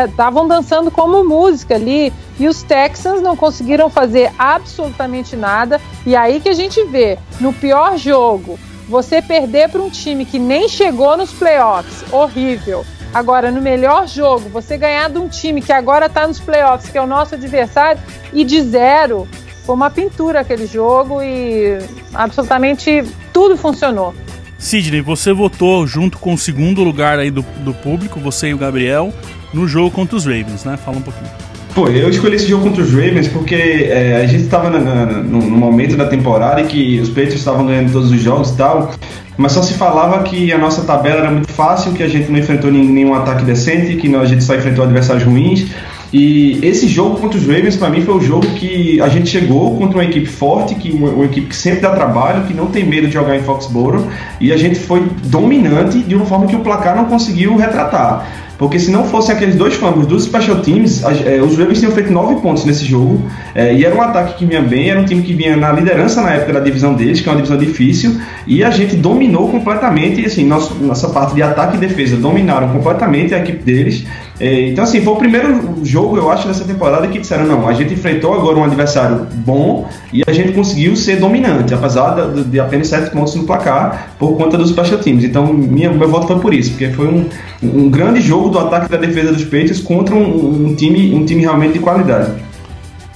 estavam 0.08 0.44
é, 0.44 0.48
dançando 0.48 0.90
como 0.90 1.24
música 1.24 1.74
ali 1.74 2.12
e 2.38 2.46
os 2.46 2.62
Texans 2.62 3.20
não 3.20 3.36
conseguiram 3.36 3.90
fazer 3.90 4.30
absolutamente 4.38 5.36
nada 5.36 5.80
e 6.06 6.14
aí 6.14 6.40
que 6.40 6.48
a 6.48 6.54
gente 6.54 6.82
vê 6.84 7.18
no 7.40 7.52
pior 7.52 7.96
jogo 7.96 8.58
você 8.88 9.20
perder 9.20 9.68
para 9.68 9.82
um 9.82 9.90
time 9.90 10.24
que 10.24 10.38
nem 10.38 10.68
chegou 10.68 11.14
nos 11.16 11.32
playoffs 11.32 12.10
horrível. 12.10 12.86
Agora 13.12 13.50
no 13.50 13.60
melhor 13.60 14.06
jogo 14.06 14.48
você 14.48 14.78
ganhar 14.78 15.10
de 15.10 15.18
um 15.18 15.28
time 15.28 15.60
que 15.60 15.72
agora 15.72 16.06
está 16.06 16.26
nos 16.26 16.40
playoffs 16.40 16.90
que 16.90 16.96
é 16.96 17.02
o 17.02 17.06
nosso 17.06 17.34
adversário 17.34 18.00
e 18.32 18.44
de 18.44 18.62
zero 18.62 19.28
foi 19.64 19.74
uma 19.74 19.90
pintura 19.90 20.40
aquele 20.40 20.66
jogo 20.66 21.20
e 21.20 21.78
absolutamente 22.14 23.04
tudo 23.32 23.56
funcionou 23.56 24.14
Sidney, 24.58 25.00
você 25.00 25.32
votou 25.32 25.86
junto 25.86 26.18
com 26.18 26.34
o 26.34 26.38
segundo 26.38 26.82
lugar 26.82 27.18
aí 27.18 27.30
do, 27.30 27.44
do 27.60 27.72
público, 27.72 28.18
você 28.18 28.48
e 28.48 28.54
o 28.54 28.58
Gabriel, 28.58 29.12
no 29.54 29.68
jogo 29.68 29.90
contra 29.90 30.16
os 30.16 30.26
Ravens, 30.26 30.64
né? 30.64 30.76
Fala 30.76 30.98
um 30.98 31.02
pouquinho. 31.02 31.30
Pô, 31.74 31.86
eu 31.88 32.10
escolhi 32.10 32.34
esse 32.34 32.48
jogo 32.48 32.64
contra 32.64 32.82
os 32.82 32.90
Ravens 32.90 33.28
porque 33.28 33.54
é, 33.54 34.16
a 34.16 34.26
gente 34.26 34.42
estava 34.42 34.68
no, 34.68 35.40
momento 35.40 35.96
da 35.96 36.06
temporada 36.06 36.60
em 36.60 36.66
que 36.66 36.98
os 37.00 37.08
Patriots 37.08 37.36
estavam 37.36 37.66
ganhando 37.66 37.92
todos 37.92 38.10
os 38.10 38.20
jogos 38.20 38.50
e 38.50 38.56
tal, 38.56 38.90
mas 39.36 39.52
só 39.52 39.62
se 39.62 39.74
falava 39.74 40.24
que 40.24 40.52
a 40.52 40.58
nossa 40.58 40.82
tabela 40.82 41.20
era 41.20 41.30
muito 41.30 41.52
fácil, 41.52 41.92
que 41.92 42.02
a 42.02 42.08
gente 42.08 42.28
não 42.30 42.38
enfrentou 42.40 42.72
nenhum 42.72 43.14
ataque 43.14 43.44
decente, 43.44 43.94
que 43.94 44.12
a 44.12 44.24
gente 44.24 44.42
só 44.42 44.56
enfrentou 44.56 44.84
adversários 44.84 45.22
ruins. 45.22 45.66
E 46.12 46.58
esse 46.62 46.88
jogo 46.88 47.20
contra 47.20 47.38
os 47.38 47.46
Ravens, 47.46 47.76
para 47.76 47.90
mim, 47.90 48.00
foi 48.02 48.14
o 48.14 48.20
jogo 48.20 48.46
que 48.54 49.00
a 49.00 49.08
gente 49.08 49.28
chegou 49.28 49.76
contra 49.76 49.98
uma 49.98 50.04
equipe 50.04 50.26
forte, 50.26 50.74
que 50.74 50.90
uma, 50.90 51.10
uma, 51.10 51.24
equipe 51.26 51.48
que 51.48 51.56
sempre 51.56 51.80
dá 51.80 51.90
trabalho, 51.90 52.46
que 52.46 52.54
não 52.54 52.66
tem 52.66 52.84
medo 52.84 53.06
de 53.06 53.12
jogar 53.12 53.36
em 53.36 53.42
Foxborough, 53.42 54.06
e 54.40 54.52
a 54.52 54.56
gente 54.56 54.78
foi 54.78 55.04
dominante 55.24 55.98
de 55.98 56.14
uma 56.14 56.24
forma 56.24 56.46
que 56.46 56.56
o 56.56 56.60
placar 56.60 56.96
não 56.96 57.04
conseguiu 57.04 57.56
retratar. 57.56 58.26
Porque 58.58 58.76
se 58.76 58.90
não 58.90 59.04
fossem 59.04 59.36
aqueles 59.36 59.54
dois 59.54 59.74
fumbles 59.74 60.08
dos 60.08 60.24
special 60.24 60.56
teams, 60.56 61.04
é, 61.04 61.40
os 61.40 61.56
Ravens 61.56 61.78
tinham 61.78 61.92
feito 61.92 62.10
nove 62.12 62.40
pontos 62.40 62.64
nesse 62.64 62.84
jogo. 62.84 63.22
É, 63.54 63.72
e 63.72 63.84
era 63.84 63.94
um 63.94 64.02
ataque 64.02 64.34
que 64.34 64.44
vinha 64.44 64.60
bem, 64.60 64.90
era 64.90 65.00
um 65.00 65.04
time 65.04 65.22
que 65.22 65.32
vinha 65.32 65.56
na 65.56 65.70
liderança 65.70 66.20
na 66.20 66.32
época 66.32 66.54
da 66.54 66.60
divisão 66.60 66.92
deles, 66.92 67.20
que 67.20 67.28
é 67.28 67.30
uma 67.30 67.36
divisão 67.36 67.56
difícil. 67.56 68.20
E 68.48 68.64
a 68.64 68.70
gente 68.70 68.96
dominou 68.96 69.48
completamente. 69.48 70.26
Assim, 70.26 70.44
nosso, 70.44 70.74
nossa 70.74 71.08
parte 71.10 71.36
de 71.36 71.42
ataque 71.42 71.76
e 71.76 71.80
defesa 71.80 72.16
dominaram 72.16 72.70
completamente 72.70 73.32
a 73.32 73.38
equipe 73.38 73.62
deles. 73.62 74.04
É, 74.40 74.68
então, 74.68 74.84
assim, 74.84 75.00
foi 75.00 75.12
o 75.12 75.16
primeiro 75.16 75.84
jogo, 75.84 76.16
eu 76.16 76.30
acho, 76.30 76.46
dessa 76.46 76.64
temporada 76.64 77.08
que 77.08 77.18
disseram: 77.18 77.44
não, 77.44 77.68
a 77.68 77.72
gente 77.72 77.92
enfrentou 77.92 78.32
agora 78.34 78.56
um 78.56 78.64
adversário 78.64 79.26
bom 79.34 79.88
e 80.12 80.22
a 80.26 80.32
gente 80.32 80.52
conseguiu 80.52 80.94
ser 80.94 81.16
dominante, 81.16 81.74
apesar 81.74 82.14
de, 82.44 82.60
apenas 82.60 82.86
sete 82.86 83.10
pontos 83.10 83.34
no 83.34 83.44
placar, 83.44 84.12
por 84.18 84.36
conta 84.36 84.56
dos 84.56 84.70
special 84.70 85.00
teams. 85.00 85.24
Então, 85.24 85.52
minha, 85.52 85.90
meu 85.90 86.08
foi 86.22 86.38
por 86.38 86.54
isso, 86.54 86.70
porque 86.70 86.88
foi 86.90 87.08
um, 87.08 87.26
um 87.62 87.90
grande 87.90 88.20
jogo 88.20 88.48
do 88.48 88.58
ataque 88.58 88.86
e 88.86 88.88
da 88.88 88.96
defesa 88.96 89.32
dos 89.32 89.44
Patriots 89.44 89.80
contra 89.80 90.14
um, 90.14 90.68
um, 90.68 90.74
time, 90.74 91.12
um 91.14 91.24
time 91.24 91.40
realmente 91.40 91.74
de 91.74 91.78
qualidade. 91.80 92.32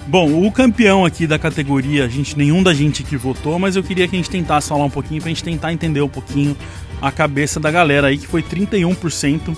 Bom, 0.07 0.45
o 0.45 0.51
campeão 0.51 1.05
aqui 1.05 1.27
da 1.27 1.39
categoria, 1.39 2.05
a 2.05 2.09
gente 2.09 2.37
nenhum 2.37 2.63
da 2.63 2.75
gente 2.75 3.05
que 3.05 3.17
votou, 3.17 3.59
mas 3.59 3.77
eu 3.77 3.83
queria 3.83 4.09
que 4.09 4.17
a 4.17 4.19
gente 4.19 4.29
tentasse 4.29 4.69
falar 4.69 4.85
um 4.85 4.91
pouquinho 4.91 5.21
pra 5.23 5.29
gente 5.29 5.45
tentar 5.45 5.73
entender 5.73 6.03
um 6.03 6.09
pouquinho 6.09 6.57
a 7.01 7.11
cabeça 7.11 7.61
da 7.61 7.71
galera 7.71 8.09
aí, 8.09 8.19
que 8.19 8.27
foi 8.27 8.43
31% 8.43 9.57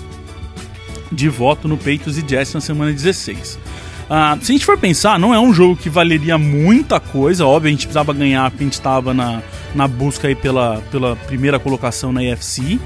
de 1.11 1.29
voto 1.29 1.69
no 1.69 1.77
Peitos 1.77 2.19
e 2.19 2.25
Jets 2.27 2.55
na 2.55 2.61
semana 2.61 2.93
16. 2.93 3.59
Ah, 4.09 4.37
se 4.41 4.53
a 4.53 4.55
gente 4.55 4.67
for 4.67 4.77
pensar, 4.77 5.19
não 5.19 5.33
é 5.33 5.41
um 5.41 5.53
jogo 5.53 5.77
que 5.77 5.89
valeria 5.89 6.37
muita 6.37 7.01
coisa, 7.01 7.47
óbvio, 7.47 7.69
a 7.69 7.71
gente 7.71 7.87
precisava 7.87 8.13
ganhar 8.13 8.51
porque 8.51 8.65
a 8.65 8.67
gente 8.67 8.75
estava 8.75 9.15
na, 9.15 9.43
na 9.75 9.89
busca 9.89 10.29
aí 10.29 10.35
pela, 10.35 10.83
pela 10.91 11.17
primeira 11.17 11.59
colocação 11.59 12.13
na 12.13 12.23
EFC. 12.23 12.79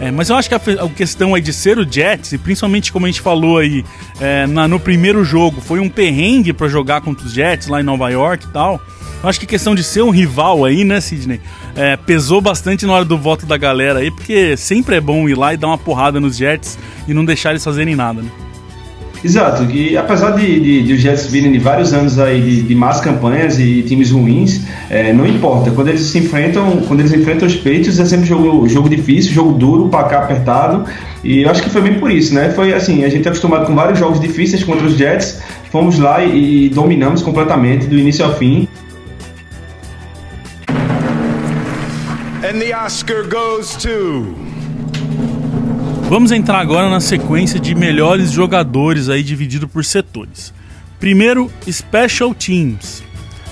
É, 0.00 0.10
mas 0.10 0.28
eu 0.28 0.36
acho 0.36 0.48
que 0.48 0.54
a, 0.54 0.58
a, 0.58 0.88
questão 0.88 1.34
aí 1.34 1.40
de 1.40 1.52
ser 1.52 1.78
o 1.78 1.90
Jets, 1.90 2.32
e 2.32 2.38
principalmente 2.38 2.92
como 2.92 3.06
a 3.06 3.08
gente 3.08 3.20
falou 3.20 3.58
aí 3.58 3.84
é, 4.20 4.46
na, 4.46 4.66
no 4.66 4.80
primeiro 4.80 5.24
jogo, 5.24 5.60
foi 5.60 5.78
um 5.80 5.88
perrengue 5.88 6.52
para 6.52 6.68
jogar 6.68 7.00
contra 7.00 7.26
os 7.26 7.32
Jets 7.32 7.68
lá 7.68 7.80
em 7.80 7.84
Nova 7.84 8.08
York 8.10 8.44
e 8.44 8.48
tal. 8.48 8.80
Eu 9.22 9.28
acho 9.28 9.38
que 9.38 9.46
a 9.46 9.48
questão 9.48 9.74
de 9.74 9.82
ser 9.82 10.02
um 10.02 10.10
rival 10.10 10.64
aí, 10.64 10.84
né, 10.84 11.00
Sidney, 11.00 11.40
é, 11.74 11.96
pesou 11.96 12.40
bastante 12.40 12.84
na 12.84 12.92
hora 12.92 13.04
do 13.04 13.16
voto 13.16 13.46
da 13.46 13.56
galera 13.56 14.00
aí, 14.00 14.10
porque 14.10 14.56
sempre 14.56 14.96
é 14.96 15.00
bom 15.00 15.26
ir 15.28 15.34
lá 15.34 15.54
e 15.54 15.56
dar 15.56 15.68
uma 15.68 15.78
porrada 15.78 16.20
nos 16.20 16.36
Jets 16.36 16.78
e 17.08 17.14
não 17.14 17.24
deixar 17.24 17.50
eles 17.50 17.64
fazerem 17.64 17.96
nada, 17.96 18.20
né? 18.20 18.30
Exato, 19.24 19.64
e 19.70 19.96
apesar 19.96 20.32
de, 20.32 20.60
de, 20.60 20.82
de 20.82 20.92
os 20.92 21.00
Jets 21.00 21.28
virem 21.28 21.50
de 21.50 21.58
vários 21.58 21.94
anos 21.94 22.18
aí 22.18 22.42
de, 22.42 22.62
de 22.62 22.74
más 22.74 23.00
campanhas 23.00 23.58
e 23.58 23.82
times 23.82 24.10
ruins, 24.10 24.60
é, 24.90 25.14
não 25.14 25.26
importa. 25.26 25.70
Quando 25.70 25.88
eles 25.88 26.02
se 26.02 26.18
enfrentam, 26.18 26.82
quando 26.86 27.00
eles 27.00 27.10
enfrentam 27.14 27.48
os 27.48 27.56
peitos, 27.56 27.98
é 27.98 28.04
sempre 28.04 28.26
jogo, 28.26 28.68
jogo 28.68 28.86
difícil, 28.86 29.32
jogo 29.32 29.52
duro, 29.52 29.88
placar 29.88 30.24
apertado. 30.24 30.84
E 31.24 31.40
eu 31.40 31.50
acho 31.50 31.62
que 31.62 31.70
foi 31.70 31.80
bem 31.80 31.98
por 31.98 32.10
isso, 32.10 32.34
né? 32.34 32.50
Foi 32.50 32.74
assim, 32.74 33.02
a 33.02 33.08
gente 33.08 33.26
é 33.26 33.30
acostumado 33.30 33.64
com 33.64 33.74
vários 33.74 33.98
jogos 33.98 34.20
difíceis 34.20 34.62
contra 34.62 34.86
os 34.86 34.94
Jets, 34.94 35.40
fomos 35.72 35.98
lá 35.98 36.22
e, 36.22 36.66
e 36.66 36.68
dominamos 36.68 37.22
completamente 37.22 37.86
do 37.86 37.98
início 37.98 38.26
ao 38.26 38.34
fim. 38.36 38.68
And 42.46 42.58
the 42.58 42.74
Oscar 42.74 43.26
goes 43.26 43.74
to 43.76 44.53
Vamos 46.14 46.30
entrar 46.30 46.60
agora 46.60 46.88
na 46.88 47.00
sequência 47.00 47.58
de 47.58 47.74
melhores 47.74 48.30
jogadores 48.30 49.08
aí 49.08 49.20
dividido 49.20 49.66
por 49.66 49.84
setores. 49.84 50.54
Primeiro, 51.00 51.50
Special 51.68 52.32
Teams. 52.32 53.02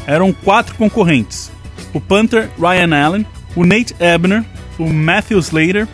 Eram 0.06 0.32
quatro 0.32 0.76
concorrentes: 0.76 1.50
o 1.92 2.00
Panther 2.00 2.48
Ryan 2.56 3.04
Allen, 3.04 3.26
o 3.56 3.66
Nate 3.66 3.96
Ebner, 3.98 4.44
o 4.78 4.88
Matthew 4.88 5.40
Slater 5.40 5.88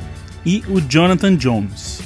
e 0.45 0.63
o 0.69 0.79
Jonathan 0.79 1.35
Jones. 1.37 2.03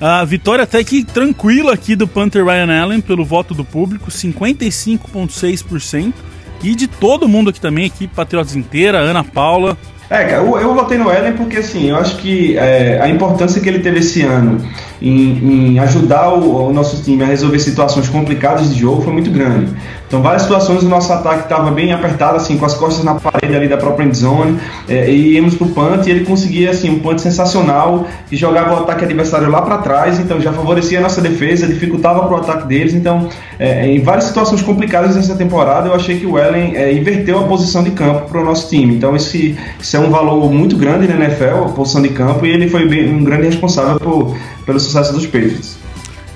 A 0.00 0.24
vitória 0.24 0.64
até 0.64 0.82
que 0.82 1.04
tranquila 1.04 1.74
aqui 1.74 1.94
do 1.94 2.08
Panther 2.08 2.46
Ryan 2.46 2.82
Allen 2.82 3.00
pelo 3.02 3.26
voto 3.26 3.52
do 3.52 3.62
público, 3.62 4.10
55,6%. 4.10 6.14
E 6.62 6.74
de 6.74 6.86
todo 6.86 7.28
mundo 7.28 7.50
aqui 7.50 7.60
também, 7.60 7.84
equipe 7.84 8.14
Patriotas 8.14 8.56
inteira, 8.56 9.00
Ana 9.00 9.22
Paula, 9.22 9.76
é, 10.12 10.24
cara, 10.24 10.42
eu, 10.42 10.74
votei 10.74 10.98
no 10.98 11.10
Ellen 11.10 11.32
porque 11.32 11.56
assim, 11.56 11.88
eu 11.88 11.96
acho 11.96 12.16
que 12.16 12.56
é, 12.58 13.00
a 13.00 13.08
importância 13.08 13.60
que 13.60 13.68
ele 13.68 13.78
teve 13.78 14.00
esse 14.00 14.22
ano 14.22 14.58
em, 15.00 15.72
em 15.72 15.78
ajudar 15.78 16.34
o, 16.34 16.68
o, 16.68 16.72
nosso 16.72 17.02
time 17.02 17.22
a 17.22 17.26
resolver 17.26 17.58
situações 17.58 18.08
complicadas 18.08 18.72
de 18.72 18.80
jogo 18.80 19.02
foi 19.02 19.12
muito 19.12 19.30
grande. 19.30 19.72
Então, 20.12 20.20
várias 20.20 20.42
situações 20.42 20.82
o 20.82 20.88
nosso 20.90 21.10
ataque 21.10 21.44
estava 21.44 21.70
bem 21.70 21.90
apertado, 21.90 22.36
assim, 22.36 22.58
com 22.58 22.66
as 22.66 22.74
costas 22.74 23.02
na 23.02 23.14
parede 23.14 23.56
ali 23.56 23.66
da 23.66 23.78
própria 23.78 24.04
endzone, 24.04 24.58
é, 24.86 25.10
e 25.10 25.36
íamos 25.36 25.54
pro 25.54 25.68
punt 25.68 26.06
e 26.06 26.10
ele 26.10 26.26
conseguia, 26.26 26.70
assim, 26.70 26.90
um 26.90 26.98
punt 26.98 27.18
sensacional 27.18 28.06
que 28.28 28.36
jogava 28.36 28.74
o 28.74 28.82
ataque 28.82 29.06
adversário 29.06 29.48
lá 29.48 29.62
para 29.62 29.78
trás, 29.78 30.20
então 30.20 30.38
já 30.38 30.52
favorecia 30.52 30.98
a 30.98 31.00
nossa 31.00 31.22
defesa, 31.22 31.66
dificultava 31.66 32.26
pro 32.26 32.36
ataque 32.36 32.68
deles. 32.68 32.92
Então, 32.92 33.26
é, 33.58 33.86
em 33.86 34.02
várias 34.02 34.24
situações 34.24 34.60
complicadas 34.60 35.16
dessa 35.16 35.34
temporada, 35.34 35.88
eu 35.88 35.94
achei 35.94 36.20
que 36.20 36.26
o 36.26 36.38
Ellen 36.38 36.76
é, 36.76 36.92
inverteu 36.92 37.38
a 37.38 37.44
posição 37.44 37.82
de 37.82 37.92
campo 37.92 38.28
para 38.28 38.38
o 38.38 38.44
nosso 38.44 38.68
time. 38.68 38.94
Então, 38.94 39.16
esse, 39.16 39.56
isso 39.80 39.96
é 39.96 40.00
um 40.00 40.10
valor 40.10 40.52
muito 40.52 40.76
grande 40.76 41.08
na 41.08 41.14
NFL, 41.14 41.64
a 41.64 41.68
posição 41.70 42.02
de 42.02 42.10
campo, 42.10 42.44
e 42.44 42.50
ele 42.50 42.68
foi 42.68 42.86
bem, 42.86 43.10
um 43.10 43.24
grande 43.24 43.46
responsável 43.46 43.98
por, 43.98 44.36
pelo 44.66 44.78
sucesso 44.78 45.10
dos 45.14 45.24
Patriots. 45.24 45.71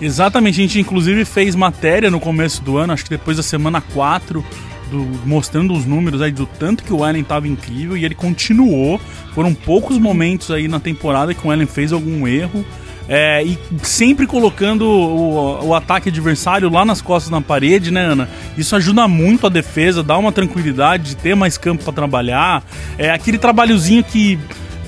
Exatamente, 0.00 0.60
a 0.60 0.62
gente 0.62 0.80
inclusive 0.80 1.24
fez 1.24 1.54
matéria 1.54 2.10
no 2.10 2.20
começo 2.20 2.62
do 2.62 2.76
ano, 2.76 2.92
acho 2.92 3.04
que 3.04 3.10
depois 3.10 3.36
da 3.36 3.42
semana 3.42 3.80
4, 3.80 4.44
do, 4.90 4.98
mostrando 5.24 5.72
os 5.72 5.86
números 5.86 6.20
aí 6.20 6.30
do 6.30 6.46
tanto 6.46 6.84
que 6.84 6.92
o 6.92 7.02
Allen 7.02 7.22
estava 7.22 7.48
incrível 7.48 7.96
e 7.96 8.04
ele 8.04 8.14
continuou. 8.14 9.00
Foram 9.34 9.54
poucos 9.54 9.98
momentos 9.98 10.50
aí 10.50 10.68
na 10.68 10.80
temporada 10.80 11.34
que 11.34 11.46
o 11.46 11.50
Allen 11.50 11.66
fez 11.66 11.92
algum 11.92 12.26
erro. 12.26 12.64
É, 13.08 13.40
e 13.44 13.56
sempre 13.84 14.26
colocando 14.26 14.84
o, 14.84 15.68
o, 15.68 15.74
ataque 15.74 16.08
adversário 16.08 16.68
lá 16.68 16.84
nas 16.84 17.00
costas 17.00 17.30
na 17.30 17.40
parede, 17.40 17.92
né, 17.92 18.00
Ana? 18.04 18.28
Isso 18.58 18.74
ajuda 18.74 19.06
muito 19.06 19.46
a 19.46 19.48
defesa, 19.48 20.02
dá 20.02 20.18
uma 20.18 20.32
tranquilidade 20.32 21.10
de 21.10 21.16
ter 21.16 21.36
mais 21.36 21.56
campo 21.56 21.84
para 21.84 21.92
trabalhar. 21.92 22.64
É 22.98 23.10
aquele 23.10 23.38
trabalhozinho 23.38 24.02
que 24.02 24.36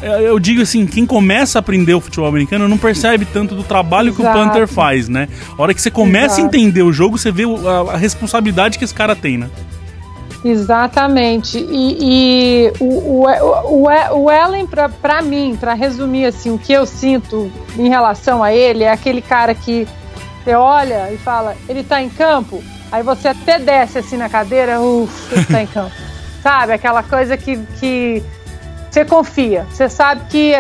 eu 0.03 0.39
digo 0.39 0.63
assim, 0.63 0.87
quem 0.87 1.07
começa 1.07 1.59
a 1.59 1.61
aprender 1.61 1.95
o 1.95 2.01
futebol 2.01 2.29
americano 2.29 2.69
não 2.69 2.79
percebe 2.79 3.25
tanto 3.25 3.55
do 3.55 3.63
trabalho 3.63 4.09
Exato. 4.09 4.23
que 4.23 4.29
o 4.29 4.33
Panther 4.33 4.69
faz, 4.69 5.09
né? 5.09 5.29
A 5.57 5.63
hora 5.63 5.75
que 5.75 5.81
você 5.81 5.91
começa 5.91 6.41
Exato. 6.41 6.43
a 6.43 6.45
entender 6.45 6.83
o 6.83 6.93
jogo, 6.93 7.19
você 7.19 7.33
vê 7.33 7.45
a, 7.45 7.95
a 7.95 7.97
responsabilidade 7.97 8.79
que 8.79 8.85
esse 8.85 8.95
cara 8.95 9.17
tem, 9.17 9.39
né? 9.39 9.49
Exatamente. 10.45 11.59
E, 11.59 11.99
e 12.01 12.73
o, 12.81 12.85
o, 12.85 13.27
o, 13.27 14.25
o 14.25 14.31
Ellen, 14.31 14.67
para 14.67 15.23
mim, 15.23 15.57
para 15.59 15.75
resumir 15.75 16.27
assim, 16.27 16.51
o 16.51 16.59
que 16.59 16.73
eu 16.73 16.87
sinto 16.87 17.51
em 17.77 17.89
relação 17.89 18.43
a 18.43 18.53
ele, 18.53 18.85
é 18.85 18.93
aquele 18.93 19.21
cara 19.21 19.55
que 19.55 19.87
você 20.45 20.55
olha 20.55 21.13
e 21.13 21.19
fala, 21.19 21.57
ele 21.69 21.83
tá 21.83 22.01
em 22.01 22.09
campo, 22.09 22.63
aí 22.91 23.03
você 23.03 23.29
até 23.29 23.59
desce 23.59 23.99
assim 23.99 24.17
na 24.17 24.29
cadeira, 24.29 24.81
uff, 24.81 25.35
ele 25.35 25.45
tá 25.45 25.63
em 25.63 25.67
campo. 25.67 25.93
Sabe? 26.43 26.73
Aquela 26.73 27.03
coisa 27.03 27.37
que, 27.37 27.59
que 27.81 28.23
você 28.91 29.05
confia, 29.05 29.67
você 29.71 29.89
sabe 29.89 30.23
que 30.29 30.53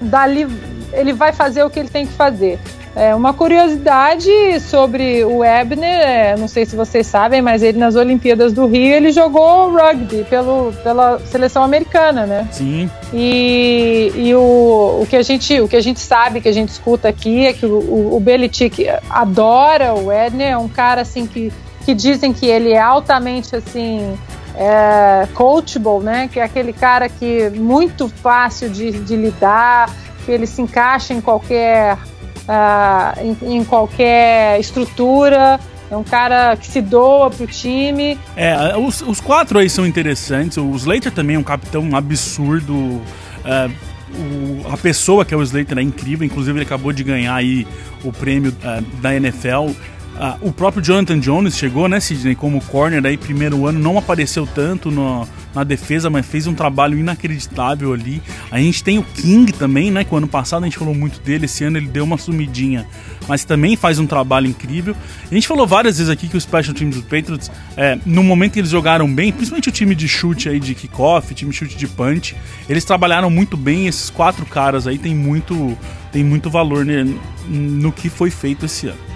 dali 0.00 0.46
ele 0.92 1.12
vai 1.12 1.32
fazer 1.32 1.62
o 1.62 1.70
que 1.70 1.78
ele 1.78 1.88
tem 1.88 2.06
que 2.06 2.12
fazer. 2.12 2.58
É, 2.94 3.14
uma 3.14 3.32
curiosidade 3.32 4.30
sobre 4.60 5.24
o 5.24 5.44
Ebner, 5.44 5.88
é, 5.88 6.36
não 6.36 6.48
sei 6.48 6.66
se 6.66 6.74
vocês 6.74 7.06
sabem, 7.06 7.40
mas 7.40 7.62
ele 7.62 7.78
nas 7.78 7.94
Olimpíadas 7.94 8.52
do 8.52 8.66
Rio 8.66 8.92
ele 8.92 9.12
jogou 9.12 9.72
rugby 9.72 10.24
pelo, 10.28 10.72
pela 10.82 11.20
seleção 11.20 11.62
americana, 11.62 12.26
né? 12.26 12.48
Sim. 12.50 12.90
E, 13.12 14.10
e 14.16 14.34
o, 14.34 15.00
o, 15.02 15.06
que 15.08 15.14
a 15.14 15.22
gente, 15.22 15.60
o 15.60 15.68
que 15.68 15.76
a 15.76 15.80
gente 15.80 16.00
sabe, 16.00 16.40
que 16.40 16.48
a 16.48 16.52
gente 16.52 16.70
escuta 16.70 17.08
aqui 17.08 17.46
é 17.46 17.52
que 17.52 17.64
o, 17.64 17.78
o, 17.78 18.16
o 18.16 18.20
Belichick 18.20 18.84
adora 19.08 19.94
o 19.94 20.10
Ebner, 20.10 20.48
é 20.48 20.58
um 20.58 20.68
cara 20.68 21.02
assim 21.02 21.28
que, 21.28 21.52
que 21.84 21.94
dizem 21.94 22.32
que 22.32 22.46
ele 22.46 22.72
é 22.72 22.80
altamente 22.80 23.54
assim 23.54 24.18
é, 24.56 25.26
coachable, 25.34 26.02
né? 26.02 26.28
Que 26.32 26.40
é 26.40 26.42
aquele 26.42 26.72
cara 26.72 27.08
que 27.08 27.42
é 27.42 27.50
muito 27.50 28.08
fácil 28.08 28.68
de, 28.70 28.90
de 28.90 29.16
lidar, 29.16 29.90
que 30.24 30.30
ele 30.30 30.46
se 30.46 30.60
encaixa 30.62 31.14
em 31.14 31.20
qualquer, 31.20 31.94
uh, 31.94 33.20
em, 33.42 33.56
em, 33.56 33.64
qualquer 33.64 34.58
estrutura. 34.60 35.58
É 35.90 35.96
um 35.96 36.04
cara 36.04 36.56
que 36.56 36.68
se 36.68 36.80
doa 36.80 37.30
pro 37.30 37.46
time. 37.46 38.18
É, 38.36 38.76
os, 38.76 39.02
os 39.02 39.20
quatro 39.20 39.58
aí 39.58 39.68
são 39.68 39.84
interessantes. 39.84 40.56
O 40.56 40.70
Slater 40.76 41.10
também 41.10 41.36
é 41.36 41.38
um 41.38 41.44
capitão 41.44 41.96
absurdo. 41.96 42.74
Uh, 42.74 43.90
o, 44.12 44.72
a 44.72 44.76
pessoa 44.76 45.24
que 45.24 45.34
é 45.34 45.36
o 45.36 45.42
Slater 45.42 45.78
é 45.78 45.82
incrível. 45.82 46.24
Inclusive, 46.24 46.58
ele 46.58 46.64
acabou 46.64 46.92
de 46.92 47.02
ganhar 47.02 47.34
aí 47.34 47.66
o 48.04 48.12
prêmio 48.12 48.52
uh, 48.52 48.82
da 49.00 49.14
NFL 49.14 49.70
Ah, 50.16 50.36
o 50.42 50.52
próprio 50.52 50.82
Jonathan 50.82 51.18
Jones 51.18 51.56
chegou, 51.56 51.88
né, 51.88 51.98
Sidney, 51.98 52.34
como 52.34 52.60
corner 52.64 53.04
aí, 53.06 53.16
primeiro 53.16 53.66
ano, 53.66 53.78
não 53.78 53.96
apareceu 53.96 54.46
tanto 54.46 54.90
no, 54.90 55.26
na 55.54 55.64
defesa, 55.64 56.10
mas 56.10 56.26
fez 56.26 56.46
um 56.46 56.54
trabalho 56.54 56.98
inacreditável 56.98 57.92
ali. 57.92 58.20
A 58.50 58.58
gente 58.58 58.84
tem 58.84 58.98
o 58.98 59.02
King 59.02 59.50
também, 59.52 59.90
né, 59.90 60.04
que 60.04 60.12
o 60.12 60.16
ano 60.18 60.28
passado 60.28 60.62
a 60.64 60.66
gente 60.66 60.76
falou 60.76 60.94
muito 60.94 61.20
dele, 61.20 61.46
esse 61.46 61.64
ano 61.64 61.78
ele 61.78 61.88
deu 61.88 62.04
uma 62.04 62.18
sumidinha, 62.18 62.86
mas 63.26 63.44
também 63.44 63.76
faz 63.76 63.98
um 63.98 64.06
trabalho 64.06 64.46
incrível. 64.46 64.94
A 65.30 65.34
gente 65.34 65.48
falou 65.48 65.66
várias 65.66 65.96
vezes 65.96 66.10
aqui 66.10 66.28
que 66.28 66.36
o 66.36 66.40
Special 66.40 66.74
Teams 66.74 66.96
do 66.96 67.02
Patriots, 67.02 67.50
é, 67.76 67.98
no 68.04 68.22
momento 68.22 68.52
que 68.52 68.58
eles 68.58 68.70
jogaram 68.70 69.12
bem, 69.12 69.32
principalmente 69.32 69.70
o 69.70 69.72
time 69.72 69.94
de 69.94 70.06
chute 70.06 70.48
aí 70.48 70.60
de 70.60 70.74
kickoff, 70.74 71.34
time 71.34 71.50
de 71.50 71.56
chute 71.56 71.76
de 71.76 71.86
punch, 71.86 72.36
eles 72.68 72.84
trabalharam 72.84 73.30
muito 73.30 73.56
bem, 73.56 73.86
esses 73.86 74.10
quatro 74.10 74.44
caras 74.44 74.86
aí 74.86 74.98
tem 74.98 75.14
muito, 75.14 75.78
tem 76.12 76.22
muito 76.22 76.50
valor 76.50 76.84
né, 76.84 77.06
no 77.48 77.90
que 77.90 78.10
foi 78.10 78.30
feito 78.30 78.66
esse 78.66 78.88
ano. 78.88 79.09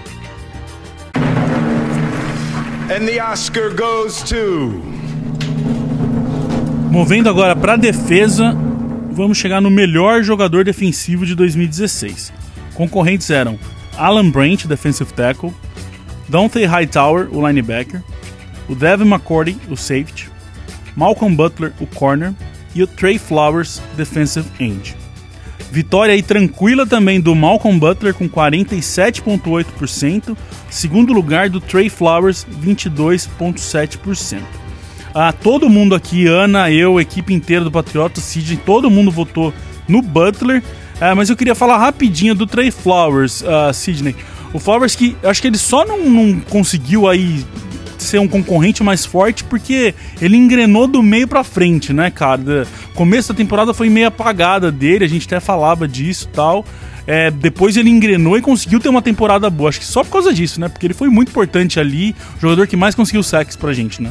And 2.94 3.08
the 3.08 3.18
Oscar 3.18 3.74
goes 3.74 4.22
to. 4.22 4.80
Movendo 6.92 7.28
agora 7.28 7.56
para 7.56 7.74
defesa, 7.74 8.56
vamos 9.10 9.36
chegar 9.36 9.60
no 9.60 9.68
melhor 9.68 10.22
jogador 10.22 10.64
defensivo 10.64 11.26
de 11.26 11.34
2016. 11.34 12.32
Concorrentes 12.74 13.30
eram 13.30 13.58
Alan 13.98 14.30
Branch, 14.30 14.64
defensive 14.68 15.12
tackle, 15.12 15.52
Dante 16.28 16.64
Hightower, 16.64 17.28
o 17.32 17.44
linebacker, 17.44 18.00
o 18.68 18.76
Devin 18.76 19.06
McCourty, 19.06 19.58
o 19.68 19.76
safety, 19.76 20.30
Malcolm 20.94 21.34
Butler, 21.34 21.72
o 21.80 21.86
corner, 21.88 22.32
e 22.76 22.82
o 22.84 22.86
Trey 22.86 23.18
Flowers, 23.18 23.82
defensive 23.96 24.48
end. 24.60 24.94
Vitória 25.74 26.14
aí 26.14 26.22
tranquila 26.22 26.86
também 26.86 27.20
do 27.20 27.34
Malcolm 27.34 27.76
Butler 27.80 28.14
com 28.14 28.28
47,8%, 28.28 30.36
segundo 30.70 31.12
lugar 31.12 31.50
do 31.50 31.60
Trey 31.60 31.88
Flowers 31.88 32.46
22,7%. 32.62 34.38
Ah, 35.12 35.32
todo 35.32 35.68
mundo 35.68 35.96
aqui, 35.96 36.28
Ana, 36.28 36.70
eu, 36.70 37.00
equipe 37.00 37.34
inteira 37.34 37.64
do 37.64 37.72
Patriota, 37.72 38.20
Sidney, 38.20 38.60
todo 38.64 38.88
mundo 38.88 39.10
votou 39.10 39.52
no 39.88 40.00
Butler, 40.00 40.62
ah, 41.00 41.16
mas 41.16 41.28
eu 41.28 41.36
queria 41.36 41.56
falar 41.56 41.78
rapidinho 41.78 42.36
do 42.36 42.46
Trey 42.46 42.70
Flowers, 42.70 43.40
uh, 43.40 43.74
Sidney. 43.74 44.14
O 44.52 44.60
Flowers 44.60 44.94
que 44.94 45.16
acho 45.24 45.42
que 45.42 45.48
ele 45.48 45.58
só 45.58 45.84
não, 45.84 46.08
não 46.08 46.38
conseguiu 46.38 47.08
aí 47.08 47.44
ser 48.04 48.18
um 48.18 48.28
concorrente 48.28 48.82
mais 48.82 49.04
forte 49.04 49.42
porque 49.44 49.94
ele 50.20 50.36
engrenou 50.36 50.86
do 50.86 51.02
meio 51.02 51.26
para 51.26 51.42
frente, 51.42 51.92
né, 51.92 52.10
cara? 52.10 52.66
Começo 52.94 53.32
da 53.32 53.36
temporada 53.36 53.74
foi 53.74 53.88
meio 53.88 54.08
apagada 54.08 54.70
dele, 54.70 55.04
a 55.04 55.08
gente 55.08 55.26
até 55.26 55.40
falava 55.40 55.88
disso 55.88 56.28
tal. 56.32 56.64
É, 57.06 57.30
depois 57.30 57.76
ele 57.76 57.90
engrenou 57.90 58.36
e 58.36 58.40
conseguiu 58.40 58.80
ter 58.80 58.88
uma 58.88 59.02
temporada 59.02 59.50
boa. 59.50 59.68
Acho 59.68 59.80
que 59.80 59.86
só 59.86 60.02
por 60.02 60.10
causa 60.10 60.32
disso, 60.32 60.60
né? 60.60 60.68
Porque 60.68 60.86
ele 60.86 60.94
foi 60.94 61.08
muito 61.08 61.28
importante 61.28 61.78
ali, 61.78 62.14
o 62.38 62.40
jogador 62.40 62.66
que 62.66 62.76
mais 62.76 62.94
conseguiu 62.94 63.22
sacks 63.22 63.56
pra 63.56 63.72
gente, 63.72 64.02
né? 64.02 64.10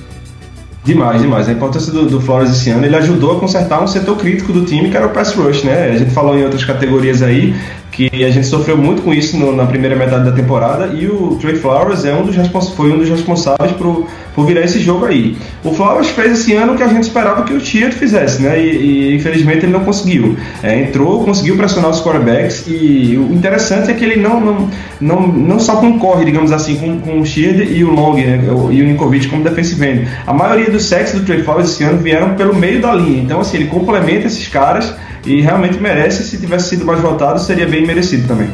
Demais, 0.83 1.21
demais. 1.21 1.47
A 1.47 1.53
importância 1.53 1.91
do, 1.91 2.05
do 2.05 2.19
Flores 2.19 2.51
esse 2.51 2.69
ano, 2.69 2.85
ele 2.85 2.95
ajudou 2.95 3.37
a 3.37 3.39
consertar 3.39 3.81
um 3.81 3.87
setor 3.87 4.17
crítico 4.17 4.51
do 4.51 4.65
time, 4.65 4.89
que 4.89 4.97
era 4.97 5.07
o 5.07 5.09
pass 5.09 5.33
rush, 5.33 5.63
né? 5.63 5.91
A 5.91 5.97
gente 5.97 6.11
falou 6.11 6.37
em 6.37 6.43
outras 6.43 6.65
categorias 6.65 7.21
aí, 7.21 7.55
que 7.93 8.09
a 8.23 8.29
gente 8.29 8.47
sofreu 8.47 8.75
muito 8.75 9.03
com 9.03 9.13
isso 9.13 9.37
no, 9.37 9.55
na 9.55 9.65
primeira 9.65 9.95
metade 9.95 10.25
da 10.25 10.31
temporada 10.31 10.87
e 10.87 11.07
o 11.07 11.37
Trey 11.39 11.55
Flowers 11.55 12.03
é 12.05 12.13
um 12.13 12.25
dos 12.25 12.35
foi 12.75 12.91
um 12.91 12.97
dos 12.97 13.07
responsáveis 13.07 13.71
por, 13.73 14.07
por 14.33 14.45
virar 14.45 14.61
esse 14.61 14.79
jogo 14.79 15.05
aí. 15.05 15.37
O 15.63 15.71
Flowers 15.71 16.09
fez 16.09 16.39
esse 16.39 16.53
ano 16.55 16.73
o 16.73 16.75
que 16.75 16.81
a 16.81 16.87
gente 16.87 17.03
esperava 17.03 17.43
que 17.43 17.53
o 17.53 17.59
Tier 17.59 17.91
fizesse, 17.91 18.41
né? 18.41 18.59
E, 18.59 19.11
e, 19.11 19.15
infelizmente 19.15 19.65
ele 19.65 19.71
não 19.71 19.85
conseguiu. 19.85 20.35
É, 20.63 20.79
entrou, 20.81 21.23
conseguiu 21.23 21.55
pressionar 21.55 21.91
os 21.91 22.01
quarterbacks 22.01 22.65
e 22.67 23.15
o 23.15 23.31
interessante 23.33 23.91
é 23.91 23.93
que 23.93 24.03
ele 24.03 24.19
não, 24.19 24.41
não, 24.41 24.69
não, 24.99 25.27
não 25.27 25.59
só 25.59 25.75
concorre, 25.75 26.25
digamos 26.25 26.51
assim, 26.51 26.75
com, 26.77 26.99
com 26.99 27.21
o 27.21 27.25
Sheard 27.25 27.63
e 27.63 27.83
o 27.83 27.91
Long 27.91 28.15
né? 28.15 28.41
e 28.71 28.81
o 28.81 28.85
Ninkovic 28.85 29.27
como 29.27 29.43
defensive 29.43 29.85
end. 29.85 30.07
A 30.25 30.33
maioria 30.33 30.71
dos 30.71 30.85
sacks 30.85 31.13
do 31.13 31.23
Trey 31.23 31.43
Flowers 31.43 31.69
esse 31.69 31.83
ano 31.83 31.99
vieram 31.99 32.33
pelo 32.33 32.55
meio 32.55 32.81
da 32.81 32.93
linha. 32.93 33.21
Então, 33.21 33.39
assim, 33.39 33.57
ele 33.57 33.67
complementa 33.67 34.25
esses 34.25 34.47
caras 34.47 34.95
e 35.25 35.41
realmente 35.41 35.79
merece. 35.79 36.23
Se 36.23 36.39
tivesse 36.39 36.69
sido 36.69 36.85
mais 36.85 36.99
votado, 36.99 37.39
seria 37.39 37.67
bem 37.67 37.85
merecido 37.85 38.27
também. 38.27 38.51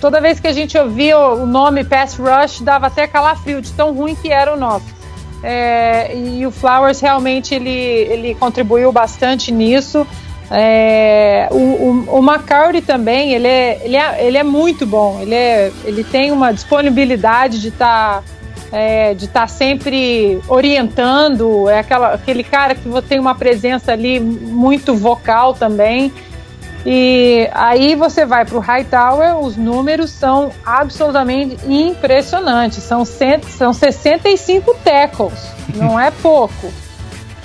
Toda 0.00 0.20
vez 0.20 0.38
que 0.38 0.46
a 0.46 0.52
gente 0.52 0.76
ouvia 0.76 1.18
o 1.18 1.46
nome 1.46 1.84
Pass 1.84 2.16
Rush, 2.16 2.60
dava 2.60 2.88
até 2.88 3.06
calafrio 3.06 3.62
de 3.62 3.72
tão 3.72 3.94
ruim 3.94 4.14
que 4.14 4.30
era 4.30 4.52
o 4.52 4.56
nosso. 4.56 4.84
É, 5.42 6.16
e 6.16 6.46
o 6.46 6.50
Flowers 6.50 7.00
realmente 7.00 7.54
ele, 7.54 7.70
ele 7.70 8.34
contribuiu 8.34 8.90
bastante 8.92 9.52
nisso. 9.52 10.06
É, 10.50 11.48
o, 11.50 11.56
o, 11.56 12.18
o 12.18 12.82
também, 12.82 13.32
ele 13.32 13.48
é, 13.48 13.80
ele, 13.82 13.96
é, 13.96 14.26
ele 14.26 14.38
é 14.38 14.42
muito 14.42 14.86
bom. 14.86 15.18
Ele, 15.20 15.34
é, 15.34 15.72
ele 15.84 16.04
tem 16.04 16.30
uma 16.32 16.52
disponibilidade 16.52 17.60
de 17.60 17.68
estar. 17.68 18.22
Tá 18.22 18.33
é, 18.74 19.14
de 19.14 19.26
estar 19.26 19.42
tá 19.42 19.46
sempre 19.46 20.40
orientando, 20.48 21.70
é 21.70 21.78
aquela, 21.78 22.14
aquele 22.14 22.42
cara 22.42 22.74
que 22.74 22.90
tem 23.02 23.20
uma 23.20 23.36
presença 23.36 23.92
ali 23.92 24.18
muito 24.18 24.96
vocal 24.96 25.54
também. 25.54 26.12
E 26.84 27.48
aí 27.54 27.94
você 27.94 28.26
vai 28.26 28.44
para 28.44 28.56
o 28.56 28.60
Hightower, 28.60 29.38
os 29.38 29.56
números 29.56 30.10
são 30.10 30.50
absolutamente 30.66 31.56
impressionantes. 31.68 32.82
São, 32.82 33.04
cento, 33.04 33.46
são 33.46 33.72
65 33.72 34.74
tackles, 34.82 35.52
não 35.76 35.98
é 35.98 36.10
pouco. 36.10 36.72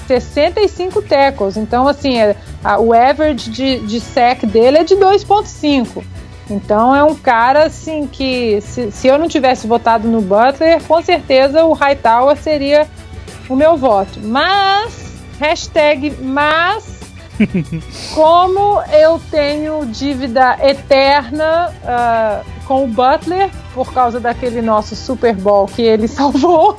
65 0.08 1.04
tackles. 1.04 1.58
Então, 1.58 1.88
assim, 1.88 2.18
é, 2.18 2.36
a, 2.64 2.80
o 2.80 2.92
average 2.92 3.52
de, 3.52 3.80
de 3.82 4.00
sec 4.00 4.48
dele 4.48 4.80
é 4.80 4.84
de 4.84 4.96
2,5. 4.96 6.04
Então 6.50 6.96
é 6.96 7.04
um 7.04 7.16
cara 7.16 7.66
assim 7.66 8.08
que 8.08 8.60
se, 8.62 8.92
se 8.92 9.08
eu 9.08 9.18
não 9.18 9.28
tivesse 9.28 9.68
votado 9.68 10.08
no 10.08 10.22
Butler, 10.22 10.82
com 10.84 11.02
certeza 11.02 11.64
o 11.64 11.74
Hightower 11.74 12.36
seria 12.36 12.88
o 13.48 13.56
meu 13.56 13.78
voto. 13.78 14.20
Mas, 14.24 15.14
hashtag 15.40 16.12
mas, 16.22 16.99
como 18.14 18.82
eu 18.92 19.20
tenho 19.32 19.86
dívida 19.86 20.58
eterna 20.62 21.72
uh, 21.84 22.46
com 22.66 22.84
o 22.84 22.88
Butler, 22.88 23.50
por 23.74 23.92
causa 23.94 24.20
daquele 24.20 24.62
nosso 24.62 24.96
Super 24.96 25.34
Bowl 25.36 25.66
que 25.66 25.82
ele 25.82 26.08
salvou, 26.10 26.78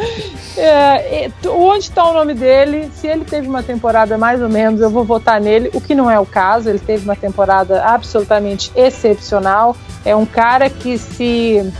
é, 0.56 1.30
onde 1.46 1.84
está 1.84 2.08
o 2.08 2.12
nome 2.12 2.34
dele? 2.34 2.90
Se 2.94 3.06
ele 3.06 3.24
teve 3.24 3.48
uma 3.48 3.62
temporada 3.62 4.18
mais 4.18 4.42
ou 4.42 4.48
menos, 4.48 4.80
eu 4.80 4.90
vou 4.90 5.04
votar 5.04 5.40
nele, 5.40 5.70
o 5.72 5.80
que 5.80 5.94
não 5.94 6.10
é 6.10 6.18
o 6.18 6.26
caso, 6.26 6.68
ele 6.68 6.78
teve 6.78 7.04
uma 7.04 7.16
temporada 7.16 7.84
absolutamente 7.84 8.72
excepcional. 8.74 9.76
É 10.04 10.14
um 10.14 10.26
cara 10.26 10.68
que 10.68 10.98
se. 10.98 11.72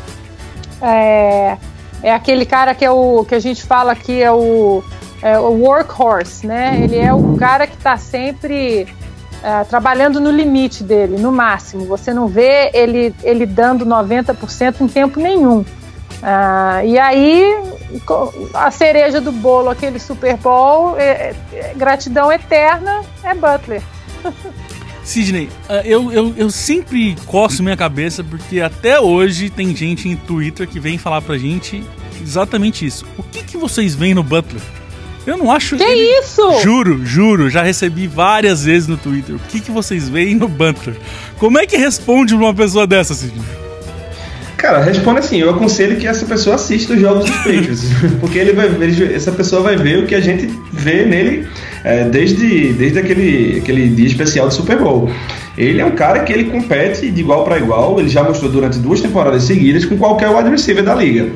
É, 0.80 1.56
é 2.02 2.12
aquele 2.12 2.44
cara 2.44 2.74
que 2.74 2.84
é 2.84 2.90
o 2.90 3.24
que 3.24 3.34
a 3.34 3.40
gente 3.40 3.62
fala 3.62 3.94
que 3.94 4.20
é 4.20 4.32
o 4.32 4.82
é, 5.22 5.38
o 5.38 5.52
workhorse, 5.52 6.46
né? 6.46 6.80
Ele 6.82 6.98
é 6.98 7.14
o 7.14 7.36
cara 7.36 7.66
que 7.66 7.76
está 7.76 7.96
sempre 7.96 8.86
é, 9.42 9.64
trabalhando 9.64 10.20
no 10.20 10.30
limite 10.30 10.82
dele, 10.82 11.16
no 11.16 11.30
máximo. 11.30 11.86
Você 11.86 12.12
não 12.12 12.26
vê 12.26 12.70
ele, 12.74 13.14
ele 13.22 13.46
dando 13.46 13.86
90% 13.86 14.80
em 14.80 14.88
tempo 14.88 15.20
nenhum. 15.20 15.64
Ah, 16.22 16.84
e 16.84 16.98
aí, 16.98 17.56
a 18.54 18.70
cereja 18.70 19.20
do 19.20 19.32
bolo, 19.32 19.70
aquele 19.70 19.98
Super 19.98 20.36
Bowl, 20.36 20.96
é, 20.96 21.34
é, 21.52 21.74
gratidão 21.76 22.30
eterna, 22.30 23.02
é 23.24 23.34
Butler. 23.34 23.82
Sidney, 25.02 25.50
ah, 25.68 25.82
eu, 25.84 26.12
eu, 26.12 26.32
eu 26.36 26.50
sempre 26.50 27.16
coço 27.26 27.60
minha 27.62 27.76
cabeça 27.76 28.22
porque 28.22 28.60
até 28.60 29.00
hoje 29.00 29.50
tem 29.50 29.74
gente 29.74 30.08
em 30.08 30.14
Twitter 30.14 30.68
que 30.68 30.78
vem 30.78 30.96
falar 30.96 31.20
pra 31.22 31.36
gente 31.36 31.82
exatamente 32.20 32.86
isso. 32.86 33.04
O 33.18 33.22
que, 33.24 33.42
que 33.42 33.56
vocês 33.56 33.96
veem 33.96 34.14
no 34.14 34.22
Butler? 34.22 34.62
Eu 35.26 35.36
não 35.36 35.50
acho. 35.50 35.76
Que 35.76 35.82
ele... 35.82 36.20
isso? 36.20 36.60
Juro, 36.62 37.04
juro, 37.04 37.48
já 37.48 37.62
recebi 37.62 38.06
várias 38.06 38.64
vezes 38.64 38.88
no 38.88 38.96
Twitter. 38.96 39.36
O 39.36 39.40
que, 39.48 39.60
que 39.60 39.70
vocês 39.70 40.08
veem 40.08 40.34
no 40.34 40.48
Butler? 40.48 40.96
Como 41.38 41.58
é 41.58 41.66
que 41.66 41.76
responde 41.76 42.34
uma 42.34 42.52
pessoa 42.52 42.86
dessa, 42.86 43.14
Sidney? 43.14 43.42
Cara, 44.56 44.80
responde 44.80 45.18
assim, 45.18 45.38
eu 45.38 45.50
aconselho 45.50 45.96
que 45.96 46.06
essa 46.06 46.24
pessoa 46.24 46.54
assista 46.54 46.92
os 46.92 47.00
jogos 47.00 47.24
dos 47.24 47.36
Patriots, 47.38 47.82
porque 48.20 48.38
ele 48.38 48.52
vai 48.52 48.68
ver, 48.68 49.12
essa 49.12 49.32
pessoa 49.32 49.60
vai 49.60 49.76
ver 49.76 50.04
o 50.04 50.06
que 50.06 50.14
a 50.14 50.20
gente 50.20 50.48
vê 50.72 51.04
nele 51.04 51.48
é, 51.82 52.04
desde, 52.04 52.72
desde 52.72 53.00
aquele, 53.00 53.58
aquele 53.58 53.88
dia 53.88 54.06
especial 54.06 54.46
do 54.46 54.54
Super 54.54 54.78
Bowl. 54.78 55.10
Ele 55.58 55.80
é 55.80 55.84
um 55.84 55.90
cara 55.90 56.20
que 56.20 56.32
ele 56.32 56.44
compete 56.44 57.10
de 57.10 57.20
igual 57.20 57.44
para 57.44 57.58
igual, 57.58 57.98
ele 57.98 58.08
já 58.08 58.22
mostrou 58.22 58.52
durante 58.52 58.78
duas 58.78 59.00
temporadas 59.00 59.42
seguidas 59.42 59.84
com 59.84 59.98
qualquer 59.98 60.30
wide 60.30 60.48
receiver 60.48 60.84
da 60.84 60.94
liga 60.94 61.32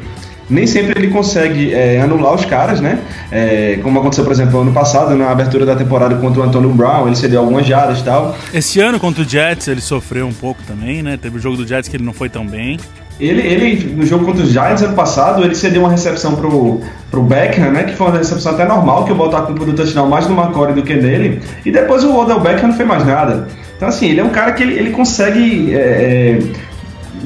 nem 0.48 0.66
sempre 0.66 1.00
ele 1.00 1.12
consegue 1.12 1.74
é, 1.74 2.00
anular 2.00 2.34
os 2.34 2.44
caras, 2.44 2.80
né? 2.80 3.00
É, 3.30 3.78
como 3.82 3.98
aconteceu, 3.98 4.24
por 4.24 4.32
exemplo, 4.32 4.60
ano 4.60 4.72
passado, 4.72 5.14
na 5.16 5.30
abertura 5.30 5.66
da 5.66 5.74
temporada 5.74 6.14
contra 6.16 6.40
o 6.40 6.44
Antônio 6.44 6.70
Brown, 6.70 7.06
ele 7.06 7.16
cedeu 7.16 7.40
algumas 7.40 7.66
jardas 7.66 8.00
e 8.00 8.04
tal. 8.04 8.36
Esse 8.52 8.80
ano 8.80 9.00
contra 9.00 9.22
o 9.22 9.28
Jets 9.28 9.68
ele 9.68 9.80
sofreu 9.80 10.26
um 10.26 10.32
pouco 10.32 10.62
também, 10.62 11.02
né? 11.02 11.16
Teve 11.20 11.36
o 11.36 11.40
jogo 11.40 11.56
do 11.56 11.66
Jets 11.66 11.88
que 11.88 11.96
ele 11.96 12.04
não 12.04 12.12
foi 12.12 12.28
tão 12.28 12.46
bem. 12.46 12.78
Ele, 13.18 13.40
ele, 13.40 13.94
no 13.94 14.04
jogo 14.04 14.26
contra 14.26 14.42
os 14.42 14.50
Giants 14.50 14.82
ano 14.82 14.94
passado, 14.94 15.42
ele 15.42 15.54
cedeu 15.54 15.80
uma 15.80 15.90
recepção 15.90 16.36
pro, 16.36 16.82
pro 17.10 17.22
Beckham, 17.22 17.70
né? 17.72 17.84
Que 17.84 17.94
foi 17.94 18.08
uma 18.08 18.18
recepção 18.18 18.52
até 18.52 18.66
normal, 18.66 19.04
que 19.04 19.10
eu 19.10 19.16
botar 19.16 19.38
a 19.38 19.42
culpa 19.42 19.64
do 19.64 19.72
touchdown 19.72 20.06
mais 20.06 20.28
no 20.28 20.38
McCory 20.38 20.74
do 20.74 20.82
que 20.82 20.94
dele. 20.94 21.40
E 21.64 21.70
depois 21.70 22.04
o 22.04 22.14
Odell 22.14 22.40
Beckham 22.40 22.68
não 22.68 22.76
fez 22.76 22.86
mais 22.86 23.06
nada. 23.06 23.48
Então, 23.74 23.88
assim, 23.88 24.10
ele 24.10 24.20
é 24.20 24.24
um 24.24 24.28
cara 24.28 24.52
que 24.52 24.62
ele, 24.62 24.74
ele 24.74 24.90
consegue 24.90 25.74
é, 25.74 25.78
é 25.78 26.38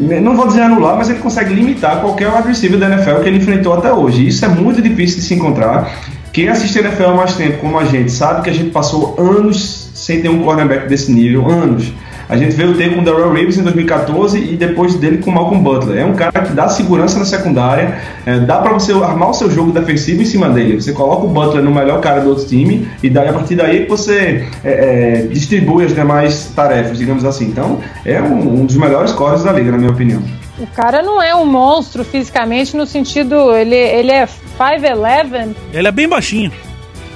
não 0.00 0.36
vou 0.36 0.46
dizer 0.46 0.62
anular, 0.62 0.96
mas 0.96 1.10
ele 1.10 1.18
consegue 1.18 1.52
limitar 1.52 2.00
qualquer 2.00 2.32
wide 2.34 2.48
receiver 2.48 2.78
da 2.78 2.86
NFL 2.86 3.22
que 3.22 3.28
ele 3.28 3.36
enfrentou 3.38 3.74
até 3.74 3.92
hoje. 3.92 4.26
Isso 4.26 4.44
é 4.44 4.48
muito 4.48 4.80
difícil 4.80 5.18
de 5.18 5.24
se 5.24 5.34
encontrar. 5.34 5.90
Quem 6.32 6.48
assiste 6.48 6.78
a 6.78 6.82
NFL 6.82 7.04
há 7.04 7.14
mais 7.14 7.34
tempo, 7.34 7.58
como 7.58 7.78
a 7.78 7.84
gente, 7.84 8.10
sabe 8.10 8.42
que 8.42 8.50
a 8.50 8.52
gente 8.52 8.70
passou 8.70 9.16
anos 9.18 9.90
sem 9.94 10.22
ter 10.22 10.28
um 10.28 10.42
cornerback 10.42 10.88
desse 10.88 11.12
nível, 11.12 11.48
anos. 11.48 11.92
A 12.30 12.36
gente 12.36 12.54
veio 12.54 12.76
ter 12.76 12.94
com 12.94 13.00
o 13.00 13.04
Darrell 13.04 13.32
Reeves 13.32 13.58
em 13.58 13.62
2014 13.64 14.38
e 14.38 14.56
depois 14.56 14.94
dele 14.94 15.18
com 15.18 15.32
o 15.32 15.34
Malcolm 15.34 15.60
Butler. 15.60 15.98
É 15.98 16.04
um 16.04 16.14
cara 16.14 16.42
que 16.42 16.52
dá 16.52 16.68
segurança 16.68 17.18
na 17.18 17.24
secundária, 17.24 18.00
é, 18.24 18.38
dá 18.38 18.58
para 18.58 18.72
você 18.72 18.92
armar 18.92 19.30
o 19.30 19.34
seu 19.34 19.50
jogo 19.50 19.72
defensivo 19.72 20.22
em 20.22 20.24
cima 20.24 20.48
dele. 20.48 20.80
Você 20.80 20.92
coloca 20.92 21.26
o 21.26 21.28
Butler 21.28 21.64
no 21.64 21.72
melhor 21.72 22.00
cara 22.00 22.20
do 22.20 22.28
outro 22.28 22.46
time 22.46 22.88
e 23.02 23.10
daí 23.10 23.28
a 23.28 23.32
partir 23.32 23.56
daí 23.56 23.84
você 23.86 24.46
é, 24.62 24.70
é, 24.70 25.26
distribui 25.26 25.84
as 25.84 25.92
demais 25.92 26.52
tarefas, 26.54 26.96
digamos 26.96 27.24
assim. 27.24 27.46
Então 27.46 27.80
é 28.04 28.22
um, 28.22 28.60
um 28.60 28.64
dos 28.64 28.76
melhores 28.76 29.10
corres 29.10 29.42
da 29.42 29.50
liga, 29.50 29.72
na 29.72 29.78
minha 29.78 29.90
opinião. 29.90 30.22
O 30.60 30.66
cara 30.68 31.02
não 31.02 31.20
é 31.20 31.34
um 31.34 31.46
monstro 31.46 32.04
fisicamente 32.04 32.76
no 32.76 32.86
sentido. 32.86 33.52
Ele, 33.56 33.74
ele 33.74 34.12
é 34.12 34.28
5'11. 34.56 35.56
Ele 35.72 35.88
é 35.88 35.90
bem 35.90 36.08
baixinho. 36.08 36.52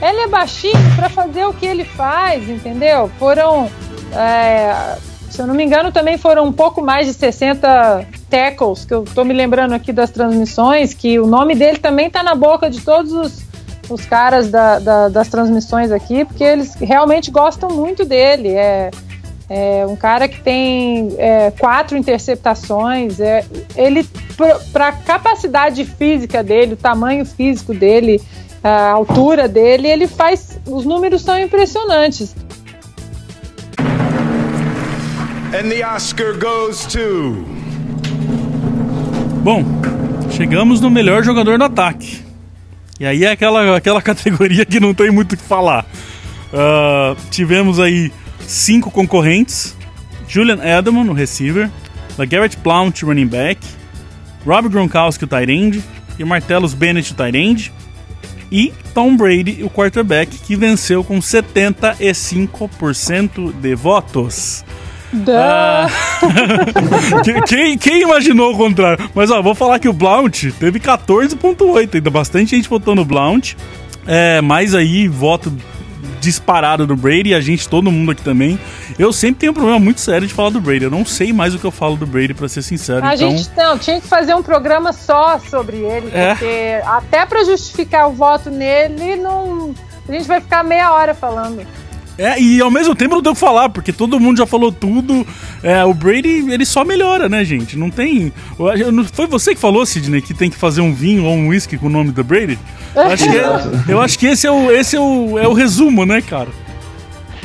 Ele 0.02 0.20
é 0.22 0.26
baixinho 0.26 0.74
para 0.96 1.08
fazer 1.08 1.44
o 1.44 1.52
que 1.52 1.64
ele 1.64 1.84
faz, 1.84 2.48
entendeu? 2.48 3.10
Foram. 3.18 3.70
É, 4.16 4.96
se 5.30 5.42
eu 5.42 5.46
não 5.46 5.54
me 5.54 5.64
engano, 5.64 5.90
também 5.90 6.16
foram 6.16 6.44
um 6.44 6.52
pouco 6.52 6.80
mais 6.80 7.06
de 7.06 7.14
60 7.14 8.06
tackles, 8.30 8.84
que 8.84 8.94
eu 8.94 9.04
tô 9.04 9.24
me 9.24 9.34
lembrando 9.34 9.74
aqui 9.74 9.92
das 9.92 10.10
transmissões, 10.10 10.94
que 10.94 11.18
o 11.18 11.26
nome 11.26 11.54
dele 11.54 11.78
também 11.78 12.08
tá 12.08 12.22
na 12.22 12.34
boca 12.34 12.70
de 12.70 12.80
todos 12.80 13.12
os, 13.12 13.42
os 13.88 14.04
caras 14.06 14.48
da, 14.48 14.78
da, 14.78 15.08
das 15.08 15.28
transmissões 15.28 15.90
aqui, 15.90 16.24
porque 16.24 16.44
eles 16.44 16.74
realmente 16.76 17.30
gostam 17.32 17.68
muito 17.70 18.04
dele. 18.04 18.50
É, 18.50 18.90
é 19.48 19.84
um 19.86 19.96
cara 19.96 20.28
que 20.28 20.40
tem 20.40 21.14
é, 21.18 21.50
quatro 21.50 21.96
interceptações. 21.96 23.18
É, 23.18 23.44
ele, 23.74 24.08
para 24.72 24.88
a 24.88 24.92
capacidade 24.92 25.84
física 25.84 26.42
dele, 26.42 26.74
o 26.74 26.76
tamanho 26.76 27.26
físico 27.26 27.74
dele, 27.74 28.22
a 28.62 28.90
altura 28.92 29.48
dele, 29.48 29.88
ele 29.88 30.06
faz. 30.06 30.58
Os 30.66 30.84
números 30.84 31.22
são 31.22 31.38
impressionantes. 31.38 32.34
And 35.54 35.70
the 35.70 35.84
Oscar 35.84 36.36
goes 36.36 36.84
to. 36.86 37.46
Bom, 39.44 39.62
chegamos 40.32 40.80
no 40.80 40.90
melhor 40.90 41.22
jogador 41.22 41.58
do 41.58 41.62
ataque. 41.62 42.24
E 42.98 43.06
aí 43.06 43.24
é 43.24 43.30
aquela, 43.30 43.76
aquela 43.76 44.02
categoria 44.10 44.66
que 44.66 44.80
não 44.80 44.92
tem 44.92 45.12
muito 45.12 45.34
o 45.34 45.36
que 45.36 45.44
falar. 45.44 45.86
Uh, 46.52 47.14
tivemos 47.30 47.78
aí 47.78 48.10
cinco 48.40 48.90
concorrentes: 48.90 49.76
Julian 50.26 50.58
Edelman, 50.60 51.04
no 51.04 51.12
receiver, 51.12 51.70
LeGarrette 52.18 52.56
Blount, 52.56 53.04
running 53.04 53.28
back, 53.28 53.64
Rob 54.44 54.68
Gronkowski, 54.68 55.22
o 55.22 55.28
tight 55.28 55.52
end, 55.52 55.84
e 56.18 56.24
Martellus 56.24 56.74
Bennett, 56.74 57.12
o 57.12 57.14
tight 57.14 57.38
end, 57.38 57.72
e 58.50 58.72
Tom 58.92 59.16
Brady, 59.16 59.62
o 59.62 59.70
quarterback, 59.70 60.36
que 60.36 60.56
venceu 60.56 61.04
com 61.04 61.20
75% 61.20 63.52
de 63.52 63.76
votos. 63.76 64.64
Ah, 65.36 65.88
quem, 67.46 67.78
quem, 67.78 68.02
imaginou 68.02 68.52
o 68.52 68.56
contrário? 68.56 69.08
Mas 69.14 69.30
ó, 69.30 69.40
vou 69.40 69.54
falar 69.54 69.78
que 69.78 69.88
o 69.88 69.92
Blount 69.92 70.52
teve 70.58 70.80
14,8. 70.80 71.94
Ainda 71.94 72.10
bastante 72.10 72.56
gente 72.56 72.68
votou 72.68 72.94
no 72.94 73.04
Blount. 73.04 73.54
É, 74.06 74.40
mais 74.40 74.74
aí 74.74 75.08
voto 75.08 75.52
disparado 76.24 76.86
do 76.86 76.96
Brady 76.96 77.30
e 77.30 77.34
a 77.34 77.40
gente, 77.40 77.68
todo 77.68 77.92
mundo 77.92 78.10
aqui 78.12 78.22
também. 78.22 78.58
Eu 78.98 79.12
sempre 79.12 79.40
tenho 79.40 79.52
um 79.52 79.54
problema 79.54 79.78
muito 79.78 80.00
sério 80.00 80.26
de 80.26 80.32
falar 80.32 80.50
do 80.50 80.60
Brady. 80.60 80.84
Eu 80.84 80.90
não 80.90 81.04
sei 81.04 81.32
mais 81.32 81.54
o 81.54 81.58
que 81.58 81.64
eu 81.64 81.70
falo 81.70 81.96
do 81.96 82.06
Brady, 82.06 82.34
para 82.34 82.48
ser 82.48 82.62
sincero. 82.62 83.04
A 83.04 83.14
então... 83.14 83.30
gente 83.30 83.50
não, 83.56 83.78
tinha 83.78 84.00
que 84.00 84.08
fazer 84.08 84.34
um 84.34 84.42
programa 84.42 84.92
só 84.92 85.38
sobre 85.38 85.76
ele, 85.76 86.10
é. 86.12 86.30
porque 86.30 86.80
até 86.86 87.26
para 87.26 87.44
justificar 87.44 88.08
o 88.08 88.12
voto 88.12 88.50
nele, 88.50 89.16
não... 89.16 89.74
a 90.08 90.12
gente 90.12 90.26
vai 90.26 90.40
ficar 90.40 90.64
meia 90.64 90.92
hora 90.92 91.14
falando. 91.14 91.66
É, 92.16 92.40
e 92.40 92.60
ao 92.60 92.70
mesmo 92.70 92.94
tempo 92.94 93.14
não 93.14 93.22
deu 93.22 93.34
que 93.34 93.40
falar, 93.40 93.68
porque 93.68 93.92
todo 93.92 94.20
mundo 94.20 94.38
já 94.38 94.46
falou 94.46 94.70
tudo. 94.70 95.26
É, 95.62 95.84
o 95.84 95.92
Brady, 95.92 96.50
ele 96.50 96.64
só 96.64 96.84
melhora, 96.84 97.28
né, 97.28 97.44
gente? 97.44 97.76
Não 97.76 97.90
tem. 97.90 98.32
Foi 99.12 99.26
você 99.26 99.54
que 99.54 99.60
falou, 99.60 99.84
Sidney, 99.84 100.22
que 100.22 100.32
tem 100.32 100.48
que 100.48 100.56
fazer 100.56 100.80
um 100.80 100.92
vinho 100.92 101.24
ou 101.24 101.34
um 101.34 101.48
whisky 101.48 101.76
com 101.76 101.86
o 101.86 101.90
nome 101.90 102.12
do 102.12 102.22
Brady? 102.22 102.58
Eu 102.94 103.02
acho 103.02 103.24
que, 103.24 103.36
é, 103.36 103.92
eu 103.92 104.00
acho 104.00 104.18
que 104.18 104.26
esse, 104.26 104.46
é 104.46 104.50
o, 104.50 104.70
esse 104.70 104.94
é, 104.94 105.00
o, 105.00 105.38
é 105.38 105.48
o 105.48 105.52
resumo, 105.52 106.06
né, 106.06 106.20
cara? 106.22 106.48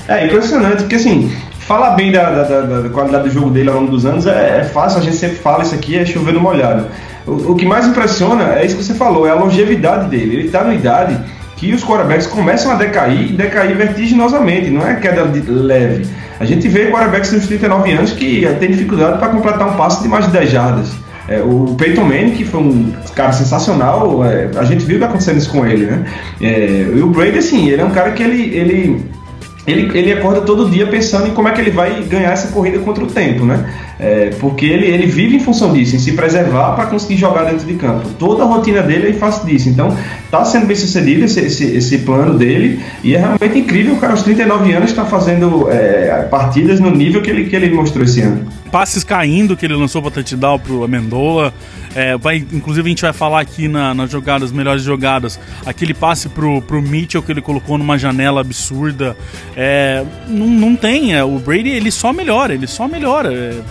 É 0.08 0.26
impressionante, 0.26 0.84
porque 0.84 0.96
assim, 0.96 1.32
falar 1.60 1.92
bem 1.92 2.12
da, 2.12 2.44
da, 2.44 2.62
da, 2.62 2.90
qualidade 2.90 3.30
do 3.30 3.34
jogo 3.34 3.50
dele 3.50 3.70
ao 3.70 3.76
longo 3.76 3.92
dos 3.92 4.06
anos 4.06 4.26
é, 4.26 4.60
é, 4.60 4.64
fácil, 4.64 5.00
a 5.00 5.04
gente 5.04 5.18
sempre 5.18 5.38
fala 5.38 5.64
isso 5.64 5.76
aqui, 5.76 5.98
é 5.98 6.06
chover 6.06 6.34
no 6.34 6.40
molhado. 6.40 6.88
O, 7.28 7.52
o 7.52 7.56
que 7.56 7.66
mais 7.66 7.88
impressiona 7.88 8.56
é 8.56 8.66
isso 8.66 8.76
que 8.76 8.84
você 8.84 8.94
falou, 8.94 9.28
é 9.28 9.32
a 9.32 9.36
longevidade 9.36 10.10
dele. 10.10 10.36
Ele 10.36 10.50
tá 10.50 10.64
na 10.64 10.74
idade 10.74 11.20
que 11.60 11.74
os 11.74 11.84
quarterbacks 11.84 12.26
começam 12.26 12.72
a 12.72 12.76
decair 12.76 13.32
e 13.32 13.34
decair 13.34 13.76
vertiginosamente, 13.76 14.70
não 14.70 14.88
é 14.88 14.96
queda 14.96 15.30
leve. 15.48 16.06
A 16.40 16.46
gente 16.46 16.70
vê 16.70 16.90
quarterbacks 16.90 17.34
nos 17.34 17.48
39 17.48 17.92
anos 17.92 18.12
que 18.14 18.48
tem 18.60 18.72
dificuldade 18.72 19.20
para 19.20 19.28
completar 19.28 19.68
um 19.68 19.76
passo 19.76 20.02
de 20.02 20.08
mais 20.08 20.26
de 20.26 20.32
10 20.32 20.50
jardas. 20.50 20.90
É, 21.28 21.42
o 21.42 21.76
Peyton 21.78 22.06
Manning, 22.06 22.32
que 22.32 22.46
foi 22.46 22.62
um 22.62 22.94
cara 23.14 23.34
sensacional, 23.34 24.26
é, 24.26 24.50
a 24.56 24.64
gente 24.64 24.86
viu 24.86 25.00
o 25.00 25.04
acontecendo 25.04 25.38
isso 25.38 25.52
com 25.52 25.66
ele, 25.66 25.86
né? 25.86 26.06
É, 26.42 26.92
e 26.96 27.02
o 27.02 27.08
Brady, 27.08 27.38
assim, 27.38 27.70
ele 27.70 27.82
é 27.82 27.86
um 27.86 27.92
cara 27.92 28.12
que 28.12 28.24
ele, 28.24 28.56
ele 28.56 29.06
ele, 29.68 29.98
ele 29.98 30.14
acorda 30.14 30.42
todo 30.42 30.70
dia 30.70 30.88
pensando 30.88 31.28
em 31.28 31.32
como 31.32 31.48
é 31.48 31.52
que 31.52 31.62
ele 31.62 31.70
vai 31.70 32.02
ganhar 32.04 32.32
essa 32.32 32.48
corrida 32.48 32.80
contra 32.80 33.04
o 33.04 33.08
tempo, 33.08 33.46
né? 33.46 33.70
É, 34.00 34.30
porque 34.40 34.66
ele, 34.66 34.86
ele 34.86 35.08
vive 35.08 35.36
em 35.36 35.40
função 35.42 35.74
disso, 35.74 35.94
em 35.94 36.00
se 36.00 36.14
preservar 36.14 36.74
para 36.74 36.86
conseguir 36.86 37.18
jogar 37.18 37.44
dentro 37.44 37.68
de 37.68 37.74
campo. 37.74 38.08
Toda 38.18 38.44
a 38.44 38.46
rotina 38.46 38.82
dele 38.82 39.08
é 39.08 39.10
em 39.10 39.14
face 39.14 39.46
disso. 39.46 39.68
Então, 39.68 39.96
está 40.24 40.46
sendo 40.46 40.68
bem 40.68 40.76
sucedido 40.76 41.26
esse, 41.26 41.42
esse, 41.42 41.66
esse, 41.66 41.98
plano 42.00 42.38
dele 42.38 42.82
e 43.04 43.14
é 43.14 43.20
realmente 43.20 43.60
incrível 43.60 43.96
o 43.96 43.98
cara 43.98 44.14
aos 44.14 44.24
39 44.24 44.72
anos 44.72 44.90
está 44.92 45.04
fazendo 45.04 45.70
é, 45.70 46.28
partidas 46.32 46.80
no 46.80 46.90
nível 46.92 47.22
que 47.22 47.30
ele, 47.30 47.50
que 47.50 47.56
ele 47.56 47.70
mostrou 47.72 48.06
esse 48.06 48.22
ano. 48.22 48.48
Passes 48.72 49.04
caindo 49.04 49.58
que 49.58 49.66
ele 49.66 49.76
lançou 49.76 50.02
para 50.02 50.12
touchdown 50.12 50.60
pro 50.60 50.84
Amendola. 50.84 51.54
É, 51.94 52.16
vai, 52.18 52.38
inclusive 52.38 52.88
a 52.88 52.90
gente 52.90 53.02
vai 53.02 53.14
falar 53.14 53.42
aqui 53.42 53.68
na, 53.68 53.94
nas 53.94 54.12
jogadas, 54.12 54.52
melhores 54.52 54.84
jogadas, 54.84 55.40
aquele 55.66 55.94
passe 55.94 56.30
pro, 56.30 56.62
pro 56.62 56.82
Mitchell 56.82 57.24
que 57.24 57.32
ele 57.32 57.42
colocou 57.42 57.78
numa 57.78 57.98
janela 57.98 58.42
absurda. 58.42 59.18
É, 59.56 60.06
não, 60.28 60.48
não 60.48 60.76
tem, 60.76 61.16
é, 61.16 61.24
o 61.24 61.40
Brady 61.40 61.70
ele 61.70 61.92
só 61.92 62.14
melhora, 62.14 62.54
ele 62.54 62.68
só 62.68 62.88
melhora. 62.88 63.64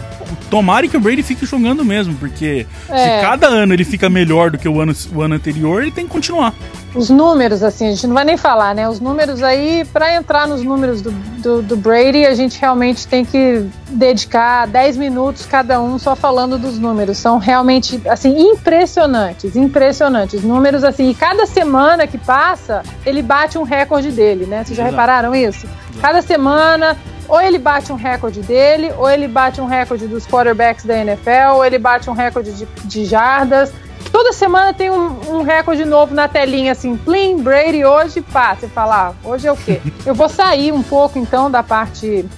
Tomara 0.50 0.86
que 0.88 0.96
o 0.96 1.00
Brady 1.00 1.22
fique 1.22 1.46
jogando 1.46 1.84
mesmo, 1.84 2.14
porque 2.14 2.66
se 2.86 2.92
é. 2.92 3.20
cada 3.20 3.46
ano 3.46 3.72
ele 3.72 3.84
fica 3.84 4.08
melhor 4.08 4.50
do 4.50 4.58
que 4.58 4.68
o 4.68 4.80
ano, 4.80 4.94
o 5.14 5.22
ano 5.22 5.34
anterior, 5.34 5.82
ele 5.82 5.90
tem 5.90 6.06
que 6.06 6.12
continuar 6.12 6.54
os 6.98 7.10
números, 7.10 7.62
assim, 7.62 7.86
a 7.86 7.90
gente 7.92 8.08
não 8.08 8.14
vai 8.14 8.24
nem 8.24 8.36
falar, 8.36 8.74
né? 8.74 8.88
Os 8.88 8.98
números 8.98 9.40
aí, 9.40 9.84
para 9.84 10.16
entrar 10.16 10.48
nos 10.48 10.64
números 10.64 11.00
do, 11.00 11.12
do, 11.12 11.62
do, 11.62 11.76
Brady, 11.76 12.26
a 12.26 12.34
gente 12.34 12.60
realmente 12.60 13.06
tem 13.06 13.24
que 13.24 13.64
dedicar 13.88 14.66
10 14.66 14.96
minutos 14.96 15.46
cada 15.46 15.80
um 15.80 15.96
só 15.96 16.16
falando 16.16 16.58
dos 16.58 16.76
números. 16.76 17.16
São 17.18 17.38
realmente, 17.38 18.02
assim, 18.08 18.50
impressionantes, 18.50 19.54
impressionantes. 19.54 20.42
Números, 20.42 20.82
assim, 20.82 21.08
e 21.08 21.14
cada 21.14 21.46
semana 21.46 22.04
que 22.04 22.18
passa, 22.18 22.82
ele 23.06 23.22
bate 23.22 23.56
um 23.56 23.62
recorde 23.62 24.10
dele, 24.10 24.44
né? 24.44 24.64
Vocês 24.64 24.76
já 24.76 24.82
Exato. 24.82 24.90
repararam 24.90 25.36
isso? 25.36 25.68
Cada 26.00 26.20
semana, 26.20 26.96
ou 27.28 27.40
ele 27.40 27.58
bate 27.58 27.92
um 27.92 27.96
recorde 27.96 28.40
dele, 28.40 28.92
ou 28.98 29.08
ele 29.08 29.28
bate 29.28 29.60
um 29.60 29.66
recorde 29.66 30.08
dos 30.08 30.26
quarterbacks 30.26 30.84
da 30.84 30.98
NFL, 30.98 31.54
ou 31.54 31.64
ele 31.64 31.78
bate 31.78 32.10
um 32.10 32.12
recorde 32.12 32.52
de, 32.54 32.66
de 32.84 33.04
jardas 33.04 33.72
Toda 34.18 34.32
semana 34.32 34.74
tem 34.74 34.90
um, 34.90 35.20
um, 35.30 35.42
recorde 35.42 35.84
novo 35.84 36.12
na 36.12 36.26
telinha, 36.26 36.72
assim, 36.72 36.96
Plim, 36.96 37.36
Brady, 37.40 37.84
hoje, 37.84 38.20
pá, 38.20 38.52
você 38.52 38.66
fala, 38.66 39.10
ah, 39.10 39.28
hoje 39.28 39.46
é 39.46 39.52
o 39.52 39.56
quê? 39.56 39.80
Eu 40.04 40.12
vou 40.12 40.28
sair 40.28 40.72
um 40.72 40.82
pouco, 40.82 41.20
então, 41.20 41.48
da 41.48 41.62
parte 41.62 42.28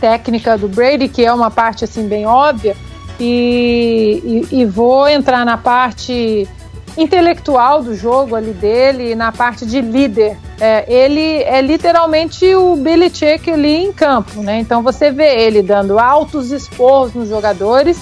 técnica 0.00 0.58
do 0.58 0.66
Brady, 0.66 1.06
que 1.06 1.24
é 1.24 1.32
uma 1.32 1.48
parte, 1.48 1.84
assim, 1.84 2.08
bem 2.08 2.26
óbvia, 2.26 2.76
e, 3.20 4.44
e, 4.50 4.62
e 4.62 4.64
vou 4.64 5.06
entrar 5.06 5.46
na 5.46 5.56
parte 5.56 6.48
intelectual 6.98 7.84
do 7.84 7.94
jogo 7.94 8.34
ali 8.34 8.52
dele, 8.52 9.14
na 9.14 9.30
parte 9.30 9.64
de 9.64 9.80
líder. 9.80 10.36
É, 10.60 10.92
ele 10.92 11.40
é 11.44 11.60
literalmente 11.60 12.52
o 12.52 12.74
Billy 12.74 13.14
Chick 13.14 13.48
ali 13.48 13.76
em 13.76 13.92
campo, 13.92 14.42
né? 14.42 14.58
Então 14.58 14.82
você 14.82 15.12
vê 15.12 15.40
ele 15.40 15.62
dando 15.62 16.00
altos 16.00 16.50
esporros 16.50 17.14
nos 17.14 17.28
jogadores 17.28 17.96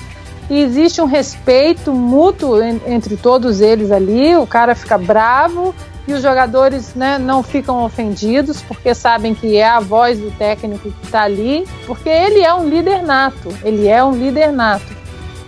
e 0.51 0.61
existe 0.61 1.01
um 1.01 1.07
respeito 1.07 1.93
mútuo 1.93 2.63
entre 2.63 3.17
todos 3.17 3.61
eles 3.61 3.91
ali. 3.91 4.37
O 4.37 4.47
cara 4.47 4.75
fica 4.75 4.99
bravo 4.99 5.75
e 6.07 6.13
os 6.13 6.23
jogadores 6.23 6.95
né, 6.95 7.19
não 7.19 7.43
ficam 7.43 7.83
ofendidos 7.83 8.61
porque 8.61 8.95
sabem 8.95 9.35
que 9.35 9.57
é 9.57 9.67
a 9.67 9.81
voz 9.81 10.19
do 10.19 10.31
técnico 10.33 10.91
que 10.91 11.07
está 11.07 11.23
ali, 11.23 11.67
porque 11.87 12.09
ele 12.09 12.41
é 12.41 12.53
um 12.53 12.69
líder 12.69 13.03
nato. 13.03 13.49
Ele 13.65 13.89
é 13.89 14.05
um 14.05 14.13
líder 14.13 14.53
nato. 14.53 14.95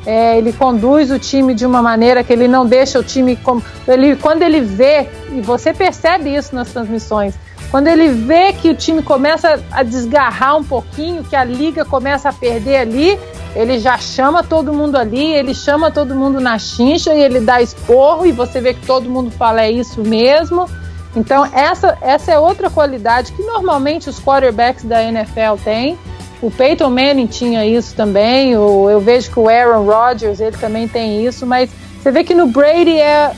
É, 0.06 0.38
ele 0.38 0.52
conduz 0.52 1.10
o 1.10 1.18
time 1.18 1.52
de 1.52 1.66
uma 1.66 1.82
maneira 1.82 2.22
que 2.22 2.32
ele 2.32 2.48
não 2.48 2.64
deixa 2.64 2.98
o 2.98 3.02
time. 3.02 3.36
Com, 3.36 3.60
ele, 3.86 4.16
quando 4.16 4.42
ele 4.42 4.60
vê, 4.60 5.08
e 5.32 5.40
você 5.40 5.74
percebe 5.74 6.34
isso 6.34 6.54
nas 6.54 6.70
transmissões, 6.72 7.34
quando 7.70 7.88
ele 7.88 8.08
vê 8.08 8.52
que 8.52 8.70
o 8.70 8.74
time 8.74 9.02
começa 9.02 9.60
a 9.70 9.82
desgarrar 9.82 10.56
um 10.56 10.64
pouquinho, 10.64 11.24
que 11.24 11.34
a 11.34 11.44
liga 11.44 11.84
começa 11.84 12.28
a 12.28 12.32
perder 12.32 12.76
ali, 12.76 13.18
Ele 13.56 13.78
já 13.78 13.96
chama 13.96 14.42
todo 14.44 14.70
mundo 14.70 14.96
ali, 14.96 15.32
ele 15.32 15.54
chama 15.54 15.90
todo 15.90 16.14
mundo 16.14 16.40
na 16.40 16.58
chincha 16.58 17.14
e 17.14 17.22
ele 17.22 17.40
dá 17.40 17.62
esporro 17.62 18.26
e 18.26 18.32
você 18.32 18.60
vê 18.60 18.74
que 18.74 18.86
todo 18.86 19.08
mundo 19.08 19.30
fala 19.30 19.62
é 19.62 19.70
isso 19.70 20.02
mesmo. 20.02 20.68
Então 21.16 21.46
essa, 21.54 21.96
essa 22.02 22.32
é 22.32 22.38
outra 22.38 22.68
qualidade 22.68 23.32
que 23.32 23.42
normalmente 23.42 24.10
os 24.10 24.20
quarterbacks 24.20 24.84
da 24.84 25.02
NFL 25.02 25.56
têm. 25.64 25.98
O 26.42 26.50
Peyton 26.50 26.90
Manning 26.90 27.26
tinha 27.26 27.64
isso 27.64 27.94
também. 27.94 28.54
O, 28.58 28.90
eu 28.90 29.00
vejo 29.00 29.30
que 29.30 29.40
o 29.40 29.48
Aaron 29.48 29.86
Rodgers 29.86 30.38
ele 30.38 30.56
também 30.58 30.86
tem 30.86 31.24
isso, 31.24 31.46
mas 31.46 31.70
você 31.98 32.10
vê 32.10 32.22
que 32.22 32.34
no 32.34 32.48
Brady 32.48 32.98
é, 32.98 33.32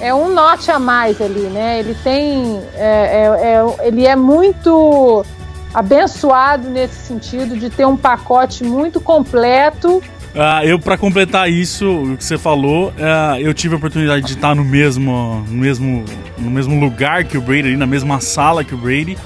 é 0.00 0.14
um 0.14 0.32
note 0.32 0.70
a 0.70 0.78
mais 0.78 1.20
ali, 1.20 1.48
né? 1.48 1.80
Ele 1.80 1.94
tem, 2.04 2.62
é, 2.76 2.78
é, 2.80 3.82
é, 3.82 3.88
ele 3.88 4.06
é 4.06 4.14
muito 4.14 5.24
abençoado 5.76 6.70
nesse 6.70 7.06
sentido 7.06 7.54
de 7.54 7.68
ter 7.68 7.84
um 7.86 7.98
pacote 7.98 8.64
muito 8.64 8.98
completo. 8.98 10.02
Ah, 10.34 10.64
eu, 10.64 10.78
para 10.78 10.96
completar 10.96 11.50
isso, 11.50 11.86
o 11.86 12.16
que 12.16 12.24
você 12.24 12.38
falou, 12.38 12.88
uh, 12.88 13.38
eu 13.38 13.52
tive 13.52 13.74
a 13.74 13.76
oportunidade 13.76 14.24
de 14.24 14.32
estar 14.32 14.54
no 14.54 14.64
mesmo, 14.64 15.44
no 15.46 15.58
mesmo, 15.58 16.02
no 16.38 16.50
mesmo 16.50 16.80
lugar 16.80 17.24
que 17.24 17.36
o 17.36 17.42
Brady, 17.42 17.68
ali, 17.68 17.76
na 17.76 17.86
mesma 17.86 18.20
sala 18.22 18.64
que 18.64 18.74
o 18.74 18.78
Brady. 18.78 19.18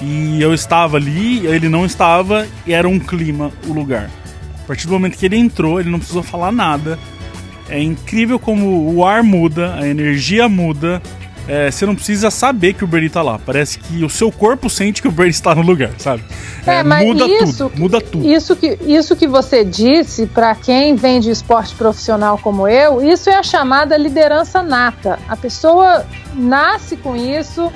E 0.00 0.40
eu 0.40 0.54
estava 0.54 0.96
ali, 0.96 1.46
ele 1.46 1.68
não 1.68 1.84
estava, 1.84 2.46
e 2.66 2.72
era 2.72 2.88
um 2.88 2.98
clima 2.98 3.50
o 3.68 3.72
lugar. 3.74 4.10
A 4.64 4.66
partir 4.66 4.86
do 4.86 4.94
momento 4.94 5.18
que 5.18 5.26
ele 5.26 5.36
entrou, 5.36 5.78
ele 5.78 5.90
não 5.90 5.98
precisou 5.98 6.22
falar 6.22 6.50
nada. 6.50 6.98
É 7.68 7.78
incrível 7.78 8.38
como 8.38 8.94
o 8.94 9.04
ar 9.04 9.22
muda, 9.22 9.74
a 9.74 9.86
energia 9.86 10.48
muda, 10.48 11.02
é, 11.48 11.70
você 11.70 11.84
não 11.84 11.94
precisa 11.94 12.30
saber 12.30 12.74
que 12.74 12.84
o 12.84 12.86
Brady 12.86 13.10
tá 13.10 13.22
lá. 13.22 13.38
Parece 13.38 13.78
que 13.78 14.04
o 14.04 14.10
seu 14.10 14.30
corpo 14.30 14.70
sente 14.70 15.02
que 15.02 15.08
o 15.08 15.10
Brady 15.10 15.30
está 15.30 15.54
no 15.54 15.62
lugar, 15.62 15.90
sabe? 15.98 16.22
É, 16.66 16.76
é 16.76 16.82
mas 16.82 17.06
muda 17.06 17.26
isso, 17.26 17.68
tudo, 17.68 17.80
muda 17.80 18.00
tudo. 18.00 18.26
Isso 18.26 18.54
que, 18.54 18.78
isso 18.86 19.16
que 19.16 19.26
você 19.26 19.64
disse, 19.64 20.26
para 20.26 20.54
quem 20.54 20.94
vem 20.94 21.20
de 21.20 21.30
esporte 21.30 21.74
profissional 21.74 22.38
como 22.38 22.68
eu, 22.68 23.02
isso 23.02 23.28
é 23.28 23.34
a 23.34 23.42
chamada 23.42 23.96
liderança 23.96 24.62
nata. 24.62 25.18
A 25.28 25.36
pessoa 25.36 26.06
nasce 26.34 26.96
com 26.96 27.16
isso, 27.16 27.72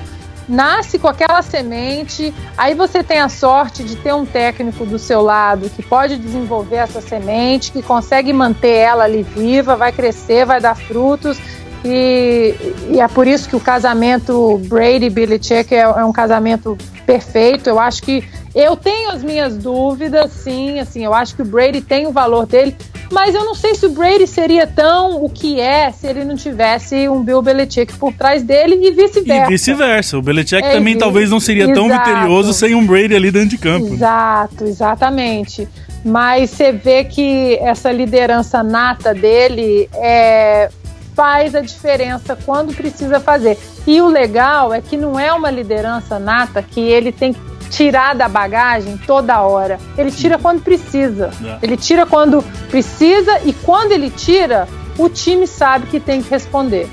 nasce 0.47 0.97
com 0.97 1.09
aquela 1.09 1.41
semente, 1.41 2.33
aí 2.57 2.73
você 2.73 3.03
tem 3.03 3.19
a 3.19 3.27
sorte 3.27 3.83
de 3.83 3.97
ter 3.97 4.13
um 4.13 4.25
técnico 4.25 4.85
do 4.85 4.97
seu 4.97 5.21
lado 5.21 5.69
que 5.69 5.83
pode 5.83 6.17
desenvolver 6.17 6.77
essa 6.77 7.01
semente, 7.01 7.71
que 7.71 7.81
consegue 7.81 8.31
manter 8.31 8.75
ela 8.75 9.03
ali 9.03 9.23
viva, 9.23 9.75
vai 9.75 9.91
crescer, 9.91 10.45
vai 10.45 10.61
dar 10.61 10.75
frutos 10.75 11.37
e, 11.83 12.55
e, 12.89 12.99
é 12.99 13.07
por 13.07 13.27
isso 13.27 13.47
que 13.47 13.55
o 13.55 13.59
casamento 13.59 14.57
Brady 14.67 15.09
Belichick 15.09 15.73
é, 15.73 15.81
é 15.81 16.05
um 16.05 16.11
casamento 16.11 16.77
perfeito. 17.05 17.69
Eu 17.69 17.79
acho 17.79 18.01
que 18.01 18.23
eu 18.53 18.75
tenho 18.75 19.11
as 19.11 19.23
minhas 19.23 19.55
dúvidas, 19.55 20.31
sim, 20.31 20.79
assim, 20.79 21.05
eu 21.05 21.13
acho 21.13 21.35
que 21.35 21.43
o 21.43 21.45
Brady 21.45 21.79
tem 21.79 22.07
o 22.07 22.11
valor 22.11 22.47
dele, 22.47 22.75
mas 23.11 23.35
eu 23.35 23.45
não 23.45 23.53
sei 23.53 23.75
se 23.75 23.85
o 23.85 23.89
Brady 23.89 24.25
seria 24.25 24.65
tão 24.65 25.23
o 25.23 25.29
que 25.29 25.59
é 25.59 25.91
se 25.91 26.07
ele 26.07 26.25
não 26.25 26.35
tivesse 26.35 27.07
um 27.07 27.23
Bill 27.23 27.41
Belichick 27.41 27.93
por 27.93 28.11
trás 28.13 28.41
dele 28.41 28.75
e 28.81 28.91
vice-versa. 28.91 29.45
E 29.45 29.47
vice-versa. 29.47 30.17
O 30.17 30.21
Belichick 30.21 30.65
é, 30.65 30.71
também 30.71 30.97
talvez 30.97 31.29
não 31.29 31.39
seria 31.39 31.65
exato. 31.65 31.79
tão 31.79 31.89
vitorioso 31.89 32.51
sem 32.53 32.73
um 32.73 32.85
Brady 32.85 33.15
ali 33.15 33.31
dentro 33.31 33.49
de 33.49 33.57
campo. 33.57 33.93
Exato, 33.93 34.65
exatamente. 34.65 35.67
Mas 36.03 36.49
você 36.49 36.71
vê 36.71 37.03
que 37.03 37.57
essa 37.61 37.91
liderança 37.91 38.63
nata 38.63 39.13
dele 39.13 39.89
é, 39.93 40.69
faz 41.17 41.55
a 41.55 41.61
diferença 41.61 42.37
quando 42.45 42.75
precisa 42.75 43.19
fazer. 43.19 43.57
E 43.87 43.99
o 43.99 44.07
legal 44.07 44.71
é 44.71 44.79
que 44.79 44.95
não 44.95 45.19
é 45.19 45.33
uma 45.33 45.49
liderança 45.49 46.19
nata 46.19 46.61
que 46.61 46.79
ele 46.79 47.11
tem 47.11 47.33
que 47.33 47.39
tirar 47.71 48.13
da 48.13 48.29
bagagem 48.29 48.97
toda 48.97 49.41
hora. 49.41 49.79
Ele 49.97 50.11
tira 50.11 50.37
quando 50.37 50.61
precisa. 50.61 51.31
É. 51.43 51.57
Ele 51.63 51.75
tira 51.75 52.05
quando 52.05 52.43
precisa 52.69 53.41
e 53.43 53.51
quando 53.51 53.93
ele 53.93 54.11
tira, 54.11 54.67
o 54.95 55.09
time 55.09 55.47
sabe 55.47 55.87
que 55.87 55.99
tem 55.99 56.21
que 56.21 56.29
responder. 56.29 56.87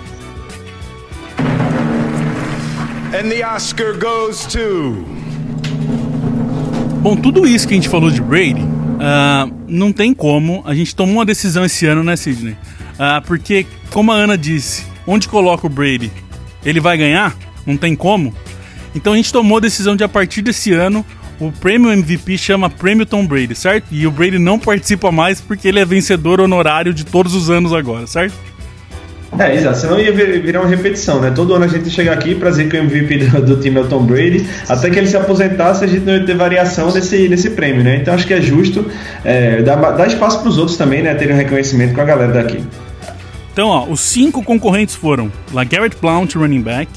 And 3.12 3.28
the 3.28 3.46
Oscar 3.46 3.92
goes 3.98 4.46
to... 4.46 5.04
Bom, 7.02 7.14
tudo 7.14 7.46
isso 7.46 7.68
que 7.68 7.74
a 7.74 7.76
gente 7.76 7.90
falou 7.90 8.10
de 8.10 8.22
Brady, 8.22 8.62
uh, 8.62 9.54
não 9.68 9.92
tem 9.92 10.14
como. 10.14 10.62
A 10.64 10.74
gente 10.74 10.96
tomou 10.96 11.16
uma 11.16 11.26
decisão 11.26 11.62
esse 11.62 11.84
ano, 11.84 12.02
né, 12.02 12.16
Sidney? 12.16 12.56
Uh, 12.94 13.20
porque 13.26 13.66
como 13.94 14.10
a 14.10 14.16
Ana 14.16 14.36
disse, 14.36 14.84
onde 15.06 15.28
coloca 15.28 15.68
o 15.68 15.70
Brady? 15.70 16.10
Ele 16.66 16.80
vai 16.80 16.98
ganhar? 16.98 17.32
Não 17.64 17.76
tem 17.76 17.94
como. 17.94 18.34
Então 18.92 19.12
a 19.12 19.16
gente 19.16 19.32
tomou 19.32 19.58
a 19.58 19.60
decisão 19.60 19.94
de 19.94 20.02
a 20.02 20.08
partir 20.08 20.42
desse 20.42 20.72
ano 20.72 21.06
o 21.38 21.52
prêmio 21.52 21.92
MVP 21.92 22.36
chama 22.36 22.68
Prêmio 22.68 23.06
Tom 23.06 23.24
Brady, 23.24 23.54
certo? 23.54 23.86
E 23.92 24.04
o 24.04 24.10
Brady 24.10 24.36
não 24.36 24.58
participa 24.58 25.12
mais 25.12 25.40
porque 25.40 25.68
ele 25.68 25.78
é 25.78 25.84
vencedor 25.84 26.40
honorário 26.40 26.92
de 26.92 27.04
todos 27.04 27.36
os 27.36 27.50
anos 27.50 27.72
agora, 27.72 28.04
certo? 28.08 28.34
É, 29.38 29.54
exato. 29.54 29.78
Senão 29.78 30.00
ia 30.00 30.12
virar 30.12 30.62
uma 30.62 30.68
repetição, 30.68 31.20
né? 31.20 31.30
Todo 31.30 31.54
ano 31.54 31.64
a 31.64 31.68
gente 31.68 31.88
chega 31.88 32.12
aqui 32.12 32.34
para 32.34 32.50
dizer 32.50 32.68
que 32.68 32.76
o 32.76 32.80
MVP 32.80 33.18
do, 33.18 33.42
do, 33.42 33.60
time 33.60 33.78
é 33.78 33.80
o 33.80 33.86
Tom 33.86 34.04
Brady, 34.04 34.44
até 34.68 34.90
que 34.90 34.98
ele 34.98 35.06
se 35.06 35.16
aposentasse 35.16 35.84
a 35.84 35.86
gente 35.86 36.04
não 36.04 36.14
ia 36.14 36.24
ter 36.24 36.36
variação 36.36 36.90
desse, 36.90 37.28
desse 37.28 37.50
prêmio, 37.50 37.84
né? 37.84 37.98
Então 38.00 38.12
acho 38.12 38.26
que 38.26 38.34
é 38.34 38.40
justo 38.40 38.90
é, 39.24 39.62
dar, 39.62 39.76
dar 39.76 40.06
espaço 40.08 40.40
para 40.40 40.48
os 40.48 40.58
outros 40.58 40.76
também, 40.76 41.00
né? 41.00 41.14
Terem 41.14 41.34
um 41.34 41.38
reconhecimento 41.38 41.94
com 41.94 42.00
a 42.00 42.04
galera 42.04 42.32
daqui. 42.32 42.60
Então, 43.54 43.68
ó, 43.68 43.86
os 43.86 44.00
cinco 44.00 44.42
concorrentes 44.42 44.96
foram 44.96 45.30
LaGarrett 45.52 45.96
Blount, 46.00 46.34
running 46.34 46.60
back, 46.60 46.90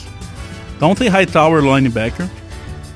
Dante 0.79 1.07
Hightower, 1.07 1.61
linebacker, 1.61 2.27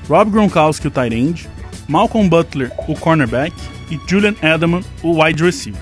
Rob 0.08 0.32
Gronkowski, 0.32 0.88
o 0.88 0.90
tight 0.90 1.14
end, 1.14 1.48
Malcolm 1.86 2.28
Butler, 2.28 2.72
o 2.88 2.96
cornerback 2.96 3.54
e 3.88 4.00
Julian 4.08 4.34
Edelman, 4.42 4.82
o 5.00 5.22
wide 5.22 5.44
receiver. 5.44 5.80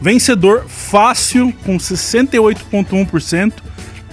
Vencedor 0.00 0.64
fácil 0.66 1.54
com 1.64 1.76
68.1%, 1.76 3.52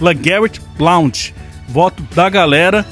LaGarrett 0.00 0.60
Blount. 0.78 1.32
Voto 1.68 2.00
da 2.14 2.30
galera. 2.30 2.86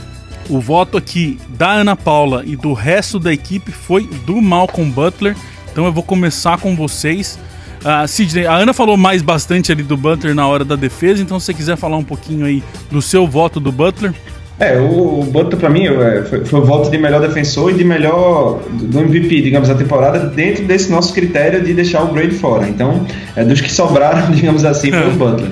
O 0.50 0.58
voto 0.58 0.98
aqui 0.98 1.38
da 1.50 1.70
Ana 1.70 1.94
Paula 1.94 2.42
e 2.44 2.56
do 2.56 2.72
resto 2.72 3.20
da 3.20 3.32
equipe 3.32 3.70
foi 3.70 4.08
do 4.26 4.42
Malcolm 4.42 4.90
Butler. 4.90 5.36
Então 5.70 5.86
eu 5.86 5.92
vou 5.92 6.02
começar 6.02 6.58
com 6.58 6.74
vocês. 6.74 7.38
Uh, 7.82 8.06
Sidney, 8.06 8.46
a 8.46 8.54
Ana 8.54 8.72
falou 8.72 8.96
mais 8.96 9.22
bastante 9.22 9.72
ali 9.72 9.82
do 9.82 9.96
Butler 9.96 10.34
na 10.34 10.46
hora 10.46 10.64
da 10.64 10.76
defesa, 10.76 11.20
então 11.20 11.40
se 11.40 11.46
você 11.46 11.54
quiser 11.54 11.76
falar 11.76 11.96
um 11.96 12.04
pouquinho 12.04 12.46
aí 12.46 12.62
do 12.90 13.02
seu 13.02 13.26
voto 13.26 13.58
do 13.58 13.72
Butler. 13.72 14.14
É, 14.60 14.78
o, 14.78 15.20
o 15.20 15.24
Butler 15.24 15.58
para 15.58 15.68
mim 15.68 15.86
é, 15.86 16.22
foi, 16.22 16.44
foi, 16.44 16.60
o 16.60 16.64
voto 16.64 16.88
de 16.88 16.96
melhor 16.96 17.20
defensor 17.20 17.72
e 17.72 17.74
de 17.74 17.84
melhor 17.84 18.60
do 18.70 19.00
MVP, 19.00 19.40
digamos, 19.40 19.68
da 19.68 19.74
temporada, 19.74 20.20
dentro 20.20 20.64
desse 20.64 20.88
nosso 20.90 21.12
critério 21.12 21.60
de 21.60 21.74
deixar 21.74 22.04
o 22.04 22.12
Brady 22.12 22.36
fora. 22.36 22.68
Então, 22.68 23.04
é, 23.34 23.42
dos 23.44 23.60
que 23.60 23.72
sobraram, 23.72 24.30
digamos 24.32 24.64
assim, 24.64 24.92
foi 24.92 25.00
o 25.00 25.10
é. 25.10 25.14
Butler. 25.14 25.50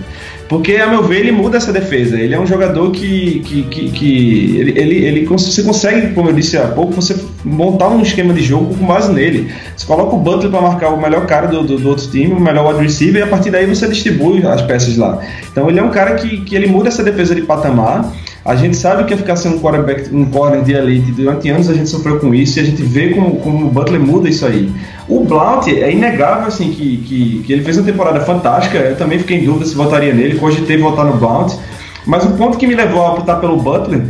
Porque, 0.51 0.75
a 0.79 0.89
meu 0.89 1.05
ver, 1.05 1.21
ele 1.21 1.31
muda 1.31 1.59
essa 1.59 1.73
defesa. 1.73 2.19
Ele 2.19 2.35
é 2.35 2.41
um 2.41 2.45
jogador 2.45 2.91
que. 2.91 3.39
que, 3.39 3.63
que, 3.63 3.91
que 3.93 4.57
ele, 4.59 4.77
ele, 4.77 5.05
ele, 5.05 5.25
você 5.25 5.63
consegue, 5.63 6.13
como 6.13 6.29
eu 6.29 6.33
disse 6.33 6.59
há 6.59 6.67
pouco, 6.67 6.93
você 6.93 7.17
montar 7.45 7.87
um 7.87 8.03
esquema 8.03 8.35
de 8.35 8.43
jogo 8.43 8.75
com 8.75 8.85
base 8.85 9.13
nele. 9.13 9.49
Você 9.77 9.87
coloca 9.87 10.17
o 10.17 10.19
Butler 10.19 10.51
para 10.51 10.61
marcar 10.61 10.89
o 10.89 11.01
melhor 11.01 11.25
cara 11.25 11.47
do, 11.47 11.63
do, 11.63 11.79
do, 11.79 11.89
outro 11.89 12.11
time, 12.11 12.35
o 12.35 12.41
melhor 12.41 12.67
wide 12.69 12.85
receiver, 12.85 13.21
e 13.21 13.23
a 13.23 13.29
partir 13.29 13.53
daí 13.53 13.65
você 13.65 13.87
distribui 13.87 14.45
as 14.45 14.61
peças 14.63 14.97
lá. 14.97 15.21
Então 15.53 15.71
ele 15.71 15.79
é 15.79 15.83
um 15.85 15.91
cara 15.91 16.17
que, 16.17 16.41
que 16.41 16.57
ele 16.57 16.67
muda 16.67 16.89
essa 16.89 17.05
defesa 17.05 17.33
de 17.33 17.43
patamar. 17.43 18.13
A 18.45 18.57
gente 18.57 18.77
sabe 18.77 19.05
que 19.05 19.13
é 19.13 19.17
ficar 19.17 19.37
sendo 19.37 19.57
um 19.57 19.61
quarterback, 19.61 20.15
um 20.15 20.25
corner 20.25 20.63
de 20.63 20.73
elite 20.73 21.13
durante 21.13 21.49
anos 21.51 21.69
a 21.69 21.75
gente 21.75 21.91
sofreu 21.91 22.19
com 22.19 22.35
isso 22.35 22.59
e 22.59 22.63
a 22.63 22.65
gente 22.65 22.83
vê 22.83 23.11
como, 23.11 23.37
como 23.37 23.67
o 23.67 23.71
Butler 23.71 24.01
muda 24.01 24.31
isso 24.31 24.47
aí. 24.47 24.73
O 25.07 25.25
Blount 25.25 25.69
é 25.69 25.93
inegável 25.93 26.47
assim 26.47 26.71
que, 26.71 26.97
que, 26.99 27.43
que 27.45 27.53
ele 27.53 27.63
fez 27.63 27.77
uma 27.77 27.85
temporada 27.85 28.21
fantástica. 28.21 28.79
Eu 28.79 28.97
também 28.97 29.19
fiquei 29.19 29.39
em 29.39 29.45
dúvida 29.45 29.67
se 29.67 29.75
votaria 29.75 30.15
nele, 30.15 30.39
cogitei 30.39 30.79
votar 30.79 31.05
no 31.05 31.19
Blount. 31.19 31.53
Mas 32.07 32.25
o 32.25 32.31
ponto 32.31 32.57
que 32.57 32.67
me 32.67 32.75
levou 32.75 33.03
a 33.03 33.13
optar 33.13 33.37
pelo 33.37 33.59
Butler 33.59 34.07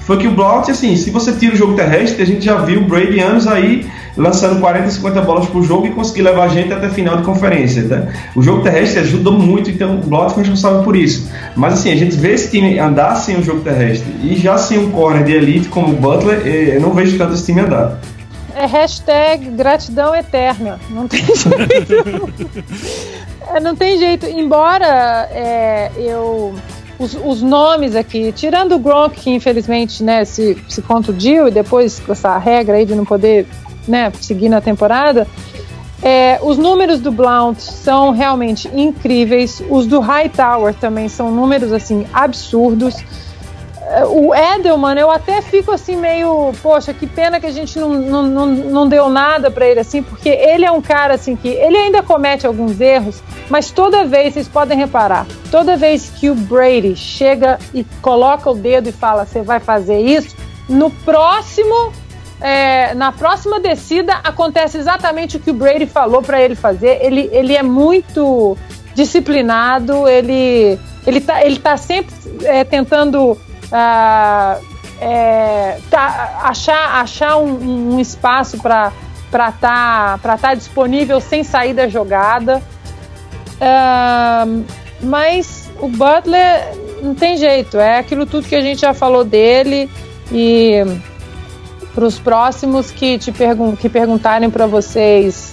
foi 0.00 0.16
que 0.16 0.26
o 0.26 0.30
Blount, 0.30 0.70
assim, 0.70 0.96
se 0.96 1.10
você 1.10 1.32
tira 1.32 1.54
o 1.54 1.56
jogo 1.58 1.74
terrestre, 1.74 2.22
a 2.22 2.26
gente 2.26 2.42
já 2.42 2.56
viu 2.56 2.80
o 2.80 2.84
Brady 2.84 3.20
anos 3.20 3.46
aí 3.46 3.86
lançando 4.18 4.60
40, 4.60 4.90
50 4.90 5.22
bolas 5.22 5.46
por 5.46 5.62
jogo 5.62 5.86
e 5.86 5.90
conseguir 5.90 6.22
levar 6.22 6.44
a 6.44 6.48
gente 6.48 6.72
até 6.72 6.86
a 6.86 6.90
final 6.90 7.16
de 7.16 7.22
conferência. 7.22 7.88
Tá? 7.88 8.08
O 8.34 8.42
jogo 8.42 8.62
terrestre 8.62 9.00
ajudou 9.00 9.32
muito, 9.32 9.70
então 9.70 9.94
o 9.94 9.98
Blount 9.98 10.32
foi 10.32 10.42
responsável 10.42 10.82
por 10.82 10.96
isso. 10.96 11.30
Mas 11.54 11.74
assim, 11.74 11.92
a 11.92 11.96
gente 11.96 12.16
vê 12.16 12.32
esse 12.32 12.50
time 12.50 12.78
andar 12.78 13.14
sem 13.14 13.36
o 13.38 13.42
jogo 13.42 13.60
terrestre 13.60 14.12
e 14.22 14.36
já 14.36 14.58
sem 14.58 14.78
um 14.78 14.90
corner 14.90 15.24
de 15.24 15.32
elite 15.32 15.68
como 15.68 15.92
o 15.92 15.96
Butler, 15.96 16.42
eh, 16.44 16.76
eu 16.76 16.80
não 16.80 16.90
vejo 16.90 17.16
tanto 17.16 17.34
esse 17.34 17.46
time 17.46 17.60
andar. 17.60 17.98
É 18.54 18.66
hashtag 18.66 19.50
gratidão 19.50 20.14
eterna. 20.14 20.80
Não 20.90 21.06
tem 21.06 21.22
jeito. 21.24 22.32
É, 23.54 23.60
não 23.60 23.76
tem 23.76 23.98
jeito. 23.98 24.26
Embora 24.26 25.28
é, 25.30 25.92
eu 25.96 26.54
os, 26.98 27.14
os, 27.14 27.40
nomes 27.40 27.94
aqui, 27.94 28.32
tirando 28.32 28.74
o 28.74 28.78
Gronk, 28.78 29.20
que 29.20 29.30
infelizmente 29.30 30.02
né, 30.02 30.24
se, 30.24 30.58
se 30.68 30.82
contundiu 30.82 31.46
e 31.46 31.50
depois 31.52 32.02
essa 32.08 32.36
regra 32.36 32.76
aí 32.76 32.84
de 32.84 32.96
não 32.96 33.04
poder 33.04 33.46
né, 33.88 34.12
seguir 34.20 34.48
na 34.48 34.60
temporada, 34.60 35.26
é, 36.02 36.38
os 36.42 36.56
números 36.56 37.00
do 37.00 37.10
Blount 37.10 37.58
são 37.58 38.10
realmente 38.12 38.68
incríveis. 38.68 39.62
Os 39.68 39.86
do 39.86 40.00
Hightower 40.00 40.74
também 40.74 41.08
são 41.08 41.30
números 41.30 41.72
assim 41.72 42.06
absurdos. 42.12 42.94
o 44.10 44.34
Edelman, 44.34 44.96
eu 44.96 45.10
até 45.10 45.42
fico 45.42 45.72
assim 45.72 45.96
meio, 45.96 46.52
poxa, 46.62 46.92
que 46.92 47.06
pena 47.06 47.40
que 47.40 47.46
a 47.46 47.50
gente 47.50 47.78
não, 47.78 47.94
não, 47.94 48.22
não, 48.22 48.46
não 48.46 48.88
deu 48.88 49.08
nada 49.08 49.50
para 49.50 49.66
ele 49.66 49.80
assim, 49.80 50.02
porque 50.02 50.28
ele 50.28 50.64
é 50.64 50.70
um 50.70 50.82
cara 50.82 51.14
assim 51.14 51.34
que 51.34 51.48
ele 51.48 51.76
ainda 51.76 52.02
comete 52.02 52.46
alguns 52.46 52.80
erros, 52.80 53.22
mas 53.48 53.70
toda 53.70 54.04
vez, 54.04 54.34
vocês 54.34 54.46
podem 54.46 54.76
reparar, 54.76 55.26
toda 55.50 55.74
vez 55.76 56.10
que 56.10 56.28
o 56.28 56.34
Brady 56.34 56.94
chega 56.94 57.58
e 57.72 57.82
coloca 58.02 58.50
o 58.50 58.54
dedo 58.54 58.90
e 58.90 58.92
fala, 58.92 59.24
você 59.24 59.40
vai 59.40 59.58
fazer 59.58 59.98
isso, 60.00 60.36
no 60.68 60.90
próximo 60.90 61.92
é, 62.40 62.94
na 62.94 63.10
próxima 63.10 63.58
descida 63.58 64.14
acontece 64.22 64.78
exatamente 64.78 65.36
o 65.36 65.40
que 65.40 65.50
o 65.50 65.54
Brady 65.54 65.86
falou 65.86 66.22
para 66.22 66.40
ele 66.40 66.54
fazer. 66.54 66.98
Ele, 67.02 67.28
ele 67.32 67.54
é 67.54 67.62
muito 67.62 68.56
disciplinado, 68.94 70.08
ele, 70.08 70.78
ele, 71.06 71.20
tá, 71.20 71.44
ele 71.44 71.58
tá 71.58 71.76
sempre 71.76 72.14
é, 72.44 72.64
tentando 72.64 73.32
uh, 73.32 74.64
é, 75.00 75.78
tá, 75.90 76.40
achar, 76.42 77.00
achar 77.00 77.36
um, 77.38 77.94
um 77.94 78.00
espaço 78.00 78.58
para 78.58 78.92
estar 79.30 80.18
tá, 80.20 80.38
tá 80.38 80.54
disponível 80.54 81.20
sem 81.20 81.42
sair 81.42 81.74
da 81.74 81.88
jogada. 81.88 82.62
Uh, 83.60 84.64
mas 85.02 85.70
o 85.80 85.88
Butler 85.88 86.72
não 87.02 87.14
tem 87.14 87.36
jeito, 87.36 87.78
é 87.78 87.98
aquilo 87.98 88.26
tudo 88.26 88.48
que 88.48 88.54
a 88.54 88.60
gente 88.60 88.80
já 88.80 88.94
falou 88.94 89.24
dele 89.24 89.88
e 90.32 90.82
para 91.98 92.06
os 92.06 92.16
próximos 92.16 92.92
que 92.92 93.18
te 93.18 93.32
pergun 93.32 93.74
que 93.74 93.88
perguntarem 93.88 94.48
para 94.48 94.68
vocês 94.68 95.52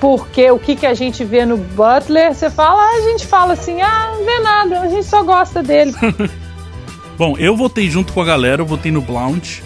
porque 0.00 0.50
o 0.50 0.58
que, 0.58 0.74
que 0.74 0.84
a 0.84 0.94
gente 0.94 1.22
vê 1.24 1.46
no 1.46 1.56
Butler, 1.58 2.34
você 2.34 2.50
fala, 2.50 2.82
a 2.82 3.00
gente 3.02 3.24
fala 3.24 3.52
assim, 3.52 3.80
ah, 3.80 4.14
não 4.16 4.24
vê 4.24 4.40
nada, 4.40 4.80
a 4.80 4.88
gente 4.88 5.04
só 5.04 5.22
gosta 5.22 5.62
dele. 5.62 5.92
Bom, 7.16 7.36
eu 7.38 7.54
votei 7.54 7.88
junto 7.88 8.12
com 8.12 8.20
a 8.20 8.24
galera, 8.24 8.62
eu 8.62 8.66
votei 8.66 8.90
no 8.90 9.00
Blount. 9.00 9.60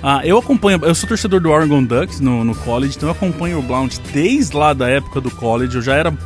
Ah, 0.00 0.20
eu 0.24 0.38
acompanho, 0.38 0.78
eu 0.82 0.94
sou 0.94 1.08
torcedor 1.08 1.40
do 1.40 1.50
Oregon 1.50 1.82
Ducks 1.82 2.20
no, 2.20 2.44
no 2.44 2.54
college, 2.54 2.94
então 2.96 3.08
eu 3.08 3.14
acompanho 3.14 3.58
o 3.58 3.62
Blount 3.62 3.96
desde 4.12 4.54
lá 4.54 4.72
da 4.72 4.88
época 4.88 5.20
do 5.20 5.30
college. 5.30 5.74
Eu 5.74 5.82
já 5.82 5.94
era 5.94 6.16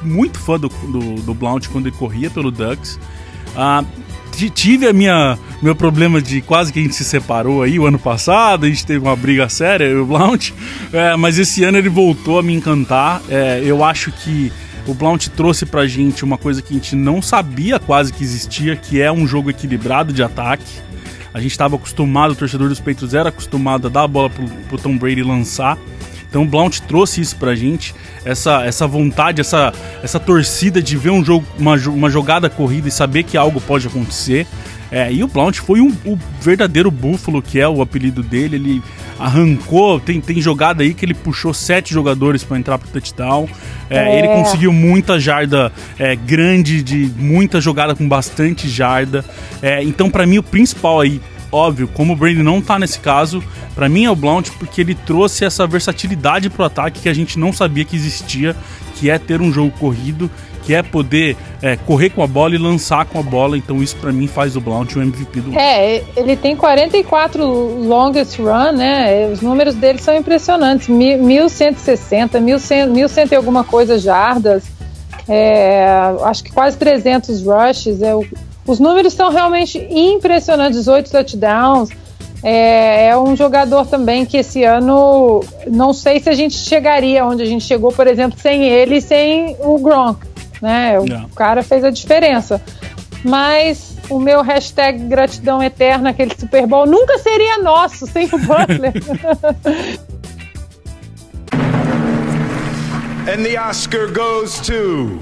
muito 0.00 0.38
fã 0.38 0.58
do, 0.58 0.68
do, 0.68 1.16
do 1.22 1.34
Blount 1.34 1.68
quando 1.68 1.88
ele 1.88 1.96
corria 1.96 2.30
pelo 2.30 2.50
Ducks. 2.50 2.98
Ah, 3.54 3.84
tive 4.48 4.86
a 4.86 4.92
minha 4.92 5.38
meu 5.60 5.74
problema 5.74 6.22
de 6.22 6.40
quase 6.40 6.72
que 6.72 6.78
a 6.78 6.82
gente 6.82 6.94
se 6.94 7.04
separou 7.04 7.62
aí 7.62 7.78
o 7.78 7.86
ano 7.86 7.98
passado, 7.98 8.64
a 8.64 8.68
gente 8.68 8.86
teve 8.86 9.00
uma 9.00 9.16
briga 9.16 9.48
séria, 9.48 9.84
eu 9.84 9.98
e 9.98 10.00
o 10.00 10.06
Blount, 10.06 10.52
é, 10.92 11.16
mas 11.16 11.38
esse 11.38 11.64
ano 11.64 11.78
ele 11.78 11.88
voltou 11.88 12.38
a 12.38 12.42
me 12.42 12.54
encantar. 12.54 13.20
É, 13.28 13.60
eu 13.64 13.82
acho 13.82 14.12
que 14.12 14.52
o 14.86 14.94
Blount 14.94 15.26
trouxe 15.28 15.66
pra 15.66 15.86
gente 15.86 16.24
uma 16.24 16.38
coisa 16.38 16.62
que 16.62 16.72
a 16.72 16.76
gente 16.76 16.94
não 16.94 17.20
sabia 17.20 17.78
quase 17.78 18.12
que 18.12 18.22
existia, 18.22 18.76
que 18.76 19.02
é 19.02 19.10
um 19.10 19.26
jogo 19.26 19.50
equilibrado 19.50 20.12
de 20.12 20.22
ataque. 20.22 20.80
A 21.34 21.40
gente 21.40 21.50
estava 21.50 21.76
acostumado, 21.76 22.32
o 22.32 22.36
torcedor 22.36 22.68
dos 22.68 22.80
Peitos 22.80 23.12
era 23.14 23.28
acostumado 23.28 23.88
a 23.88 23.90
dar 23.90 24.04
a 24.04 24.08
bola 24.08 24.30
pro, 24.30 24.46
pro 24.68 24.78
Tom 24.78 24.96
Brady 24.96 25.22
lançar. 25.22 25.76
Então 26.28 26.42
o 26.42 26.44
Blount 26.44 26.80
trouxe 26.80 27.20
isso 27.20 27.36
pra 27.36 27.54
gente, 27.54 27.94
essa, 28.24 28.64
essa 28.64 28.86
vontade, 28.86 29.40
essa, 29.40 29.72
essa 30.02 30.20
torcida 30.20 30.82
de 30.82 30.96
ver 30.96 31.10
um 31.10 31.24
jogo, 31.24 31.46
uma, 31.58 31.76
uma 31.76 32.10
jogada 32.10 32.50
corrida 32.50 32.88
e 32.88 32.90
saber 32.90 33.22
que 33.22 33.36
algo 33.36 33.60
pode 33.60 33.86
acontecer. 33.86 34.46
É, 34.90 35.12
e 35.12 35.22
o 35.22 35.28
Blount 35.28 35.58
foi 35.58 35.80
um, 35.80 35.94
o 36.04 36.18
verdadeiro 36.40 36.90
búfalo, 36.90 37.42
que 37.42 37.60
é 37.60 37.68
o 37.68 37.82
apelido 37.82 38.22
dele. 38.22 38.56
Ele 38.56 38.82
arrancou, 39.18 40.00
tem, 40.00 40.20
tem 40.20 40.40
jogada 40.40 40.82
aí 40.82 40.94
que 40.94 41.04
ele 41.04 41.12
puxou 41.12 41.52
sete 41.52 41.92
jogadores 41.92 42.42
para 42.42 42.58
entrar 42.58 42.78
pro 42.78 42.88
touchdown. 42.88 43.48
É, 43.90 43.98
é. 43.98 44.18
Ele 44.18 44.28
conseguiu 44.28 44.72
muita 44.72 45.20
jarda 45.20 45.70
é, 45.98 46.16
grande, 46.16 46.82
de 46.82 47.10
muita 47.16 47.60
jogada 47.60 47.94
com 47.94 48.08
bastante 48.08 48.68
jarda. 48.68 49.24
É, 49.60 49.82
então, 49.82 50.08
para 50.08 50.24
mim, 50.24 50.38
o 50.38 50.42
principal 50.42 51.00
aí 51.00 51.20
óbvio, 51.50 51.88
como 51.88 52.12
o 52.12 52.16
Brady 52.16 52.42
não 52.42 52.60
tá 52.60 52.78
nesse 52.78 52.98
caso, 53.00 53.42
para 53.74 53.88
mim 53.88 54.04
é 54.04 54.10
o 54.10 54.16
Blount 54.16 54.50
porque 54.58 54.80
ele 54.80 54.94
trouxe 54.94 55.44
essa 55.44 55.66
versatilidade 55.66 56.50
pro 56.50 56.64
ataque 56.64 57.00
que 57.02 57.08
a 57.08 57.14
gente 57.14 57.38
não 57.38 57.52
sabia 57.52 57.84
que 57.84 57.96
existia, 57.96 58.56
que 58.96 59.10
é 59.10 59.18
ter 59.18 59.40
um 59.40 59.52
jogo 59.52 59.72
corrido, 59.78 60.30
que 60.68 60.74
é 60.74 60.82
poder 60.82 61.34
é, 61.62 61.76
correr 61.76 62.10
com 62.10 62.22
a 62.22 62.26
bola 62.26 62.54
e 62.54 62.58
lançar 62.58 63.06
com 63.06 63.18
a 63.18 63.22
bola. 63.22 63.56
Então 63.56 63.82
isso 63.82 63.96
para 63.96 64.12
mim 64.12 64.26
faz 64.26 64.54
o 64.54 64.60
Blount 64.60 64.94
o 64.96 65.00
MVP 65.00 65.40
do 65.40 65.58
É, 65.58 66.02
ele 66.14 66.36
tem 66.36 66.54
44 66.54 67.42
longest 67.86 68.38
run, 68.38 68.72
né? 68.72 69.30
Os 69.32 69.40
números 69.40 69.74
dele 69.74 69.98
são 69.98 70.14
impressionantes. 70.14 70.88
1160, 70.88 72.38
1100, 72.38 72.90
1100 72.90 73.28
e 73.30 73.34
alguma 73.34 73.64
coisa 73.64 73.98
jardas. 73.98 74.64
É, 75.26 75.86
acho 76.24 76.44
que 76.44 76.52
quase 76.52 76.76
300 76.76 77.42
rushes. 77.42 78.02
É, 78.02 78.12
os 78.68 78.78
números 78.78 79.14
são 79.14 79.30
realmente 79.30 79.78
impressionantes, 79.90 80.80
18 80.80 81.10
touchdowns. 81.10 81.88
É, 82.42 83.06
é, 83.06 83.18
um 83.18 83.34
jogador 83.34 83.86
também 83.86 84.26
que 84.26 84.36
esse 84.36 84.62
ano 84.62 85.42
não 85.66 85.94
sei 85.94 86.20
se 86.20 86.28
a 86.28 86.34
gente 86.34 86.54
chegaria 86.54 87.24
onde 87.24 87.42
a 87.42 87.46
gente 87.46 87.64
chegou, 87.64 87.90
por 87.90 88.06
exemplo, 88.06 88.38
sem 88.38 88.62
ele 88.64 88.98
e 88.98 89.00
sem 89.00 89.56
o 89.60 89.78
Gronk. 89.78 90.20
Né? 90.60 91.00
O 91.00 91.04
yeah. 91.04 91.26
cara 91.34 91.62
fez 91.62 91.82
a 91.82 91.88
diferença. 91.88 92.62
Mas 93.24 93.96
o 94.10 94.20
meu 94.20 94.42
hashtag 94.42 94.98
gratidão 94.98 95.62
eterna, 95.62 96.10
aquele 96.10 96.34
Super 96.38 96.66
Bowl, 96.66 96.86
nunca 96.86 97.16
seria 97.18 97.58
nosso 97.62 98.06
sem 98.06 98.26
o 98.26 98.38
Butler. 98.38 98.92
And 103.26 103.42
the 103.42 103.58
Oscar 103.58 104.12
goes 104.12 104.60
to... 104.60 105.18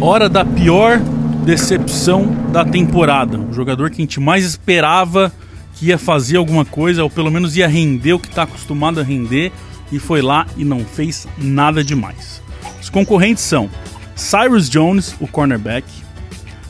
Hora 0.00 0.28
da 0.28 0.44
pior 0.44 1.00
decepção 1.44 2.26
da 2.52 2.64
temporada. 2.64 3.38
O 3.38 3.52
jogador 3.52 3.90
que 3.90 3.96
a 3.96 4.04
gente 4.04 4.20
mais 4.20 4.44
esperava 4.44 5.32
que 5.74 5.86
ia 5.86 5.98
fazer 5.98 6.36
alguma 6.36 6.64
coisa, 6.64 7.02
ou 7.02 7.10
pelo 7.10 7.30
menos 7.30 7.56
ia 7.56 7.66
render 7.66 8.12
o 8.12 8.18
que 8.18 8.28
está 8.28 8.42
acostumado 8.42 9.00
a 9.00 9.02
render, 9.02 9.50
e 9.90 9.98
foi 9.98 10.20
lá 10.20 10.46
e 10.56 10.64
não 10.64 10.84
fez 10.84 11.26
nada 11.38 11.82
demais. 11.82 12.42
Os 12.80 12.90
concorrentes 12.90 13.42
são 13.42 13.70
Cyrus 14.14 14.68
Jones, 14.68 15.14
o 15.20 15.26
cornerback, 15.26 15.86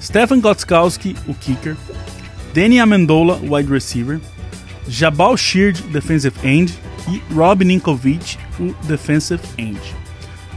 Stephen 0.01 0.41
Gotskowski, 0.41 1.17
o 1.27 1.35
kicker, 1.35 1.77
Danny 2.55 2.79
Amendola, 2.81 3.41
wide 3.43 3.71
receiver, 3.71 4.21
Jabal 4.89 5.37
Sheard, 5.37 5.83
defensive 5.85 6.35
end, 6.45 6.73
e 7.09 7.21
Rob 7.35 7.65
Ninkovic, 7.65 8.39
o 8.59 8.73
defensive 8.87 9.43
end. 9.59 9.81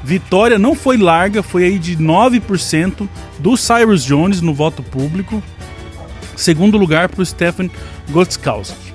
Vitória 0.04 0.60
não 0.60 0.76
foi 0.76 0.98
larga, 0.98 1.42
foi 1.42 1.64
aí 1.64 1.80
de 1.80 1.96
9% 1.96 3.08
do 3.40 3.56
Cyrus 3.56 4.04
Jones 4.04 4.42
no 4.42 4.54
voto 4.54 4.84
público. 4.84 5.42
Segundo 6.36 6.78
lugar 6.78 7.08
para 7.08 7.22
o 7.22 7.26
Stephen 7.26 7.72
Gotskowski. 8.10 8.94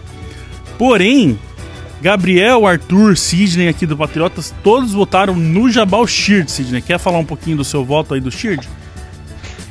Porém, 0.77 1.39
Gabriel, 2.03 2.67
Arthur, 2.67 3.17
Sidney 3.17 3.69
aqui 3.69 3.87
do 3.87 3.97
Patriotas, 3.97 4.55
todos 4.63 4.93
votaram 4.93 5.35
no 5.35 5.71
Jabal 5.71 6.07
Sheard, 6.07 6.51
Sidney. 6.51 6.83
Quer 6.83 6.99
falar 6.99 7.19
um 7.19 7.25
pouquinho 7.25 7.57
do 7.57 7.65
seu 7.65 7.85
voto 7.85 8.15
aí 8.15 8.21
do 8.21 8.31
Sheard? 8.31 8.69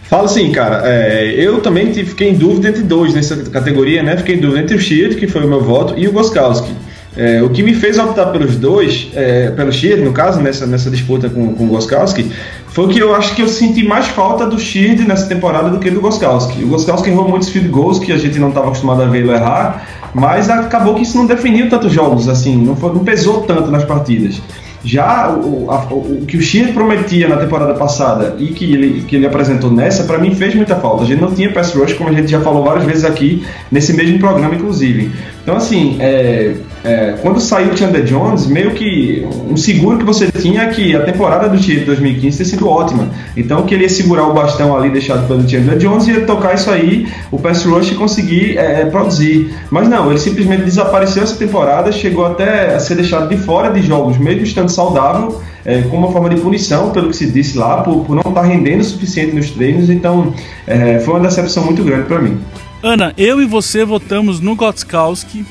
Fala 0.10 0.28
sim, 0.28 0.52
cara. 0.52 0.84
É, 0.86 1.34
eu 1.38 1.62
também 1.62 1.94
fiquei 1.94 2.30
em 2.30 2.36
dúvida 2.36 2.70
entre 2.70 2.82
dois 2.82 3.14
nessa 3.14 3.36
categoria, 3.50 4.02
né? 4.02 4.18
Fiquei 4.18 4.36
em 4.36 4.40
dúvida 4.40 4.62
entre 4.62 4.76
o 4.76 4.80
Sheard, 4.80 5.16
que 5.18 5.28
foi 5.28 5.44
o 5.44 5.48
meu 5.48 5.62
voto, 5.62 5.94
e 5.98 6.08
o 6.08 6.12
Goskowski. 6.12 6.72
É, 7.18 7.41
o 7.41 7.49
que 7.49 7.63
me 7.63 7.74
fez 7.74 7.97
optar 7.97 8.28
pelos 8.28 8.57
dois, 8.57 9.09
é, 9.15 9.49
pelo 9.49 9.72
Sheard, 9.72 10.03
no 10.03 10.13
caso, 10.13 10.39
nessa, 10.39 10.68
nessa 10.68 10.91
disputa 10.91 11.28
com, 11.28 11.55
com 11.55 11.63
o 11.63 11.68
Goskowski, 11.68 12.32
foi 12.68 12.88
que 12.89 12.99
eu 12.99 13.15
acho 13.15 13.36
que 13.36 13.41
eu 13.41 13.47
senti 13.47 13.84
mais 13.84 14.07
falta 14.07 14.45
do 14.45 14.59
Sheard 14.59 15.03
nessa 15.07 15.26
temporada 15.26 15.68
do 15.72 15.80
que 15.80 15.89
do 15.89 15.99
Goskowski. 15.99 16.63
O 16.63 16.68
Goskowski 16.68 17.09
errou 17.09 17.28
muitos 17.28 17.49
field 17.49 17.70
goals 17.70 17.97
que 17.97 18.11
a 18.11 18.18
gente 18.18 18.38
não 18.38 18.49
estava 18.49 18.68
acostumado 18.68 19.01
a 19.01 19.18
ele 19.18 19.32
errar, 19.32 19.88
mas 20.13 20.47
acabou 20.47 20.93
que 20.93 21.01
isso 21.01 21.18
não 21.18 21.26
definiu 21.26 21.68
tantos 21.70 21.91
jogos, 21.91 22.30
assim, 22.30 22.55
não, 22.55 22.76
foi, 22.76 22.93
não 22.93 23.03
pesou 23.03 23.41
tanto 23.41 23.72
nas 23.72 23.84
partidas. 23.84 24.39
Já 24.84 25.32
o, 25.32 25.72
a, 25.72 25.88
o, 25.91 26.24
que 26.28 26.38
o 26.38 26.41
Sheard 26.41 26.72
prometia 26.72 27.28
na 27.28 27.38
temporada 27.38 27.74
passada 27.74 28.36
e 28.38 28.49
que 28.49 28.72
ele, 28.72 29.01
que 29.01 29.15
ele 29.15 29.26
apresentou 29.26 29.72
nessa, 29.72 30.03
para 30.03 30.20
mim 30.20 30.36
fez 30.36 30.53
muita 30.53 30.76
falta. 30.76 31.03
A 31.03 31.07
gente 31.07 31.20
não 31.20 31.34
tinha 31.34 31.51
pass 31.51 31.74
rush, 31.74 31.93
como 31.93 32.11
a 32.11 32.13
gente 32.13 32.30
já 32.30 32.39
falou 32.41 32.63
várias 32.63 32.86
vezes 32.86 33.03
aqui, 33.03 33.43
nesse 33.72 33.91
mesmo 33.93 34.20
programa, 34.20 34.53
inclusive. 34.53 35.11
Então, 35.48 35.56
assim, 35.56 35.95
é, 36.02 36.58
é, 36.84 37.16
quando 37.22 37.39
saiu 37.39 37.72
o 37.72 37.78
Chandler 37.78 38.04
Jones, 38.04 38.48
meio 38.48 38.72
que 38.72 39.26
um 39.50 39.56
seguro 39.56 39.98
que 39.98 40.04
você 40.04 40.30
tinha 40.30 40.64
é 40.64 40.68
que 40.68 40.93
a 40.93 41.06
temporada 41.06 41.48
do 41.48 41.58
Chiefs 41.58 41.80
de 41.80 41.86
2015 41.86 42.38
ter 42.38 42.43
sido 42.43 42.68
ótima. 42.68 43.08
Então 43.38 43.66
que 43.66 43.74
ele 43.74 43.84
ia 43.84 43.89
segurar 43.89 44.28
o 44.28 44.34
bastão 44.34 44.76
ali 44.76 44.89
deixado 44.89 45.26
pelo 45.26 45.48
Chandler 45.48 45.78
Jones 45.78 46.06
e 46.06 46.12
ia 46.12 46.26
tocar 46.26 46.54
isso 46.54 46.70
aí, 46.70 47.08
o 47.32 47.39
pass 47.39 47.64
rush 47.64 47.91
conseguir 47.91 48.58
é, 48.58 48.84
produzir. 48.88 49.56
Mas 49.72 49.88
não, 49.88 50.10
ele 50.10 50.20
simplesmente 50.20 50.64
desapareceu 50.64 51.24
essa 51.24 51.38
temporada, 51.38 51.93
chegou 51.93 52.26
até 52.26 52.76
a 52.76 52.80
ser 52.82 52.95
deixado 52.95 53.30
de 53.30 53.38
fora 53.38 53.70
de 53.70 53.82
jogos, 53.82 54.18
mesmo 54.18 54.43
estando 54.43 54.68
saudável, 54.68 55.41
é, 55.64 55.82
como 55.84 56.08
uma 56.08 56.12
forma 56.12 56.30
de 56.30 56.41
punição, 56.41 56.89
pelo 56.89 57.08
que 57.08 57.16
se 57.16 57.32
disse 57.32 57.58
lá, 57.58 57.84
por, 57.84 58.04
por 58.04 58.18
não 58.18 58.32
estar 58.32 58.41
rendendo 58.41 58.82
o 58.82 58.84
suficiente 58.84 59.34
nos 59.34 59.50
treinos. 59.52 59.89
Então 59.89 60.34
é, 60.68 61.00
foi 61.00 61.14
uma 61.14 61.22
decepção 61.22 61.64
muito 61.64 61.86
grande 61.86 62.04
para 62.04 62.20
mim. 62.20 62.38
Ana, 62.84 63.14
eu 63.18 63.42
e 63.42 63.46
você 63.46 63.84
votamos 63.84 64.40
no 64.40 64.56
Gotskowski 64.56 65.46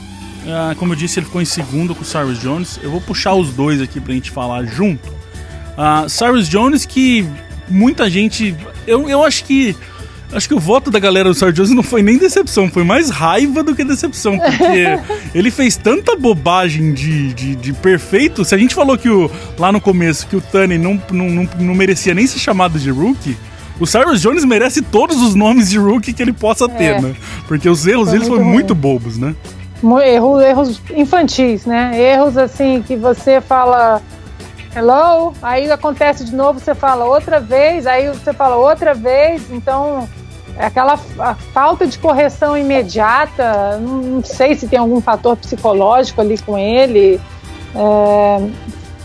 ah, 0.48 0.74
como 0.78 0.92
eu 0.92 0.96
disse, 0.96 1.18
ele 1.18 1.26
ficou 1.26 1.42
em 1.42 1.46
segundo 1.46 1.94
com 1.94 2.02
o 2.02 2.04
Cyrus 2.04 2.40
Jones. 2.40 2.78
Eu 2.82 2.90
vou 2.90 3.00
puxar 3.00 3.34
os 3.34 3.50
dois 3.50 3.80
aqui 3.80 4.00
pra 4.00 4.14
gente 4.14 4.30
falar 4.30 4.64
junto. 4.64 5.08
Uh, 5.08 6.08
Cyrus 6.08 6.48
Jones, 6.48 6.86
que 6.86 7.26
muita 7.68 8.08
gente. 8.08 8.54
Eu, 8.86 9.08
eu 9.08 9.24
acho 9.24 9.44
que 9.44 9.76
Acho 10.32 10.48
que 10.48 10.54
o 10.54 10.58
voto 10.58 10.90
da 10.90 10.98
galera 10.98 11.28
do 11.28 11.34
Sarge 11.36 11.54
Jones 11.54 11.70
não 11.70 11.84
foi 11.84 12.02
nem 12.02 12.18
decepção, 12.18 12.68
foi 12.68 12.82
mais 12.82 13.10
raiva 13.10 13.62
do 13.62 13.76
que 13.76 13.84
decepção, 13.84 14.36
porque 14.36 14.98
ele 15.32 15.52
fez 15.52 15.76
tanta 15.76 16.16
bobagem 16.16 16.92
de, 16.92 17.32
de, 17.32 17.54
de, 17.54 17.72
perfeito. 17.72 18.44
Se 18.44 18.52
a 18.52 18.58
gente 18.58 18.74
falou 18.74 18.98
que 18.98 19.08
o, 19.08 19.30
lá 19.56 19.70
no 19.70 19.80
começo 19.80 20.26
que 20.26 20.34
o 20.34 20.40
Tani 20.40 20.78
não, 20.78 21.00
não, 21.12 21.30
não, 21.30 21.48
não 21.60 21.74
merecia 21.76 22.12
nem 22.12 22.26
ser 22.26 22.40
chamado 22.40 22.76
de 22.76 22.90
rookie, 22.90 23.36
o 23.78 23.86
Cyrus 23.86 24.20
Jones 24.20 24.44
merece 24.44 24.82
todos 24.82 25.20
os 25.20 25.34
nomes 25.34 25.68
de 25.68 25.78
rookie 25.78 26.12
que 26.12 26.22
ele 26.22 26.32
possa 26.32 26.68
ter, 26.68 26.96
é. 26.96 27.00
né? 27.00 27.14
Porque 27.46 27.68
os 27.68 27.86
erros 27.86 28.10
deles 28.10 28.28
foram 28.28 28.44
muito 28.44 28.74
bobos, 28.74 29.18
né? 29.18 29.34
Erros, 30.04 30.42
erros 30.42 30.82
infantis, 30.94 31.66
né? 31.66 31.92
Erros 32.00 32.36
assim 32.36 32.82
que 32.82 32.96
você 32.96 33.40
fala 33.40 34.00
hello, 34.74 35.32
aí 35.42 35.70
acontece 35.70 36.24
de 36.24 36.34
novo, 36.34 36.60
você 36.60 36.74
fala 36.74 37.04
outra 37.06 37.40
vez, 37.40 37.86
aí 37.86 38.08
você 38.08 38.32
fala 38.32 38.56
outra 38.56 38.94
vez, 38.94 39.50
então 39.50 40.06
é 40.58 40.66
aquela 40.66 40.96
falta 40.96 41.86
de 41.86 41.98
correção 41.98 42.56
imediata, 42.56 43.78
não, 43.78 43.98
não, 43.98 44.24
sei 44.24 44.54
se 44.54 44.66
tem 44.66 44.78
algum 44.78 45.00
fator 45.00 45.36
psicológico 45.36 46.20
ali 46.20 46.38
com 46.38 46.58
ele. 46.58 47.20
É, 47.74 48.48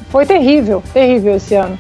foi 0.10 0.26
terrível, 0.26 0.82
terrível 0.94 1.36
esse 1.36 1.56
ano. 1.56 1.78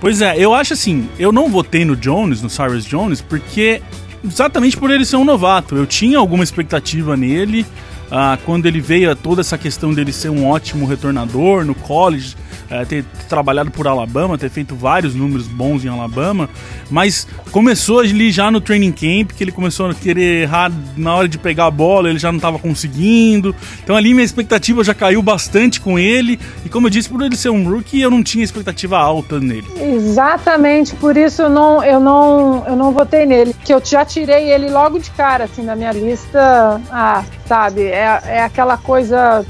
Pois 0.00 0.22
é, 0.22 0.34
eu 0.38 0.54
acho 0.54 0.72
assim, 0.72 1.08
eu 1.18 1.30
não 1.30 1.50
votei 1.50 1.84
no 1.84 1.94
Jones, 1.94 2.40
no 2.40 2.48
Cyrus 2.48 2.86
Jones, 2.86 3.20
porque 3.20 3.82
exatamente 4.24 4.76
por 4.76 4.90
ele 4.90 5.04
ser 5.04 5.16
um 5.16 5.24
novato. 5.24 5.76
Eu 5.76 5.86
tinha 5.86 6.18
alguma 6.18 6.42
expectativa 6.42 7.16
nele. 7.16 7.66
Ah, 8.10 8.38
quando 8.44 8.66
ele 8.66 8.80
veio, 8.80 9.14
toda 9.14 9.40
essa 9.40 9.56
questão 9.56 9.92
dele 9.92 10.12
ser 10.12 10.30
um 10.30 10.48
ótimo 10.48 10.86
retornador 10.86 11.64
no 11.64 11.74
college, 11.74 12.34
é, 12.70 12.84
ter 12.84 13.04
trabalhado 13.28 13.70
por 13.70 13.86
Alabama, 13.86 14.38
ter 14.38 14.48
feito 14.48 14.74
vários 14.74 15.14
números 15.14 15.46
bons 15.46 15.84
em 15.84 15.88
Alabama, 15.88 16.48
mas 16.88 17.26
começou 17.50 17.98
ali 17.98 18.30
já 18.30 18.50
no 18.50 18.60
training 18.60 18.92
camp, 18.92 19.32
que 19.32 19.42
ele 19.42 19.52
começou 19.52 19.90
a 19.90 19.94
querer 19.94 20.42
errar 20.42 20.70
na 20.96 21.14
hora 21.14 21.28
de 21.28 21.36
pegar 21.36 21.66
a 21.66 21.70
bola, 21.70 22.08
ele 22.08 22.18
já 22.18 22.30
não 22.30 22.36
estava 22.36 22.58
conseguindo. 22.58 23.54
Então 23.82 23.96
ali 23.96 24.14
minha 24.14 24.24
expectativa 24.24 24.84
já 24.84 24.94
caiu 24.94 25.20
bastante 25.22 25.80
com 25.80 25.98
ele, 25.98 26.38
e 26.64 26.68
como 26.68 26.86
eu 26.86 26.90
disse, 26.90 27.08
por 27.08 27.22
ele 27.22 27.36
ser 27.36 27.50
um 27.50 27.68
rookie, 27.68 28.00
eu 28.00 28.10
não 28.10 28.22
tinha 28.22 28.44
expectativa 28.44 28.98
alta 28.98 29.40
nele. 29.40 29.66
Exatamente, 29.76 30.94
por 30.94 31.16
isso 31.16 31.42
eu 31.42 31.50
não, 31.50 31.82
eu 31.82 31.98
não, 31.98 32.64
eu 32.66 32.76
não 32.76 32.92
votei 32.92 33.26
nele, 33.26 33.54
que 33.64 33.74
eu 33.74 33.82
já 33.84 34.04
tirei 34.04 34.50
ele 34.50 34.70
logo 34.70 34.98
de 34.98 35.10
cara, 35.10 35.44
assim, 35.44 35.64
da 35.64 35.74
minha 35.74 35.92
lista. 35.92 36.80
Ah, 36.90 37.24
sabe, 37.46 37.82
é, 37.82 38.22
é 38.26 38.42
aquela 38.42 38.76
coisa 38.76 39.44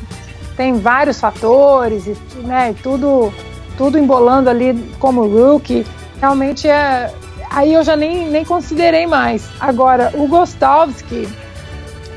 tem 0.61 0.75
vários 0.75 1.19
fatores 1.19 2.07
e 2.07 2.15
né, 2.41 2.75
tudo, 2.83 3.33
tudo 3.79 3.99
embolando 3.99 4.51
ali 4.51 4.75
como 4.99 5.27
rookie. 5.27 5.87
Realmente 6.21 6.69
é. 6.69 7.11
Aí 7.49 7.73
eu 7.73 7.83
já 7.83 7.97
nem, 7.97 8.29
nem 8.29 8.45
considerei 8.45 9.07
mais. 9.07 9.49
Agora, 9.59 10.13
o 10.13 10.29
Gostovski, 10.29 11.27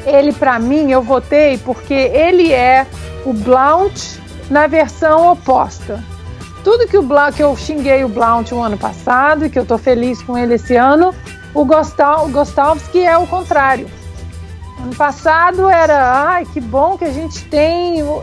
ele 0.05 0.33
para 0.33 0.59
mim 0.59 0.91
eu 0.91 1.01
votei 1.01 1.57
porque 1.57 1.93
ele 1.93 2.51
é 2.51 2.85
o 3.25 3.31
Blount 3.31 4.17
na 4.49 4.67
versão 4.67 5.31
oposta. 5.31 6.03
Tudo 6.65 6.85
que 6.85 6.97
o 6.97 7.01
Blount, 7.01 7.35
que 7.35 7.43
eu 7.43 7.55
xinguei 7.55 8.03
o 8.03 8.09
Blount 8.09 8.51
o 8.51 8.61
ano 8.61 8.77
passado 8.77 9.45
e 9.45 9.49
que 9.49 9.57
eu 9.57 9.65
tô 9.65 9.77
feliz 9.77 10.21
com 10.21 10.37
ele 10.37 10.55
esse 10.55 10.75
ano, 10.75 11.15
o 11.53 11.63
Gostovski 11.63 13.05
é 13.05 13.17
o 13.17 13.25
contrário. 13.25 13.87
Ano 14.83 14.95
passado 14.95 15.69
era, 15.69 16.27
ai, 16.27 16.45
que 16.45 16.59
bom 16.59 16.97
que 16.97 17.05
a 17.05 17.11
gente 17.11 17.45
tem 17.45 18.03
o, 18.03 18.21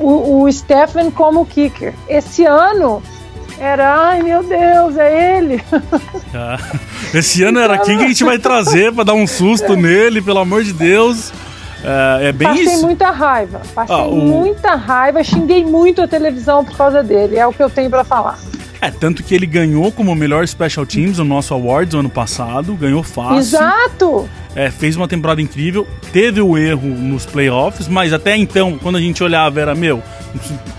o, 0.00 0.42
o 0.42 0.52
Stephen 0.52 1.12
como 1.12 1.46
kicker. 1.46 1.94
Esse 2.08 2.44
ano 2.44 3.00
era, 3.56 4.08
ai 4.08 4.20
meu 4.20 4.42
Deus, 4.42 4.96
é 4.96 5.38
ele. 5.38 5.62
Ah, 6.34 6.56
esse 7.12 7.42
ano 7.42 7.58
era 7.58 7.76
quem 7.76 7.98
que 7.98 8.04
a 8.04 8.08
gente 8.08 8.24
vai 8.24 8.38
trazer 8.38 8.90
para 8.90 9.04
dar 9.04 9.12
um 9.12 9.26
susto 9.26 9.76
nele, 9.76 10.22
pelo 10.22 10.38
amor 10.38 10.64
de 10.64 10.72
Deus. 10.72 11.30
É, 11.84 12.28
é 12.28 12.32
bem 12.32 12.48
Passei 12.48 12.64
isso. 12.64 12.86
muita 12.86 13.10
raiva. 13.10 13.60
Passei 13.74 13.94
ah, 13.94 14.04
o... 14.04 14.16
muita 14.16 14.74
raiva, 14.74 15.22
xinguei 15.22 15.62
muito 15.62 16.00
a 16.00 16.08
televisão 16.08 16.64
por 16.64 16.74
causa 16.74 17.02
dele. 17.02 17.36
É 17.36 17.46
o 17.46 17.52
que 17.52 17.62
eu 17.62 17.68
tenho 17.68 17.90
para 17.90 18.02
falar. 18.02 18.38
É, 18.82 18.90
tanto 18.90 19.22
que 19.22 19.32
ele 19.32 19.46
ganhou 19.46 19.92
como 19.92 20.12
melhor 20.12 20.44
Special 20.44 20.84
Teams 20.84 21.18
no 21.18 21.24
nosso 21.24 21.54
Awards 21.54 21.94
ano 21.94 22.10
passado, 22.10 22.74
ganhou 22.74 23.04
fácil. 23.04 23.38
Exato! 23.38 24.28
É, 24.56 24.72
fez 24.72 24.96
uma 24.96 25.06
temporada 25.06 25.40
incrível, 25.40 25.86
teve 26.12 26.40
o 26.40 26.58
erro 26.58 26.88
nos 26.88 27.24
playoffs, 27.24 27.86
mas 27.86 28.12
até 28.12 28.36
então, 28.36 28.76
quando 28.82 28.96
a 28.96 29.00
gente 29.00 29.22
olhava, 29.22 29.60
era, 29.60 29.72
meu, 29.72 30.02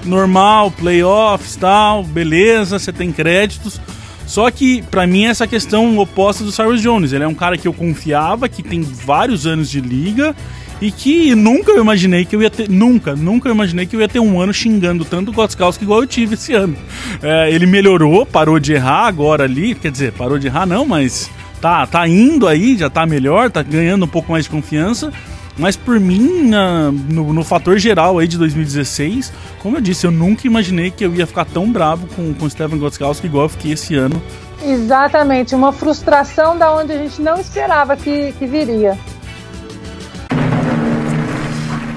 normal, 0.04 0.70
playoffs 0.70 1.56
tal, 1.56 2.04
beleza, 2.04 2.78
você 2.78 2.92
tem 2.92 3.10
créditos. 3.10 3.80
Só 4.28 4.52
que, 4.52 4.82
para 4.82 5.08
mim, 5.08 5.26
essa 5.26 5.48
questão 5.48 5.98
oposta 5.98 6.44
do 6.44 6.52
Cyrus 6.52 6.82
Jones. 6.82 7.14
Ele 7.14 7.24
é 7.24 7.28
um 7.28 7.34
cara 7.34 7.58
que 7.58 7.70
eu 7.70 7.74
confiava, 7.74 8.50
que 8.50 8.62
tem 8.62 8.82
vários 8.82 9.48
anos 9.48 9.70
de 9.70 9.80
liga 9.80 10.36
e 10.84 10.92
que 10.92 11.34
nunca 11.34 11.72
eu 11.72 11.82
imaginei 11.82 12.26
que 12.26 12.36
eu 12.36 12.42
ia 12.42 12.50
ter. 12.50 12.70
Nunca, 12.70 13.16
nunca 13.16 13.48
eu 13.48 13.54
imaginei 13.54 13.86
que 13.86 13.96
eu 13.96 14.02
ia 14.02 14.08
ter 14.10 14.20
um 14.20 14.42
ano 14.42 14.54
xingando 14.54 15.06
tanto 15.06 15.32
o 15.32 15.34
Gotskowski 15.34 15.86
igual 15.86 16.02
eu 16.02 16.08
tive 16.08 16.34
esse 16.34 16.54
ano. 16.54 16.76
É, 17.22 17.50
ele 17.50 17.66
melhorou, 17.66 18.26
parou 18.26 18.60
de 18.60 18.74
errar 18.74 19.08
agora 19.08 19.46
ali. 19.46 19.76
Quer 19.76 19.92
dizer, 19.92 20.12
parou 20.12 20.38
de 20.38 20.48
errar 20.48 20.66
não, 20.66 20.86
mas 20.86 21.32
tá, 21.62 21.88
tá 21.88 22.06
indo 22.06 22.50
aí, 22.50 22.78
já 22.78 22.90
tá 22.90 23.06
melhor, 23.06 23.50
tá 23.50 23.64
ganhando 23.64 24.04
um 24.04 24.10
pouco 24.10 24.34
mais 24.34 24.44
de 24.44 24.50
confiança. 24.50 25.10
Mas 25.58 25.78
por 25.78 25.98
mim, 26.02 26.50
na, 26.50 26.92
no, 26.92 27.32
no, 27.32 27.44
fator 27.46 27.78
geral 27.78 28.20
aí 28.20 28.28
de 28.28 28.38
2016, 28.38 29.32
como 29.60 29.78
eu 29.78 29.82
disse, 29.82 30.06
eu 30.06 30.12
nunca 30.12 30.46
imaginei 30.46 30.92
que 30.92 31.06
eu 31.06 31.16
ia 31.16 31.26
ficar 31.26 31.46
tão 31.46 31.72
bravo 31.72 32.08
com, 32.08 32.34
com 32.34 32.46
o 32.46 32.50
Steven 32.50 32.78
Gotskowski 32.78 33.28
igual 33.28 33.46
eu 33.46 33.50
fiquei 33.50 33.72
esse 33.72 33.96
ano. 33.96 34.22
Exatamente, 34.62 35.56
uma 35.56 35.72
frustração 35.72 36.58
da 36.58 36.74
onde 36.76 36.92
a 36.92 36.98
gente 36.98 37.22
não 37.22 37.40
esperava 37.40 37.96
que, 37.96 38.34
que 38.34 38.46
viria. 38.46 38.98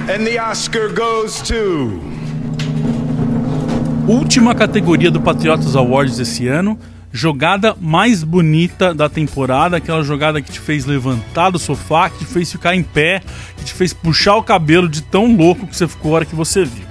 And 0.08 0.24
the 0.24 0.38
Oscar 0.38 0.88
goes 0.88 1.42
to. 1.42 2.00
Última 4.06 4.54
categoria 4.54 5.10
do 5.10 5.20
Patriotas 5.20 5.74
Awards 5.74 6.20
esse 6.20 6.46
ano. 6.46 6.78
Jogada 7.12 7.74
mais 7.80 8.22
bonita 8.22 8.94
da 8.94 9.08
temporada, 9.08 9.78
aquela 9.78 10.04
jogada 10.04 10.40
que 10.40 10.52
te 10.52 10.60
fez 10.60 10.84
levantar 10.84 11.50
do 11.50 11.58
sofá, 11.58 12.08
que 12.08 12.18
te 12.18 12.24
fez 12.24 12.52
ficar 12.52 12.76
em 12.76 12.84
pé, 12.84 13.20
que 13.56 13.64
te 13.64 13.74
fez 13.74 13.92
puxar 13.92 14.36
o 14.36 14.44
cabelo 14.44 14.88
de 14.88 15.02
tão 15.02 15.34
louco 15.34 15.66
que 15.66 15.74
você 15.74 15.88
ficou 15.88 16.12
a 16.12 16.14
hora 16.16 16.24
que 16.24 16.36
você 16.36 16.64
viu. 16.64 16.86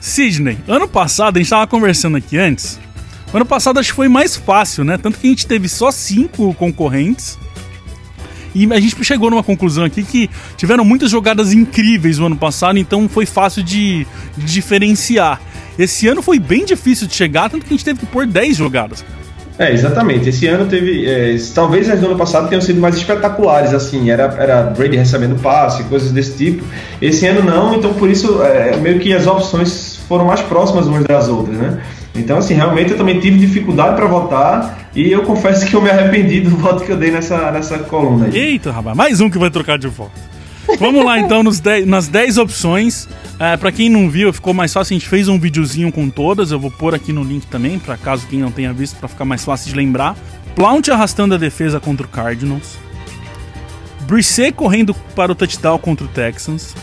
Sidney, 0.00 0.58
ano 0.68 0.86
passado, 0.86 1.38
a 1.38 1.40
gente 1.40 1.50
tava 1.50 1.66
conversando 1.66 2.18
aqui 2.18 2.38
antes. 2.38 2.78
Ano 3.34 3.44
passado 3.44 3.80
acho 3.80 3.90
que 3.90 3.96
foi 3.96 4.08
mais 4.08 4.36
fácil, 4.36 4.84
né? 4.84 4.96
Tanto 4.96 5.18
que 5.18 5.26
a 5.26 5.30
gente 5.30 5.44
teve 5.44 5.68
só 5.68 5.90
cinco 5.90 6.54
concorrentes 6.54 7.36
e 8.54 8.72
a 8.72 8.80
gente 8.80 9.02
chegou 9.04 9.30
numa 9.30 9.42
conclusão 9.42 9.84
aqui 9.84 10.02
que 10.02 10.30
tiveram 10.56 10.84
muitas 10.84 11.10
jogadas 11.10 11.52
incríveis 11.52 12.18
no 12.18 12.26
ano 12.26 12.36
passado, 12.36 12.78
então 12.78 13.08
foi 13.08 13.26
fácil 13.26 13.62
de, 13.62 14.06
de 14.36 14.44
diferenciar. 14.46 15.40
Esse 15.78 16.08
ano 16.08 16.22
foi 16.22 16.38
bem 16.38 16.64
difícil 16.64 17.06
de 17.06 17.14
chegar, 17.14 17.48
tanto 17.50 17.64
que 17.64 17.72
a 17.72 17.76
gente 17.76 17.84
teve 17.84 18.00
que 18.00 18.06
pôr 18.06 18.26
10 18.26 18.56
jogadas. 18.56 19.04
É, 19.58 19.72
exatamente. 19.72 20.28
Esse 20.28 20.46
ano 20.46 20.66
teve. 20.66 21.04
É, 21.04 21.36
talvez 21.52 21.90
as 21.90 21.98
do 21.98 22.06
ano 22.06 22.16
passado 22.16 22.48
tenham 22.48 22.62
sido 22.62 22.80
mais 22.80 22.96
espetaculares, 22.96 23.74
assim. 23.74 24.08
Era, 24.08 24.24
era 24.38 24.62
Brady 24.62 24.96
recebendo 24.96 25.40
passe, 25.42 25.82
coisas 25.84 26.12
desse 26.12 26.36
tipo. 26.36 26.64
Esse 27.02 27.26
ano 27.26 27.42
não, 27.42 27.74
então 27.74 27.92
por 27.94 28.08
isso 28.08 28.40
é, 28.42 28.76
meio 28.76 29.00
que 29.00 29.12
as 29.12 29.26
opções 29.26 29.98
foram 30.08 30.26
mais 30.26 30.40
próximas 30.42 30.86
umas 30.86 31.04
das 31.04 31.28
outras, 31.28 31.56
né? 31.56 31.82
Então, 32.18 32.38
assim, 32.38 32.54
realmente 32.54 32.92
eu 32.92 32.96
também 32.96 33.20
tive 33.20 33.38
dificuldade 33.38 33.96
para 33.96 34.06
votar 34.06 34.90
e 34.94 35.10
eu 35.10 35.22
confesso 35.22 35.66
que 35.66 35.74
eu 35.74 35.80
me 35.80 35.90
arrependi 35.90 36.40
do 36.40 36.50
voto 36.56 36.84
que 36.84 36.90
eu 36.90 36.96
dei 36.96 37.10
nessa, 37.10 37.50
nessa 37.50 37.78
coluna 37.78 38.26
aí. 38.26 38.36
Eita, 38.36 38.72
rapaz, 38.72 38.96
mais 38.96 39.20
um 39.20 39.30
que 39.30 39.38
vai 39.38 39.50
trocar 39.50 39.78
de 39.78 39.88
voto. 39.88 40.12
Vamos 40.78 41.04
lá 41.04 41.18
então 41.18 41.42
dez, 41.62 41.86
nas 41.86 42.08
10 42.08 42.38
opções. 42.38 43.08
É, 43.40 43.56
para 43.56 43.72
quem 43.72 43.88
não 43.88 44.10
viu, 44.10 44.32
ficou 44.32 44.52
mais 44.52 44.72
fácil. 44.72 44.94
A 44.94 44.98
gente 44.98 45.08
fez 45.08 45.28
um 45.28 45.38
videozinho 45.38 45.90
com 45.90 46.10
todas. 46.10 46.50
Eu 46.50 46.60
vou 46.60 46.70
pôr 46.70 46.94
aqui 46.94 47.12
no 47.12 47.22
link 47.22 47.46
também, 47.46 47.78
para 47.78 47.96
caso 47.96 48.26
quem 48.26 48.40
não 48.40 48.50
tenha 48.50 48.72
visto, 48.72 48.96
para 48.98 49.08
ficar 49.08 49.24
mais 49.24 49.44
fácil 49.44 49.70
de 49.70 49.76
lembrar. 49.76 50.14
Plount 50.54 50.88
arrastando 50.88 51.34
a 51.34 51.38
defesa 51.38 51.80
contra 51.80 52.04
o 52.04 52.08
Cardinals. 52.08 52.76
Brisset 54.06 54.52
correndo 54.52 54.94
para 55.14 55.32
o 55.32 55.34
touchdown 55.34 55.78
contra 55.78 56.04
o 56.04 56.08
Texans. 56.08 56.74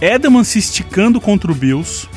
Edelman 0.00 0.44
se 0.44 0.58
esticando 0.58 1.20
contra 1.20 1.50
o 1.50 1.54
Bills. 1.54 2.08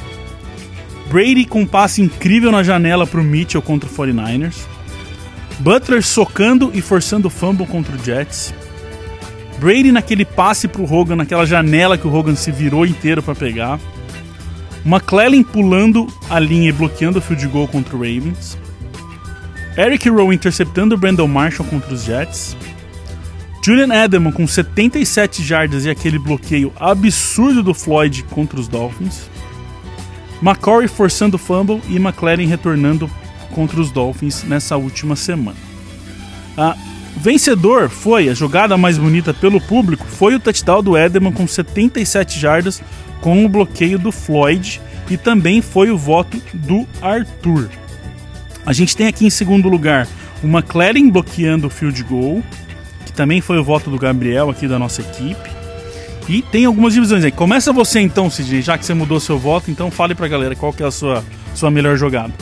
Brady 1.09 1.45
com 1.45 1.61
um 1.61 1.65
passe 1.65 2.01
incrível 2.01 2.51
na 2.51 2.63
janela 2.63 3.07
para 3.07 3.21
o 3.21 3.23
Mitchell 3.23 3.61
contra 3.61 3.89
o 3.89 3.93
49ers. 3.93 4.65
Butler 5.59 6.03
socando 6.03 6.71
e 6.73 6.81
forçando 6.81 7.27
o 7.27 7.31
fumble 7.31 7.65
contra 7.65 7.95
o 7.95 8.03
Jets. 8.03 8.53
Brady 9.59 9.91
naquele 9.91 10.25
passe 10.25 10.67
para 10.67 10.81
o 10.81 10.91
Hogan, 10.91 11.15
naquela 11.15 11.45
janela 11.45 11.97
que 11.97 12.07
o 12.07 12.13
Hogan 12.13 12.35
se 12.35 12.51
virou 12.51 12.85
inteiro 12.85 13.23
para 13.23 13.33
pegar. 13.33 13.79
McClellan 14.85 15.43
pulando 15.43 16.07
a 16.29 16.39
linha 16.39 16.69
e 16.69 16.71
bloqueando 16.71 17.19
o 17.19 17.21
field 17.21 17.47
goal 17.47 17.67
contra 17.67 17.95
o 17.95 17.99
Ravens. 17.99 18.57
Eric 19.77 20.09
Rowe 20.09 20.33
interceptando 20.33 20.95
o 20.95 20.97
Brandon 20.97 21.27
Marshall 21.27 21.67
contra 21.69 21.93
os 21.93 22.03
Jets. 22.03 22.55
Julian 23.63 23.93
Edelman 23.93 24.31
com 24.31 24.47
77 24.47 25.43
jardas 25.43 25.85
e 25.85 25.89
aquele 25.89 26.17
bloqueio 26.17 26.71
absurdo 26.79 27.61
do 27.61 27.73
Floyd 27.73 28.23
contra 28.23 28.59
os 28.59 28.67
Dolphins. 28.67 29.29
McCory 30.41 30.87
forçando 30.87 31.35
o 31.35 31.39
fumble 31.39 31.81
e 31.89 31.97
McLaren 31.97 32.47
retornando 32.47 33.09
contra 33.51 33.79
os 33.79 33.91
Dolphins 33.91 34.43
nessa 34.43 34.77
última 34.77 35.15
semana. 35.15 35.57
Ah, 36.57 36.75
vencedor 37.15 37.89
foi, 37.89 38.29
a 38.29 38.33
jogada 38.33 38.77
mais 38.77 38.97
bonita 38.97 39.33
pelo 39.33 39.59
público, 39.59 40.05
foi 40.05 40.35
o 40.35 40.39
touchdown 40.39 40.83
do 40.83 40.97
Edelman 40.97 41.31
com 41.31 41.47
77 41.47 42.39
jardas 42.39 42.81
com 43.21 43.43
o 43.43 43.49
bloqueio 43.49 43.97
do 43.97 44.11
Floyd 44.11 44.81
e 45.09 45.17
também 45.17 45.61
foi 45.61 45.89
o 45.89 45.97
voto 45.97 46.41
do 46.53 46.87
Arthur. 47.01 47.69
A 48.65 48.73
gente 48.73 48.95
tem 48.95 49.07
aqui 49.07 49.25
em 49.25 49.29
segundo 49.29 49.69
lugar 49.69 50.07
o 50.43 50.47
McLaren 50.47 51.09
bloqueando 51.09 51.67
o 51.67 51.69
field 51.69 52.03
goal, 52.03 52.43
que 53.05 53.13
também 53.13 53.41
foi 53.41 53.57
o 53.57 53.63
voto 53.63 53.89
do 53.89 53.97
Gabriel 53.97 54.49
aqui 54.49 54.67
da 54.67 54.77
nossa 54.77 55.01
equipe. 55.01 55.56
E 56.27 56.41
tem 56.41 56.65
algumas 56.65 56.93
divisões 56.93 57.23
aí. 57.23 57.31
Começa 57.31 57.71
você 57.71 57.99
então, 57.99 58.29
Sid, 58.29 58.61
já 58.61 58.77
que 58.77 58.85
você 58.85 58.93
mudou 58.93 59.19
seu 59.19 59.37
voto, 59.37 59.71
então 59.71 59.89
fale 59.89 60.13
pra 60.13 60.27
galera 60.27 60.55
qual 60.55 60.73
que 60.73 60.83
é 60.83 60.85
a 60.85 60.91
sua, 60.91 61.23
sua 61.55 61.71
melhor 61.71 61.95
jogada. 61.95 62.33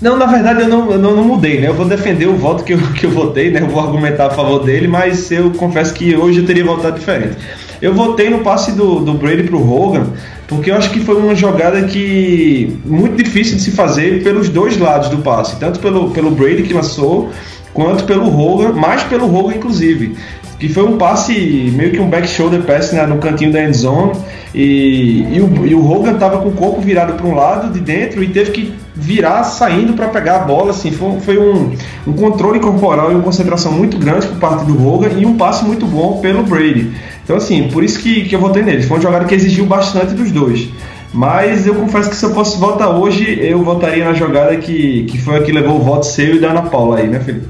Não, 0.00 0.18
na 0.18 0.26
verdade 0.26 0.62
eu 0.62 0.68
não, 0.68 0.90
eu 0.90 0.98
não, 0.98 1.16
não, 1.16 1.24
mudei, 1.24 1.60
né? 1.60 1.68
Eu 1.68 1.74
vou 1.74 1.86
defender 1.86 2.26
o 2.26 2.36
voto 2.36 2.62
que 2.62 2.74
eu, 2.74 2.78
que 2.92 3.06
eu 3.06 3.10
votei, 3.10 3.50
né? 3.50 3.60
Eu 3.60 3.68
vou 3.68 3.80
argumentar 3.82 4.26
a 4.26 4.30
favor 4.30 4.62
dele, 4.62 4.86
mas 4.86 5.30
eu 5.30 5.50
confesso 5.52 5.94
que 5.94 6.14
hoje 6.14 6.40
eu 6.40 6.46
teria 6.46 6.64
votado 6.64 6.98
diferente. 6.98 7.36
Eu 7.80 7.94
votei 7.94 8.28
no 8.28 8.40
passe 8.40 8.72
do, 8.72 9.00
do 9.00 9.14
Brady 9.14 9.44
pro 9.44 9.58
Hogan, 9.58 10.08
porque 10.46 10.70
eu 10.70 10.76
acho 10.76 10.90
que 10.90 11.00
foi 11.00 11.16
uma 11.16 11.34
jogada 11.34 11.82
que 11.84 12.76
muito 12.84 13.22
difícil 13.22 13.56
de 13.56 13.62
se 13.62 13.70
fazer 13.70 14.22
pelos 14.22 14.48
dois 14.48 14.76
lados 14.76 15.08
do 15.08 15.18
passe, 15.18 15.58
tanto 15.58 15.80
pelo, 15.80 16.10
pelo 16.10 16.30
Brady 16.30 16.64
que 16.64 16.74
lançou, 16.74 17.30
quanto 17.74 18.04
pelo 18.04 18.26
Hogan, 18.34 18.72
mais 18.72 19.02
pelo 19.02 19.26
Hogan 19.34 19.56
inclusive 19.56 20.16
que 20.58 20.68
foi 20.72 20.84
um 20.84 20.96
passe, 20.96 21.70
meio 21.74 21.90
que 21.90 22.00
um 22.00 22.08
back 22.08 22.26
shoulder 22.26 22.62
pass 22.62 22.92
né, 22.92 23.04
no 23.06 23.18
cantinho 23.18 23.52
da 23.52 23.62
end 23.62 23.76
zone, 23.76 24.12
e, 24.54 25.26
e, 25.32 25.40
o, 25.40 25.66
e 25.66 25.74
o 25.74 25.90
Hogan 25.90 26.14
tava 26.14 26.38
com 26.38 26.48
o 26.48 26.52
corpo 26.52 26.80
virado 26.80 27.14
para 27.14 27.26
um 27.26 27.34
lado 27.34 27.72
de 27.72 27.80
dentro 27.80 28.22
e 28.22 28.28
teve 28.28 28.50
que 28.52 28.74
virar 28.94 29.42
saindo 29.44 29.94
para 29.94 30.08
pegar 30.08 30.36
a 30.36 30.38
bola, 30.40 30.70
assim, 30.70 30.92
foi, 30.92 31.20
foi 31.20 31.38
um, 31.38 31.72
um 32.06 32.12
controle 32.12 32.60
corporal 32.60 33.10
e 33.10 33.14
uma 33.14 33.22
concentração 33.22 33.72
muito 33.72 33.98
grande 33.98 34.26
por 34.28 34.38
parte 34.38 34.64
do 34.64 34.88
Hogan 34.88 35.10
e 35.18 35.26
um 35.26 35.36
passe 35.36 35.64
muito 35.64 35.84
bom 35.86 36.20
pelo 36.20 36.44
Brady. 36.44 36.92
Então, 37.24 37.36
assim, 37.36 37.68
por 37.72 37.82
isso 37.82 37.98
que, 37.98 38.24
que 38.24 38.34
eu 38.34 38.40
votei 38.40 38.62
nele. 38.62 38.82
Foi 38.82 38.96
uma 38.96 39.02
jogada 39.02 39.24
que 39.24 39.34
exigiu 39.34 39.66
bastante 39.66 40.14
dos 40.14 40.30
dois. 40.30 40.68
Mas 41.14 41.64
eu 41.64 41.76
confesso 41.76 42.10
que 42.10 42.16
se 42.16 42.24
eu 42.24 42.34
fosse 42.34 42.58
votar 42.58 42.90
hoje, 42.90 43.38
eu 43.40 43.62
votaria 43.62 44.04
na 44.04 44.14
jogada 44.14 44.56
que, 44.56 45.04
que 45.04 45.16
foi 45.16 45.38
a 45.38 45.42
que 45.44 45.52
levou 45.52 45.76
o 45.76 45.82
voto 45.82 46.06
seu 46.06 46.34
e 46.34 46.40
da 46.40 46.50
Ana 46.50 46.62
Paula 46.62 46.98
aí, 46.98 47.06
né, 47.06 47.20
Felipe? 47.20 47.48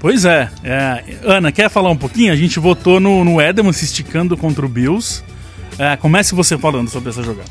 Pois 0.00 0.24
é. 0.24 0.50
é. 0.64 1.04
Ana, 1.22 1.52
quer 1.52 1.70
falar 1.70 1.90
um 1.90 1.96
pouquinho? 1.96 2.32
A 2.32 2.36
gente 2.36 2.58
votou 2.58 2.98
no, 2.98 3.24
no 3.24 3.40
Edelman 3.40 3.72
se 3.72 3.84
esticando 3.84 4.36
contra 4.36 4.66
o 4.66 4.68
Bills. 4.68 5.22
É, 5.78 5.96
comece 5.96 6.34
você 6.34 6.58
falando 6.58 6.90
sobre 6.90 7.10
essa 7.10 7.22
jogada. 7.22 7.48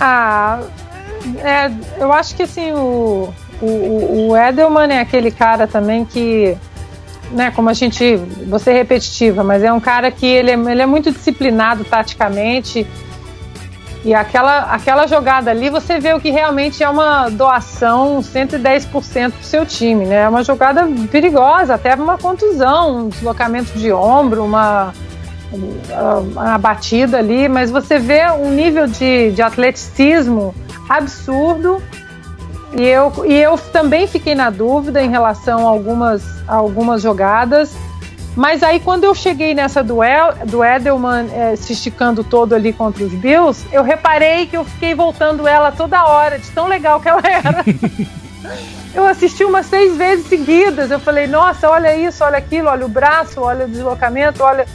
Ah, 0.00 0.62
é, 1.44 1.70
eu 2.02 2.10
acho 2.10 2.34
que 2.34 2.44
assim, 2.44 2.72
o, 2.72 3.28
o, 3.60 4.30
o 4.30 4.36
Edelman 4.36 4.94
é 4.94 5.00
aquele 5.00 5.30
cara 5.30 5.66
também 5.66 6.06
que, 6.06 6.56
né, 7.32 7.50
como 7.50 7.68
a 7.68 7.74
gente, 7.74 8.16
você 8.48 8.70
é 8.70 8.72
repetitiva, 8.72 9.44
mas 9.44 9.62
é 9.62 9.70
um 9.70 9.80
cara 9.80 10.10
que 10.10 10.24
ele 10.24 10.50
é, 10.50 10.54
ele 10.54 10.80
é 10.80 10.86
muito 10.86 11.12
disciplinado 11.12 11.84
taticamente 11.84 12.86
e 14.06 14.14
aquela, 14.14 14.60
aquela 14.70 15.08
jogada 15.08 15.50
ali, 15.50 15.68
você 15.68 15.98
vê 15.98 16.14
o 16.14 16.20
que 16.20 16.30
realmente 16.30 16.80
é 16.80 16.88
uma 16.88 17.28
doação 17.28 18.20
110% 18.20 19.32
pro 19.32 19.42
seu 19.42 19.66
time, 19.66 20.04
né? 20.04 20.18
É 20.18 20.28
uma 20.28 20.44
jogada 20.44 20.86
perigosa, 21.10 21.74
até 21.74 21.92
uma 21.96 22.16
contusão, 22.16 22.98
um 22.98 23.08
deslocamento 23.08 23.76
de 23.76 23.92
ombro, 23.92 24.44
uma, 24.44 24.94
uma 25.50 26.56
batida 26.56 27.18
ali, 27.18 27.48
mas 27.48 27.68
você 27.72 27.98
vê 27.98 28.30
um 28.30 28.52
nível 28.52 28.86
de, 28.86 29.32
de 29.32 29.42
atleticismo 29.42 30.54
absurdo. 30.88 31.82
E 32.78 32.84
eu, 32.84 33.12
e 33.26 33.34
eu 33.34 33.58
também 33.58 34.06
fiquei 34.06 34.36
na 34.36 34.50
dúvida 34.50 35.02
em 35.02 35.10
relação 35.10 35.66
a 35.66 35.70
algumas, 35.70 36.22
a 36.46 36.54
algumas 36.54 37.02
jogadas. 37.02 37.74
Mas 38.36 38.62
aí 38.62 38.78
quando 38.78 39.04
eu 39.04 39.14
cheguei 39.14 39.54
nessa 39.54 39.82
do, 39.82 40.02
El, 40.02 40.34
do 40.44 40.62
Edelman 40.62 41.26
é, 41.32 41.56
se 41.56 41.72
esticando 41.72 42.22
todo 42.22 42.54
ali 42.54 42.70
contra 42.70 43.02
os 43.02 43.12
Bills, 43.14 43.66
eu 43.72 43.82
reparei 43.82 44.46
que 44.46 44.58
eu 44.58 44.64
fiquei 44.64 44.94
voltando 44.94 45.48
ela 45.48 45.72
toda 45.72 46.04
hora, 46.04 46.38
de 46.38 46.50
tão 46.50 46.68
legal 46.68 47.00
que 47.00 47.08
ela 47.08 47.22
era. 47.24 47.64
eu 48.94 49.06
assisti 49.06 49.42
umas 49.42 49.64
seis 49.64 49.96
vezes 49.96 50.26
seguidas. 50.26 50.90
Eu 50.90 51.00
falei, 51.00 51.26
nossa, 51.26 51.70
olha 51.70 51.96
isso, 51.96 52.22
olha 52.22 52.36
aquilo, 52.36 52.68
olha 52.68 52.84
o 52.84 52.90
braço, 52.90 53.40
olha 53.40 53.64
o 53.64 53.68
deslocamento, 53.68 54.42
olha. 54.42 54.66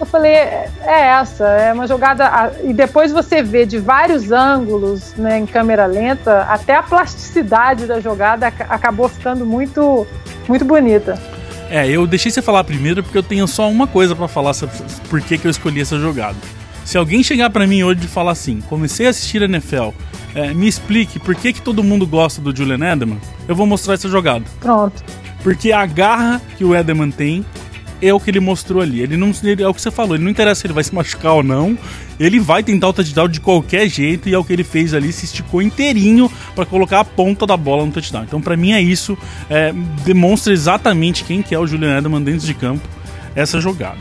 Eu 0.00 0.06
falei, 0.06 0.32
é, 0.32 0.70
é 0.82 1.00
essa, 1.08 1.46
é 1.46 1.70
uma 1.70 1.86
jogada. 1.86 2.50
E 2.64 2.72
depois 2.72 3.12
você 3.12 3.42
vê 3.42 3.66
de 3.66 3.78
vários 3.78 4.32
ângulos, 4.32 5.14
né, 5.16 5.38
em 5.38 5.44
câmera 5.44 5.84
lenta, 5.84 6.44
até 6.48 6.74
a 6.74 6.82
plasticidade 6.82 7.84
da 7.84 8.00
jogada 8.00 8.46
acabou 8.46 9.06
ficando 9.06 9.44
muito, 9.44 10.06
muito 10.48 10.64
bonita. 10.64 11.41
É, 11.72 11.88
eu 11.88 12.06
deixei 12.06 12.30
você 12.30 12.42
falar 12.42 12.64
primeiro 12.64 13.02
porque 13.02 13.16
eu 13.16 13.22
tenho 13.22 13.48
só 13.48 13.70
uma 13.70 13.86
coisa 13.86 14.14
para 14.14 14.28
falar 14.28 14.52
sobre 14.52 14.76
por 15.08 15.22
que, 15.22 15.38
que 15.38 15.46
eu 15.46 15.50
escolhi 15.50 15.80
essa 15.80 15.98
jogada. 15.98 16.36
Se 16.84 16.98
alguém 16.98 17.22
chegar 17.22 17.48
para 17.48 17.66
mim 17.66 17.82
hoje 17.82 18.04
e 18.04 18.06
falar 18.06 18.32
assim, 18.32 18.60
comecei 18.60 19.06
a 19.06 19.08
assistir 19.08 19.42
a 19.42 19.46
NFL, 19.46 19.88
é, 20.34 20.52
me 20.52 20.68
explique 20.68 21.18
por 21.18 21.34
que, 21.34 21.50
que 21.50 21.62
todo 21.62 21.82
mundo 21.82 22.06
gosta 22.06 22.42
do 22.42 22.54
Julian 22.54 22.92
Edelman, 22.92 23.18
eu 23.48 23.56
vou 23.56 23.66
mostrar 23.66 23.94
essa 23.94 24.06
jogada. 24.06 24.44
Pronto. 24.60 25.02
Porque 25.42 25.72
a 25.72 25.86
garra 25.86 26.42
que 26.58 26.64
o 26.64 26.76
Edelman 26.76 27.10
tem 27.10 27.42
é 28.02 28.12
o 28.12 28.20
que 28.20 28.30
ele 28.30 28.40
mostrou 28.40 28.82
ali. 28.82 29.00
Ele 29.00 29.16
não, 29.16 29.32
ele, 29.42 29.62
é 29.62 29.66
o 29.66 29.72
que 29.72 29.80
você 29.80 29.90
falou, 29.90 30.14
ele 30.14 30.24
não 30.24 30.30
interessa 30.30 30.60
se 30.60 30.66
ele 30.66 30.74
vai 30.74 30.84
se 30.84 30.94
machucar 30.94 31.32
ou 31.32 31.42
não. 31.42 31.78
Ele 32.22 32.38
vai 32.38 32.62
tentar 32.62 32.88
o 32.88 32.92
touchdown 32.92 33.28
de 33.28 33.40
qualquer 33.40 33.88
jeito 33.88 34.28
e 34.28 34.34
é 34.34 34.38
o 34.38 34.44
que 34.44 34.52
ele 34.52 34.62
fez 34.62 34.94
ali, 34.94 35.12
se 35.12 35.24
esticou 35.24 35.60
inteirinho 35.60 36.30
para 36.54 36.64
colocar 36.64 37.00
a 37.00 37.04
ponta 37.04 37.44
da 37.44 37.56
bola 37.56 37.84
no 37.84 37.90
touchdown. 37.90 38.22
Então, 38.22 38.40
para 38.40 38.56
mim 38.56 38.72
é 38.72 38.80
isso, 38.80 39.18
é, 39.50 39.72
demonstra 40.04 40.52
exatamente 40.52 41.24
quem 41.24 41.42
que 41.42 41.52
é 41.52 41.58
o 41.58 41.66
Julian 41.66 41.98
Edelman 41.98 42.22
dentro 42.22 42.46
de 42.46 42.54
campo 42.54 42.86
essa 43.34 43.60
jogada. 43.60 43.98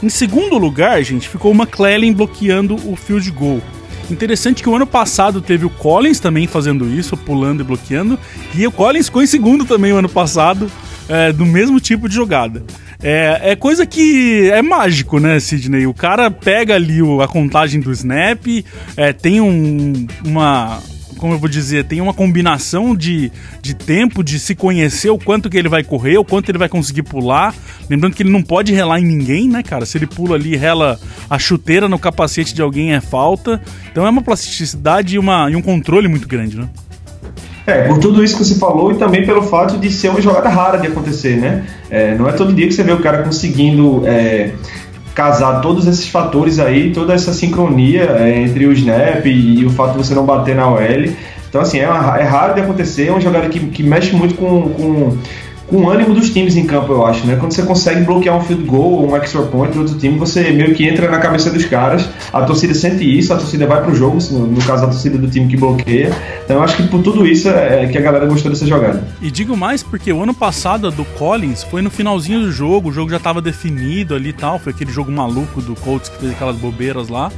Em 0.00 0.08
segundo 0.08 0.56
lugar, 0.56 1.02
gente, 1.02 1.28
ficou 1.28 1.50
o 1.50 1.54
McClellan 1.54 2.12
bloqueando 2.12 2.76
o 2.88 2.94
field 2.94 3.28
goal. 3.32 3.60
Interessante 4.08 4.62
que 4.62 4.68
o 4.68 4.76
ano 4.76 4.86
passado 4.86 5.40
teve 5.40 5.66
o 5.66 5.70
Collins 5.70 6.20
também 6.20 6.46
fazendo 6.46 6.88
isso, 6.88 7.16
pulando 7.16 7.60
e 7.60 7.64
bloqueando, 7.64 8.16
e 8.54 8.64
o 8.66 8.70
Collins 8.70 9.06
ficou 9.06 9.22
em 9.22 9.26
segundo 9.26 9.64
também 9.64 9.92
o 9.92 9.96
ano 9.96 10.08
passado, 10.08 10.70
é, 11.08 11.32
do 11.32 11.46
mesmo 11.46 11.80
tipo 11.80 12.08
de 12.08 12.14
jogada. 12.14 12.62
É, 13.02 13.52
é 13.52 13.56
coisa 13.56 13.86
que 13.86 14.50
é 14.50 14.60
mágico, 14.60 15.20
né, 15.20 15.38
Sidney? 15.38 15.86
O 15.86 15.94
cara 15.94 16.30
pega 16.30 16.74
ali 16.74 17.02
o, 17.02 17.20
a 17.20 17.28
contagem 17.28 17.80
do 17.80 17.92
snap, 17.92 18.44
é, 18.96 19.12
tem 19.12 19.40
um, 19.40 20.06
uma 20.24 20.80
como 21.18 21.34
eu 21.34 21.38
vou 21.38 21.48
dizer, 21.48 21.84
tem 21.84 22.00
uma 22.00 22.14
combinação 22.14 22.96
de, 22.96 23.30
de 23.60 23.74
tempo, 23.74 24.22
de 24.22 24.38
se 24.38 24.54
conhecer 24.54 25.10
o 25.10 25.18
quanto 25.18 25.50
que 25.50 25.58
ele 25.58 25.68
vai 25.68 25.82
correr, 25.82 26.16
o 26.16 26.24
quanto 26.24 26.48
ele 26.48 26.58
vai 26.58 26.68
conseguir 26.68 27.02
pular. 27.02 27.54
Lembrando 27.90 28.14
que 28.14 28.22
ele 28.22 28.30
não 28.30 28.42
pode 28.42 28.72
relar 28.72 29.00
em 29.00 29.04
ninguém, 29.04 29.48
né, 29.48 29.62
cara? 29.62 29.84
Se 29.84 29.98
ele 29.98 30.06
pula 30.06 30.36
ali 30.36 30.54
e 30.54 30.56
rela 30.56 30.98
a 31.28 31.38
chuteira 31.38 31.88
no 31.88 31.98
capacete 31.98 32.54
de 32.54 32.62
alguém 32.62 32.94
é 32.94 33.00
falta. 33.00 33.60
Então 33.90 34.06
é 34.06 34.10
uma 34.10 34.22
plasticidade 34.22 35.16
e, 35.16 35.18
uma, 35.18 35.50
e 35.50 35.56
um 35.56 35.62
controle 35.62 36.08
muito 36.08 36.26
grande, 36.26 36.56
né? 36.56 36.68
É, 37.68 37.82
por 37.82 37.98
tudo 37.98 38.24
isso 38.24 38.38
que 38.38 38.44
você 38.46 38.54
falou 38.54 38.90
e 38.92 38.94
também 38.94 39.26
pelo 39.26 39.42
fato 39.42 39.76
de 39.76 39.92
ser 39.92 40.08
uma 40.08 40.22
jogada 40.22 40.48
rara 40.48 40.78
de 40.78 40.86
acontecer, 40.86 41.36
né? 41.36 41.64
É, 41.90 42.14
não 42.14 42.26
é 42.26 42.32
todo 42.32 42.50
dia 42.50 42.66
que 42.66 42.72
você 42.72 42.82
vê 42.82 42.92
o 42.92 43.00
cara 43.00 43.22
conseguindo 43.22 44.04
é, 44.06 44.52
casar 45.14 45.60
todos 45.60 45.86
esses 45.86 46.08
fatores 46.08 46.58
aí, 46.58 46.92
toda 46.94 47.12
essa 47.12 47.30
sincronia 47.34 48.04
é, 48.20 48.40
entre 48.40 48.64
o 48.64 48.72
snap 48.72 49.26
e, 49.26 49.60
e, 49.60 49.66
o 49.66 49.70
fato 49.70 49.92
de 49.92 49.98
você 49.98 50.14
não 50.14 50.24
bater 50.24 50.56
na 50.56 50.66
OL. 50.66 51.12
Então, 51.46 51.60
assim, 51.60 51.78
é, 51.78 51.86
uma, 51.86 52.18
é 52.18 52.22
raro 52.22 52.54
de 52.54 52.62
acontecer, 52.62 53.08
é 53.08 53.10
uma 53.10 53.20
jogada 53.20 53.46
que, 53.50 53.60
que 53.60 53.82
mexe 53.82 54.16
muito 54.16 54.34
com, 54.34 54.70
com 54.70 55.18
com 55.68 55.76
o 55.76 55.90
ânimo 55.90 56.14
dos 56.14 56.30
times 56.30 56.56
em 56.56 56.66
campo, 56.66 56.92
eu 56.92 57.06
acho, 57.06 57.26
né? 57.26 57.36
Quando 57.36 57.52
você 57.52 57.62
consegue 57.62 58.02
bloquear 58.02 58.36
um 58.36 58.40
field 58.40 58.64
goal 58.64 58.92
ou 58.92 59.10
um 59.10 59.16
extra 59.16 59.42
point 59.42 59.72
do 59.72 59.80
outro 59.80 59.98
time, 59.98 60.18
você 60.18 60.50
meio 60.50 60.74
que 60.74 60.88
entra 60.88 61.10
na 61.10 61.18
cabeça 61.18 61.50
dos 61.50 61.64
caras, 61.66 62.08
a 62.32 62.42
torcida 62.42 62.74
sente 62.74 63.04
isso, 63.04 63.32
a 63.32 63.36
torcida 63.36 63.66
vai 63.66 63.82
pro 63.82 63.94
jogo, 63.94 64.18
no 64.30 64.62
caso 64.64 64.84
a 64.84 64.88
torcida 64.88 65.18
do 65.18 65.28
time 65.28 65.46
que 65.46 65.56
bloqueia. 65.56 66.10
Então 66.44 66.56
eu 66.56 66.62
acho 66.62 66.76
que 66.76 66.84
por 66.84 67.02
tudo 67.02 67.26
isso 67.26 67.48
é 67.48 67.86
que 67.86 67.98
a 67.98 68.00
galera 68.00 68.26
gostou 68.26 68.50
dessa 68.50 68.66
jogada. 68.66 69.06
E 69.20 69.30
digo 69.30 69.56
mais 69.56 69.82
porque 69.82 70.12
o 70.12 70.22
ano 70.22 70.34
passado 70.34 70.90
do 70.90 71.04
Collins 71.04 71.62
foi 71.62 71.82
no 71.82 71.90
finalzinho 71.90 72.40
do 72.40 72.50
jogo, 72.50 72.88
o 72.88 72.92
jogo 72.92 73.10
já 73.10 73.18
estava 73.18 73.42
definido 73.42 74.14
ali 74.14 74.30
e 74.30 74.32
tal, 74.32 74.58
foi 74.58 74.72
aquele 74.72 74.90
jogo 74.90 75.12
maluco 75.12 75.60
do 75.60 75.74
Colts 75.74 76.08
que 76.08 76.18
fez 76.18 76.32
aquelas 76.32 76.56
bobeiras 76.56 77.08
lá. 77.08 77.30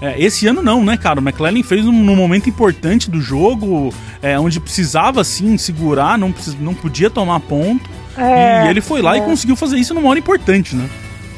É, 0.00 0.20
esse 0.20 0.46
ano 0.46 0.62
não, 0.62 0.84
né, 0.84 0.96
cara? 0.96 1.20
O 1.20 1.22
McClellan 1.22 1.62
fez 1.62 1.84
num, 1.84 1.92
num 1.92 2.16
momento 2.16 2.48
importante 2.48 3.10
do 3.10 3.20
jogo, 3.20 3.92
é, 4.22 4.38
onde 4.38 4.60
precisava 4.60 5.24
sim 5.24 5.58
segurar, 5.58 6.16
não, 6.16 6.30
precis, 6.30 6.58
não 6.58 6.74
podia 6.74 7.10
tomar 7.10 7.40
ponto. 7.40 7.90
É, 8.16 8.66
e 8.66 8.68
ele 8.68 8.80
foi 8.80 9.02
lá 9.02 9.16
e 9.16 9.20
é. 9.20 9.24
conseguiu 9.24 9.56
fazer 9.56 9.76
isso 9.76 9.94
numa 9.94 10.08
hora 10.08 10.18
importante, 10.18 10.74
né? 10.74 10.88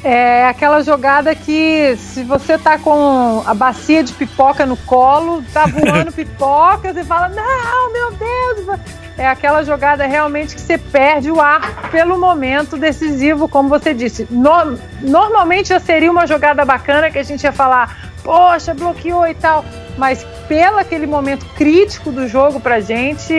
É 0.03 0.47
aquela 0.47 0.83
jogada 0.83 1.35
que 1.35 1.95
se 1.99 2.23
você 2.25 2.57
tá 2.57 2.79
com 2.79 3.43
a 3.45 3.53
bacia 3.53 4.03
de 4.03 4.15
pipoca 4.15 4.65
no 4.65 4.77
colo, 4.77 5.45
tá 5.53 5.67
voando 5.67 6.11
pipoca, 6.13 6.93
você 6.93 7.05
fala, 7.05 7.29
não, 7.29 7.93
meu 7.93 8.11
Deus! 8.13 8.81
É 9.19 9.27
aquela 9.27 9.63
jogada 9.63 10.07
realmente 10.07 10.55
que 10.55 10.61
você 10.63 10.79
perde 10.79 11.31
o 11.31 11.39
ar 11.39 11.91
pelo 11.91 12.19
momento 12.19 12.79
decisivo, 12.79 13.47
como 13.47 13.69
você 13.69 13.93
disse. 13.93 14.27
No, 14.31 14.79
normalmente 15.03 15.69
já 15.69 15.79
seria 15.79 16.11
uma 16.11 16.27
jogada 16.27 16.65
bacana 16.65 17.11
que 17.11 17.19
a 17.19 17.23
gente 17.23 17.45
ia 17.45 17.53
falar, 17.53 18.10
poxa, 18.23 18.75
bloqueou 18.75 19.27
e 19.27 19.35
tal. 19.35 19.65
mas 19.97 20.25
pelo 20.49 20.79
aquele 20.79 21.07
momento 21.07 21.47
crítico 21.55 22.11
do 22.11 22.27
jogo 22.27 22.59
pra 22.59 22.81
gente, 22.81 23.33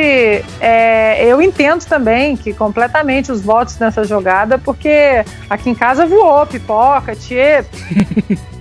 é, 0.62 1.26
eu 1.26 1.42
entendo 1.42 1.84
também 1.86 2.38
que 2.38 2.54
completamente 2.54 3.32
os 3.32 3.42
votos 3.42 3.78
nessa 3.78 4.04
jogada, 4.04 4.58
porque 4.58 5.26
aqui 5.50 5.70
em 5.70 5.76
casa 5.76 6.06
voou, 6.06 6.46
pipoca, 6.46 7.16
tchê. 7.16 7.66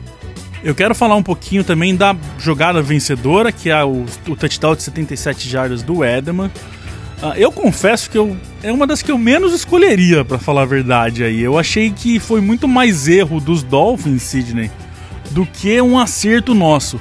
Eu 0.63 0.75
quero 0.75 0.95
falar 0.95 1.17
um 1.17 1.23
pouquinho 1.23 1.65
também 1.65 1.97
da 1.97 2.15
jogada 2.39 2.83
vencedora, 2.83 3.51
que 3.51 3.71
é 3.71 3.83
o, 3.83 4.05
o 4.29 4.37
touchdown 4.37 4.75
de 4.75 4.83
77 4.83 5.49
jardas 5.49 5.83
do 5.83 6.05
Edelman. 6.05 6.51
Uh, 7.23 7.35
eu 7.37 7.51
confesso 7.51 8.11
que 8.11 8.17
eu, 8.17 8.37
é 8.63 8.73
uma 8.73 8.87
das 8.87 9.03
que 9.03 9.11
eu 9.11 9.19
menos 9.19 9.55
escolheria, 9.55 10.25
para 10.25 10.39
falar 10.39 10.63
a 10.63 10.67
verdade 10.67 11.25
aí. 11.25 11.41
Eu 11.41 11.59
achei 11.59 11.91
que 11.91 12.19
foi 12.19 12.41
muito 12.41 12.69
mais 12.69 13.09
erro 13.09 13.41
dos 13.41 13.63
Dolphins, 13.63 14.23
Sidney, 14.23 14.71
do 15.31 15.47
que 15.47 15.81
um 15.81 15.99
acerto 15.99 16.55
nosso. 16.55 17.01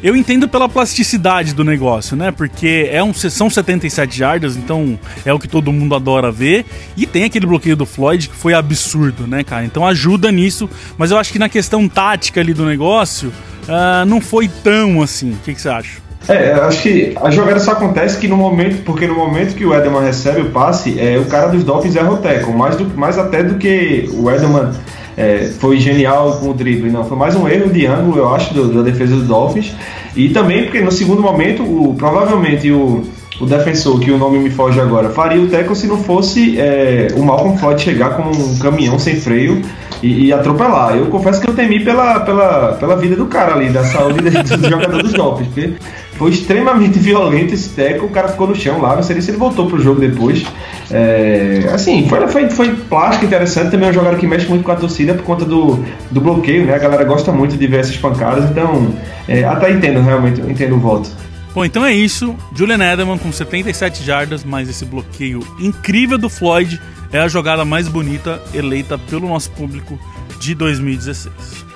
Eu 0.00 0.14
entendo 0.14 0.48
pela 0.48 0.68
plasticidade 0.68 1.52
do 1.52 1.64
negócio, 1.64 2.16
né? 2.16 2.30
Porque 2.30 2.88
é 2.92 3.02
um, 3.02 3.12
são 3.12 3.50
77 3.50 4.16
jardas, 4.16 4.56
então 4.56 4.98
é 5.24 5.32
o 5.32 5.40
que 5.40 5.48
todo 5.48 5.72
mundo 5.72 5.94
adora 5.94 6.30
ver. 6.30 6.64
E 6.96 7.04
tem 7.04 7.24
aquele 7.24 7.46
bloqueio 7.46 7.76
do 7.76 7.84
Floyd 7.84 8.28
que 8.28 8.36
foi 8.36 8.54
absurdo, 8.54 9.26
né, 9.26 9.42
cara? 9.42 9.64
Então 9.64 9.84
ajuda 9.84 10.30
nisso. 10.30 10.70
Mas 10.96 11.10
eu 11.10 11.18
acho 11.18 11.32
que 11.32 11.38
na 11.38 11.48
questão 11.48 11.88
tática 11.88 12.40
ali 12.40 12.54
do 12.54 12.64
negócio, 12.64 13.32
uh, 13.64 14.04
não 14.06 14.20
foi 14.20 14.48
tão 14.48 15.02
assim. 15.02 15.32
O 15.32 15.38
que, 15.44 15.54
que 15.54 15.60
você 15.60 15.68
acha? 15.68 16.08
É, 16.28 16.52
acho 16.52 16.82
que 16.82 17.14
a 17.20 17.30
jogada 17.30 17.58
só 17.58 17.72
acontece 17.72 18.18
que 18.18 18.28
no 18.28 18.36
momento, 18.36 18.82
porque 18.84 19.06
no 19.06 19.14
momento 19.14 19.54
que 19.54 19.64
o 19.64 19.74
Edelman 19.74 20.02
recebe 20.02 20.42
o 20.42 20.50
passe, 20.50 21.00
é, 21.00 21.18
o 21.18 21.24
cara 21.24 21.48
dos 21.48 21.64
Dolphins 21.64 21.96
é 21.96 22.02
o 22.02 22.56
mais, 22.56 22.76
do, 22.76 22.84
mais 22.96 23.18
até 23.18 23.42
do 23.42 23.56
que 23.56 24.08
o 24.12 24.30
Edelman 24.30 24.72
é, 25.18 25.50
foi 25.58 25.80
genial 25.80 26.38
com 26.38 26.50
o 26.50 26.54
drible, 26.54 26.90
não. 26.90 27.04
Foi 27.04 27.16
mais 27.16 27.34
um 27.34 27.48
erro 27.48 27.72
de 27.72 27.84
ângulo, 27.86 28.18
eu 28.18 28.32
acho, 28.32 28.54
do, 28.54 28.72
da 28.72 28.82
defesa 28.82 29.16
dos 29.16 29.26
Dolphins. 29.26 29.74
E 30.14 30.28
também 30.28 30.62
porque 30.62 30.80
no 30.80 30.92
segundo 30.92 31.20
momento, 31.20 31.64
o, 31.64 31.92
provavelmente 31.94 32.70
o, 32.70 33.02
o 33.40 33.44
defensor, 33.44 33.98
que 33.98 34.12
o 34.12 34.16
nome 34.16 34.38
me 34.38 34.48
foge 34.48 34.80
agora, 34.80 35.10
faria 35.10 35.42
o 35.42 35.48
teco 35.48 35.74
se 35.74 35.88
não 35.88 35.98
fosse 35.98 36.56
é, 36.60 37.08
o 37.16 37.24
Malcolm 37.24 37.58
Floyd 37.58 37.82
chegar 37.82 38.10
com 38.10 38.30
um 38.30 38.58
caminhão 38.58 38.96
sem 38.96 39.16
freio 39.16 39.60
e, 40.00 40.26
e, 40.26 40.32
atropelar. 40.32 40.96
Eu 40.96 41.06
confesso 41.06 41.40
que 41.40 41.50
eu 41.50 41.54
temi 41.54 41.84
pela, 41.84 42.20
pela, 42.20 42.72
pela 42.74 42.96
vida 42.96 43.16
do 43.16 43.26
cara 43.26 43.54
ali, 43.54 43.70
da 43.70 43.82
saúde 43.82 44.20
do 44.30 44.68
jogador 44.70 45.02
dos 45.02 45.12
Dolphins, 45.12 45.48
porque 45.48 45.72
foi 46.18 46.30
extremamente 46.30 46.98
violento 47.00 47.54
esse 47.54 47.70
teco, 47.70 48.06
o 48.06 48.10
cara 48.10 48.28
ficou 48.28 48.48
no 48.48 48.54
chão 48.54 48.80
lá, 48.80 48.96
não 48.96 49.02
sei 49.02 49.20
se 49.22 49.30
ele 49.30 49.38
voltou 49.38 49.66
pro 49.66 49.80
jogo 49.80 50.00
depois. 50.00 50.44
É, 50.90 51.70
assim, 51.72 52.08
foi, 52.08 52.26
foi, 52.28 52.50
foi 52.50 52.74
plástico, 52.74 53.24
interessante, 53.24 53.70
também 53.70 53.88
é 53.88 53.90
um 53.90 53.94
jogador 53.94 54.18
que 54.18 54.26
mexe 54.26 54.48
muito 54.48 54.64
com 54.64 54.72
a 54.72 54.76
torcida 54.76 55.14
por 55.14 55.22
conta 55.22 55.44
do, 55.44 55.82
do 56.10 56.20
bloqueio, 56.20 56.66
né? 56.66 56.74
A 56.74 56.78
galera 56.78 57.04
gosta 57.04 57.30
muito 57.30 57.56
de 57.56 57.66
ver 57.66 57.80
essas 57.80 57.96
pancadas, 57.96 58.50
então 58.50 58.92
é, 59.28 59.44
até 59.44 59.70
entendo 59.70 60.00
realmente, 60.00 60.40
entendo 60.40 60.74
o 60.74 60.80
voto. 60.80 61.08
Bom, 61.54 61.64
então 61.64 61.84
é 61.84 61.92
isso. 61.92 62.36
Julian 62.54 62.92
Edelman 62.92 63.18
com 63.18 63.32
77 63.32 64.04
jardas, 64.04 64.44
mais 64.44 64.68
esse 64.68 64.84
bloqueio 64.84 65.40
incrível 65.58 66.18
do 66.18 66.28
Floyd 66.28 66.80
é 67.12 67.18
a 67.18 67.28
jogada 67.28 67.64
mais 67.64 67.88
bonita 67.88 68.40
eleita 68.52 68.98
pelo 68.98 69.28
nosso 69.28 69.50
público 69.52 69.98
de 70.38 70.54
2016. 70.54 71.67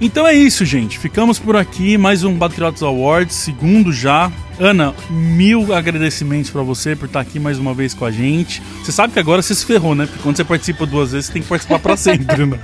Então 0.00 0.26
é 0.26 0.32
isso, 0.32 0.64
gente. 0.64 0.98
Ficamos 0.98 1.38
por 1.38 1.56
aqui. 1.56 1.98
Mais 1.98 2.24
um 2.24 2.38
Patriots 2.38 2.82
Awards, 2.82 3.36
segundo 3.36 3.92
já. 3.92 4.32
Ana, 4.58 4.94
mil 5.10 5.74
agradecimentos 5.74 6.50
para 6.50 6.62
você 6.62 6.96
por 6.96 7.04
estar 7.04 7.20
aqui 7.20 7.38
mais 7.38 7.58
uma 7.58 7.74
vez 7.74 7.92
com 7.92 8.06
a 8.06 8.10
gente. 8.10 8.62
Você 8.82 8.92
sabe 8.92 9.12
que 9.12 9.18
agora 9.18 9.42
você 9.42 9.54
se 9.54 9.66
ferrou, 9.66 9.94
né? 9.94 10.06
Porque 10.06 10.22
quando 10.22 10.36
você 10.36 10.44
participa 10.44 10.86
duas 10.86 11.12
vezes, 11.12 11.26
você 11.26 11.34
tem 11.34 11.42
que 11.42 11.48
participar 11.48 11.78
para 11.78 11.96
sempre, 11.98 12.46
né? 12.46 12.58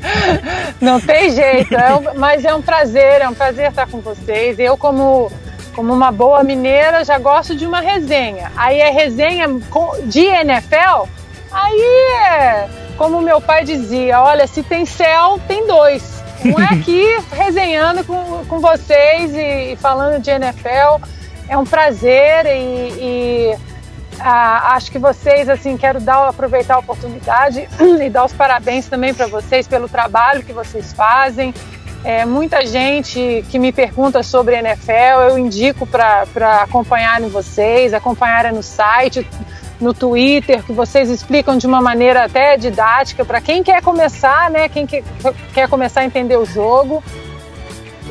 Não 0.80 1.00
tem 1.00 1.30
jeito, 1.30 1.74
é 1.74 1.94
um, 1.94 2.18
mas 2.18 2.44
é 2.44 2.52
um 2.52 2.62
prazer, 2.62 3.20
é 3.20 3.28
um 3.28 3.34
prazer 3.34 3.70
estar 3.70 3.86
com 3.86 4.00
vocês. 4.00 4.58
Eu, 4.58 4.76
como, 4.76 5.30
como 5.74 5.92
uma 5.92 6.10
boa 6.10 6.42
mineira, 6.42 7.04
já 7.04 7.18
gosto 7.18 7.54
de 7.54 7.66
uma 7.66 7.80
resenha. 7.80 8.50
Aí 8.56 8.78
é 8.78 8.90
resenha 8.90 9.46
de 10.06 10.24
NFL, 10.24 11.08
aí 11.52 11.80
é, 12.30 12.68
como 12.96 13.22
meu 13.22 13.40
pai 13.40 13.64
dizia, 13.64 14.20
olha, 14.20 14.46
se 14.46 14.62
tem 14.62 14.84
céu, 14.84 15.40
tem 15.46 15.66
dois. 15.66 16.23
Um 16.44 16.60
é 16.60 16.64
aqui 16.64 17.04
resenhando 17.32 18.04
com, 18.04 18.44
com 18.46 18.60
vocês 18.60 19.32
e, 19.34 19.72
e 19.72 19.76
falando 19.76 20.20
de 20.20 20.30
NFL. 20.30 21.02
É 21.48 21.56
um 21.56 21.64
prazer 21.64 22.46
e, 22.46 22.92
e 22.98 23.54
acho 24.20 24.90
que 24.90 24.98
vocês, 24.98 25.48
assim, 25.48 25.76
quero 25.76 26.00
dar, 26.00 26.28
aproveitar 26.28 26.76
a 26.76 26.78
oportunidade 26.78 27.68
e 28.02 28.10
dar 28.10 28.24
os 28.24 28.32
parabéns 28.32 28.86
também 28.86 29.14
para 29.14 29.26
vocês 29.26 29.66
pelo 29.66 29.88
trabalho 29.88 30.42
que 30.42 30.52
vocês 30.52 30.92
fazem. 30.92 31.54
É, 32.04 32.26
muita 32.26 32.66
gente 32.66 33.42
que 33.50 33.58
me 33.58 33.72
pergunta 33.72 34.22
sobre 34.22 34.56
NFL, 34.56 35.22
eu 35.30 35.38
indico 35.38 35.86
para 35.86 36.26
acompanharem 36.60 37.30
vocês, 37.30 37.94
acompanharem 37.94 38.52
no 38.52 38.62
site, 38.62 39.26
no 39.84 39.94
Twitter, 39.94 40.64
que 40.64 40.72
vocês 40.72 41.10
explicam 41.10 41.56
de 41.56 41.66
uma 41.66 41.80
maneira 41.80 42.24
até 42.24 42.56
didática 42.56 43.24
para 43.24 43.40
quem 43.40 43.62
quer 43.62 43.82
começar, 43.82 44.50
né? 44.50 44.68
Quem 44.68 44.86
quer, 44.86 45.04
quer 45.52 45.68
começar 45.68 46.00
a 46.00 46.04
entender 46.04 46.36
o 46.36 46.44
jogo. 46.44 47.04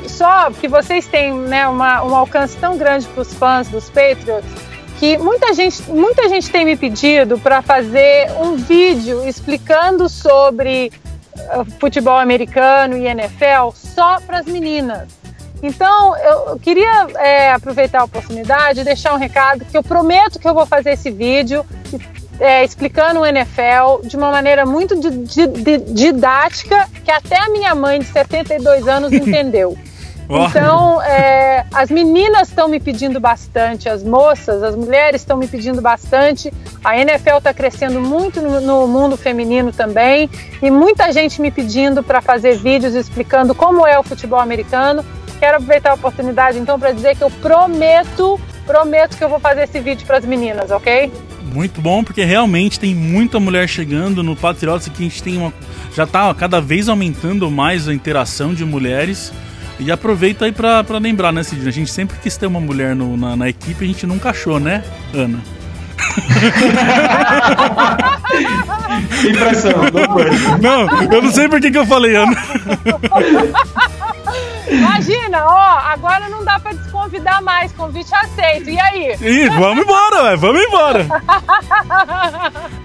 Só 0.07 0.51
que 0.51 0.67
vocês 0.67 1.07
têm 1.07 1.33
né, 1.33 1.67
uma, 1.67 2.03
um 2.03 2.15
alcance 2.15 2.55
tão 2.57 2.77
grande 2.77 3.07
para 3.07 3.21
os 3.21 3.33
fãs 3.33 3.67
dos 3.67 3.89
Patriots 3.89 4.73
que 4.99 5.17
muita 5.17 5.53
gente, 5.53 5.81
muita 5.89 6.29
gente 6.29 6.49
tem 6.49 6.63
me 6.63 6.77
pedido 6.77 7.37
para 7.37 7.61
fazer 7.61 8.31
um 8.39 8.55
vídeo 8.55 9.27
explicando 9.27 10.07
sobre 10.07 10.91
uh, 11.35 11.65
futebol 11.79 12.17
americano 12.17 12.97
e 12.97 13.07
NFL 13.07 13.71
só 13.73 14.21
para 14.21 14.39
as 14.39 14.45
meninas. 14.45 15.22
Então, 15.63 16.15
eu 16.17 16.59
queria 16.59 17.07
é, 17.15 17.51
aproveitar 17.53 18.01
a 18.01 18.03
oportunidade 18.03 18.81
e 18.81 18.83
deixar 18.83 19.13
um 19.13 19.17
recado 19.17 19.63
que 19.63 19.77
eu 19.77 19.81
prometo 19.81 20.37
que 20.37 20.47
eu 20.47 20.53
vou 20.53 20.65
fazer 20.65 20.91
esse 20.91 21.09
vídeo 21.09 21.65
é, 22.37 22.65
explicando 22.65 23.21
o 23.21 23.25
NFL 23.25 24.05
de 24.05 24.17
uma 24.17 24.29
maneira 24.29 24.65
muito 24.65 24.95
didática 25.87 26.89
que 27.03 27.09
até 27.09 27.37
a 27.37 27.49
minha 27.49 27.73
mãe 27.73 27.99
de 27.99 28.05
72 28.05 28.87
anos 28.89 29.11
entendeu. 29.13 29.77
Então, 30.29 31.01
é, 31.01 31.65
as 31.73 31.89
meninas 31.89 32.47
estão 32.47 32.67
me 32.67 32.79
pedindo 32.79 33.19
bastante, 33.19 33.89
as 33.89 34.03
moças, 34.03 34.63
as 34.63 34.75
mulheres 34.75 35.21
estão 35.21 35.37
me 35.37 35.47
pedindo 35.47 35.81
bastante. 35.81 36.51
A 36.83 36.97
NFL 36.97 37.37
está 37.37 37.53
crescendo 37.53 38.01
muito 38.01 38.41
no, 38.41 38.59
no, 38.61 38.87
mundo 38.87 39.15
feminino 39.15 39.71
também 39.71 40.29
e 40.61 40.71
muita 40.71 41.11
gente 41.11 41.41
me 41.41 41.51
pedindo 41.51 42.01
para 42.01 42.21
fazer 42.21 42.57
vídeos 42.57 42.95
explicando 42.95 43.53
como 43.53 43.85
é 43.85 43.99
o 43.99 44.03
futebol 44.03 44.39
americano. 44.39 45.03
Quero 45.43 45.57
aproveitar 45.57 45.91
a 45.91 45.95
oportunidade 45.95 46.57
então 46.57 46.79
para 46.79 46.93
dizer 46.93 47.17
que 47.17 47.21
eu 47.21 47.29
prometo, 47.29 48.39
prometo 48.65 49.17
que 49.17 49.23
eu 49.25 49.27
vou 49.27 49.41
fazer 49.41 49.63
esse 49.63 49.77
vídeo 49.81 50.07
para 50.07 50.19
as 50.19 50.23
meninas, 50.23 50.71
ok? 50.71 51.11
Muito 51.53 51.81
bom, 51.81 52.01
porque 52.01 52.23
realmente 52.23 52.79
tem 52.79 52.95
muita 52.95 53.41
mulher 53.41 53.67
chegando 53.67 54.23
no 54.23 54.37
Patriots 54.37 54.87
que 54.87 55.03
a 55.03 55.05
gente 55.05 55.21
tem 55.21 55.37
uma. 55.37 55.53
Já 55.93 56.05
está 56.05 56.33
cada 56.33 56.61
vez 56.61 56.87
aumentando 56.87 57.51
mais 57.51 57.89
a 57.89 57.93
interação 57.93 58.53
de 58.53 58.63
mulheres. 58.63 59.33
E 59.77 59.91
aproveita 59.91 60.45
aí 60.45 60.53
pra, 60.53 60.81
pra 60.81 60.97
lembrar, 60.97 61.33
né, 61.33 61.43
Sidney? 61.43 61.67
A 61.67 61.73
gente 61.73 61.91
sempre 61.91 62.17
quis 62.19 62.37
ter 62.37 62.45
uma 62.45 62.61
mulher 62.61 62.95
no, 62.95 63.17
na, 63.17 63.35
na 63.35 63.49
equipe, 63.49 63.83
a 63.83 63.87
gente 63.87 64.07
nunca 64.07 64.29
achou, 64.29 64.61
né, 64.61 64.81
Ana? 65.13 65.41
Impressão, 69.27 69.73
não, 70.61 70.87
eu 71.11 71.21
não 71.21 71.31
sei 71.33 71.49
por 71.49 71.59
que, 71.59 71.69
que 71.69 71.77
eu 71.77 71.85
falei, 71.85 72.15
Ana. 72.15 72.33
Imagina, 74.73 75.45
ó, 75.45 75.79
agora 75.87 76.29
não 76.29 76.43
dá 76.43 76.59
pra 76.59 76.73
desconvidar 76.73 77.41
mais, 77.41 77.71
convite 77.71 78.13
aceito. 78.13 78.69
E 78.69 78.79
aí? 78.79 79.15
Ih, 79.21 79.49
vamos 79.49 79.83
embora, 79.83 80.23
véio, 80.23 80.37
vamos 80.37 80.61
embora. 80.61 81.07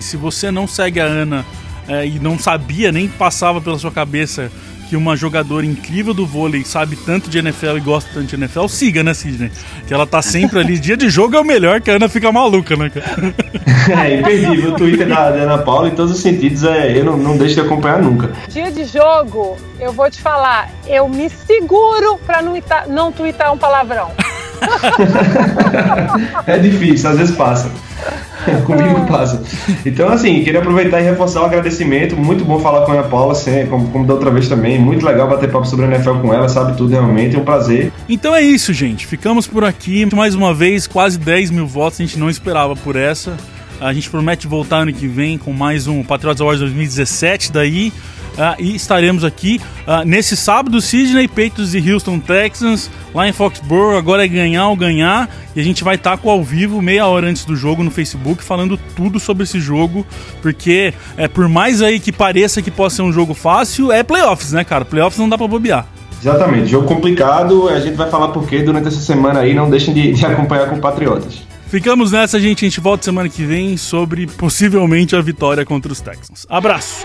Se 0.00 0.16
você 0.16 0.50
não 0.50 0.66
segue 0.66 1.00
a 1.00 1.04
Ana 1.04 1.44
é, 1.88 2.06
e 2.06 2.18
não 2.18 2.38
sabia, 2.38 2.92
nem 2.92 3.08
passava 3.08 3.60
pela 3.60 3.78
sua 3.78 3.90
cabeça 3.90 4.50
que 4.88 4.96
uma 4.96 5.14
jogadora 5.14 5.66
incrível 5.66 6.14
do 6.14 6.26
vôlei 6.26 6.64
sabe 6.64 6.96
tanto 6.96 7.28
de 7.28 7.38
NFL 7.38 7.76
e 7.76 7.80
gosta 7.80 8.10
tanto 8.14 8.26
de 8.26 8.36
NFL, 8.36 8.66
siga, 8.68 9.02
né, 9.02 9.12
Sidney? 9.12 9.50
Que 9.86 9.92
ela 9.92 10.06
tá 10.06 10.22
sempre 10.22 10.58
ali. 10.58 10.78
Dia 10.78 10.96
de 10.96 11.10
jogo 11.10 11.36
é 11.36 11.40
o 11.40 11.44
melhor, 11.44 11.80
que 11.80 11.90
a 11.90 11.94
Ana 11.94 12.08
fica 12.08 12.32
maluca, 12.32 12.74
né, 12.74 12.90
cara? 12.90 13.34
É, 14.02 14.18
imperdível. 14.18 14.72
O 14.72 14.76
Twitter 14.76 15.06
da, 15.06 15.30
da 15.30 15.36
Ana 15.42 15.58
Paula, 15.58 15.88
em 15.88 15.94
todos 15.94 16.12
os 16.12 16.20
sentidos, 16.20 16.64
é, 16.64 16.98
eu 16.98 17.04
não, 17.04 17.16
não 17.16 17.36
deixo 17.36 17.54
de 17.54 17.60
acompanhar 17.60 18.00
nunca. 18.00 18.30
Dia 18.48 18.70
de 18.70 18.84
jogo, 18.84 19.56
eu 19.78 19.92
vou 19.92 20.10
te 20.10 20.20
falar, 20.20 20.70
eu 20.86 21.08
me 21.08 21.28
seguro 21.28 22.18
pra 22.26 22.40
não, 22.40 22.56
ita, 22.56 22.86
não 22.88 23.12
twittar 23.12 23.52
um 23.52 23.58
palavrão. 23.58 24.10
é 26.46 26.58
difícil, 26.58 27.10
às 27.10 27.18
vezes 27.18 27.36
passa. 27.36 27.70
Comigo 28.64 29.06
passa. 29.06 29.42
Então, 29.84 30.08
assim, 30.08 30.42
queria 30.42 30.60
aproveitar 30.60 31.00
e 31.00 31.04
reforçar 31.04 31.42
o 31.42 31.44
agradecimento. 31.44 32.16
Muito 32.16 32.44
bom 32.44 32.58
falar 32.58 32.84
com 32.84 32.92
a 32.92 32.94
Ana 32.94 33.08
Paula, 33.08 33.32
assim, 33.32 33.66
como, 33.66 33.88
como 33.88 34.06
da 34.06 34.14
outra 34.14 34.30
vez 34.30 34.48
também. 34.48 34.78
Muito 34.78 35.04
legal 35.04 35.28
bater 35.28 35.50
papo 35.50 35.66
sobre 35.66 35.86
a 35.86 35.88
NFL 35.88 36.14
com 36.20 36.32
ela, 36.32 36.48
sabe 36.48 36.76
tudo 36.76 36.90
realmente. 36.90 37.36
É 37.36 37.38
um 37.38 37.44
prazer. 37.44 37.92
Então 38.08 38.34
é 38.34 38.42
isso, 38.42 38.72
gente. 38.72 39.06
Ficamos 39.06 39.46
por 39.46 39.64
aqui. 39.64 40.06
Mais 40.14 40.34
uma 40.34 40.54
vez, 40.54 40.86
quase 40.86 41.18
10 41.18 41.50
mil 41.50 41.66
votos. 41.66 42.00
A 42.00 42.04
gente 42.04 42.18
não 42.18 42.30
esperava 42.30 42.74
por 42.74 42.96
essa. 42.96 43.36
A 43.80 43.92
gente 43.92 44.10
promete 44.10 44.46
voltar 44.46 44.78
ano 44.78 44.92
que 44.92 45.06
vem 45.06 45.38
com 45.38 45.52
mais 45.52 45.86
um 45.86 46.02
Patriots 46.02 46.40
Awards 46.40 46.60
2017 46.60 47.52
daí. 47.52 47.92
Uh, 48.38 48.62
e 48.62 48.76
estaremos 48.76 49.24
aqui 49.24 49.60
uh, 49.84 50.06
nesse 50.06 50.36
sábado, 50.36 50.80
Sydney, 50.80 51.26
Patriots 51.26 51.74
e 51.74 51.92
Houston 51.92 52.20
Texans, 52.20 52.88
lá 53.12 53.28
em 53.28 53.32
Foxborough. 53.32 53.98
Agora 53.98 54.24
é 54.24 54.28
ganhar 54.28 54.68
ou 54.68 54.76
ganhar. 54.76 55.28
E 55.56 55.60
a 55.60 55.64
gente 55.64 55.82
vai 55.82 55.96
estar 55.96 56.16
com 56.18 56.30
ao 56.30 56.44
vivo, 56.44 56.80
meia 56.80 57.04
hora 57.08 57.26
antes 57.26 57.44
do 57.44 57.56
jogo, 57.56 57.82
no 57.82 57.90
Facebook, 57.90 58.44
falando 58.44 58.78
tudo 58.94 59.18
sobre 59.18 59.42
esse 59.42 59.58
jogo. 59.58 60.06
Porque, 60.40 60.94
é, 61.16 61.26
por 61.26 61.48
mais 61.48 61.82
aí 61.82 61.98
que 61.98 62.12
pareça 62.12 62.62
que 62.62 62.70
possa 62.70 62.96
ser 62.96 63.02
um 63.02 63.12
jogo 63.12 63.34
fácil, 63.34 63.90
é 63.90 64.04
playoffs, 64.04 64.52
né, 64.52 64.62
cara? 64.62 64.84
Playoffs 64.84 65.18
não 65.18 65.28
dá 65.28 65.36
pra 65.36 65.48
bobear. 65.48 65.84
Exatamente, 66.20 66.66
jogo 66.66 66.86
complicado. 66.86 67.68
A 67.68 67.80
gente 67.80 67.96
vai 67.96 68.08
falar 68.08 68.28
por 68.28 68.46
quê 68.46 68.62
durante 68.62 68.86
essa 68.86 69.00
semana 69.00 69.40
aí. 69.40 69.52
Não 69.52 69.68
deixem 69.68 69.92
de, 69.92 70.12
de 70.12 70.24
acompanhar 70.24 70.70
com 70.70 70.78
Patriotas. 70.78 71.42
Ficamos 71.68 72.12
nessa, 72.12 72.40
gente. 72.40 72.64
A 72.64 72.68
gente 72.68 72.80
volta 72.80 73.04
semana 73.04 73.28
que 73.28 73.44
vem 73.44 73.76
sobre 73.76 74.26
possivelmente 74.26 75.16
a 75.16 75.20
vitória 75.20 75.64
contra 75.64 75.92
os 75.92 76.00
Texans. 76.00 76.46
Abraço! 76.48 77.04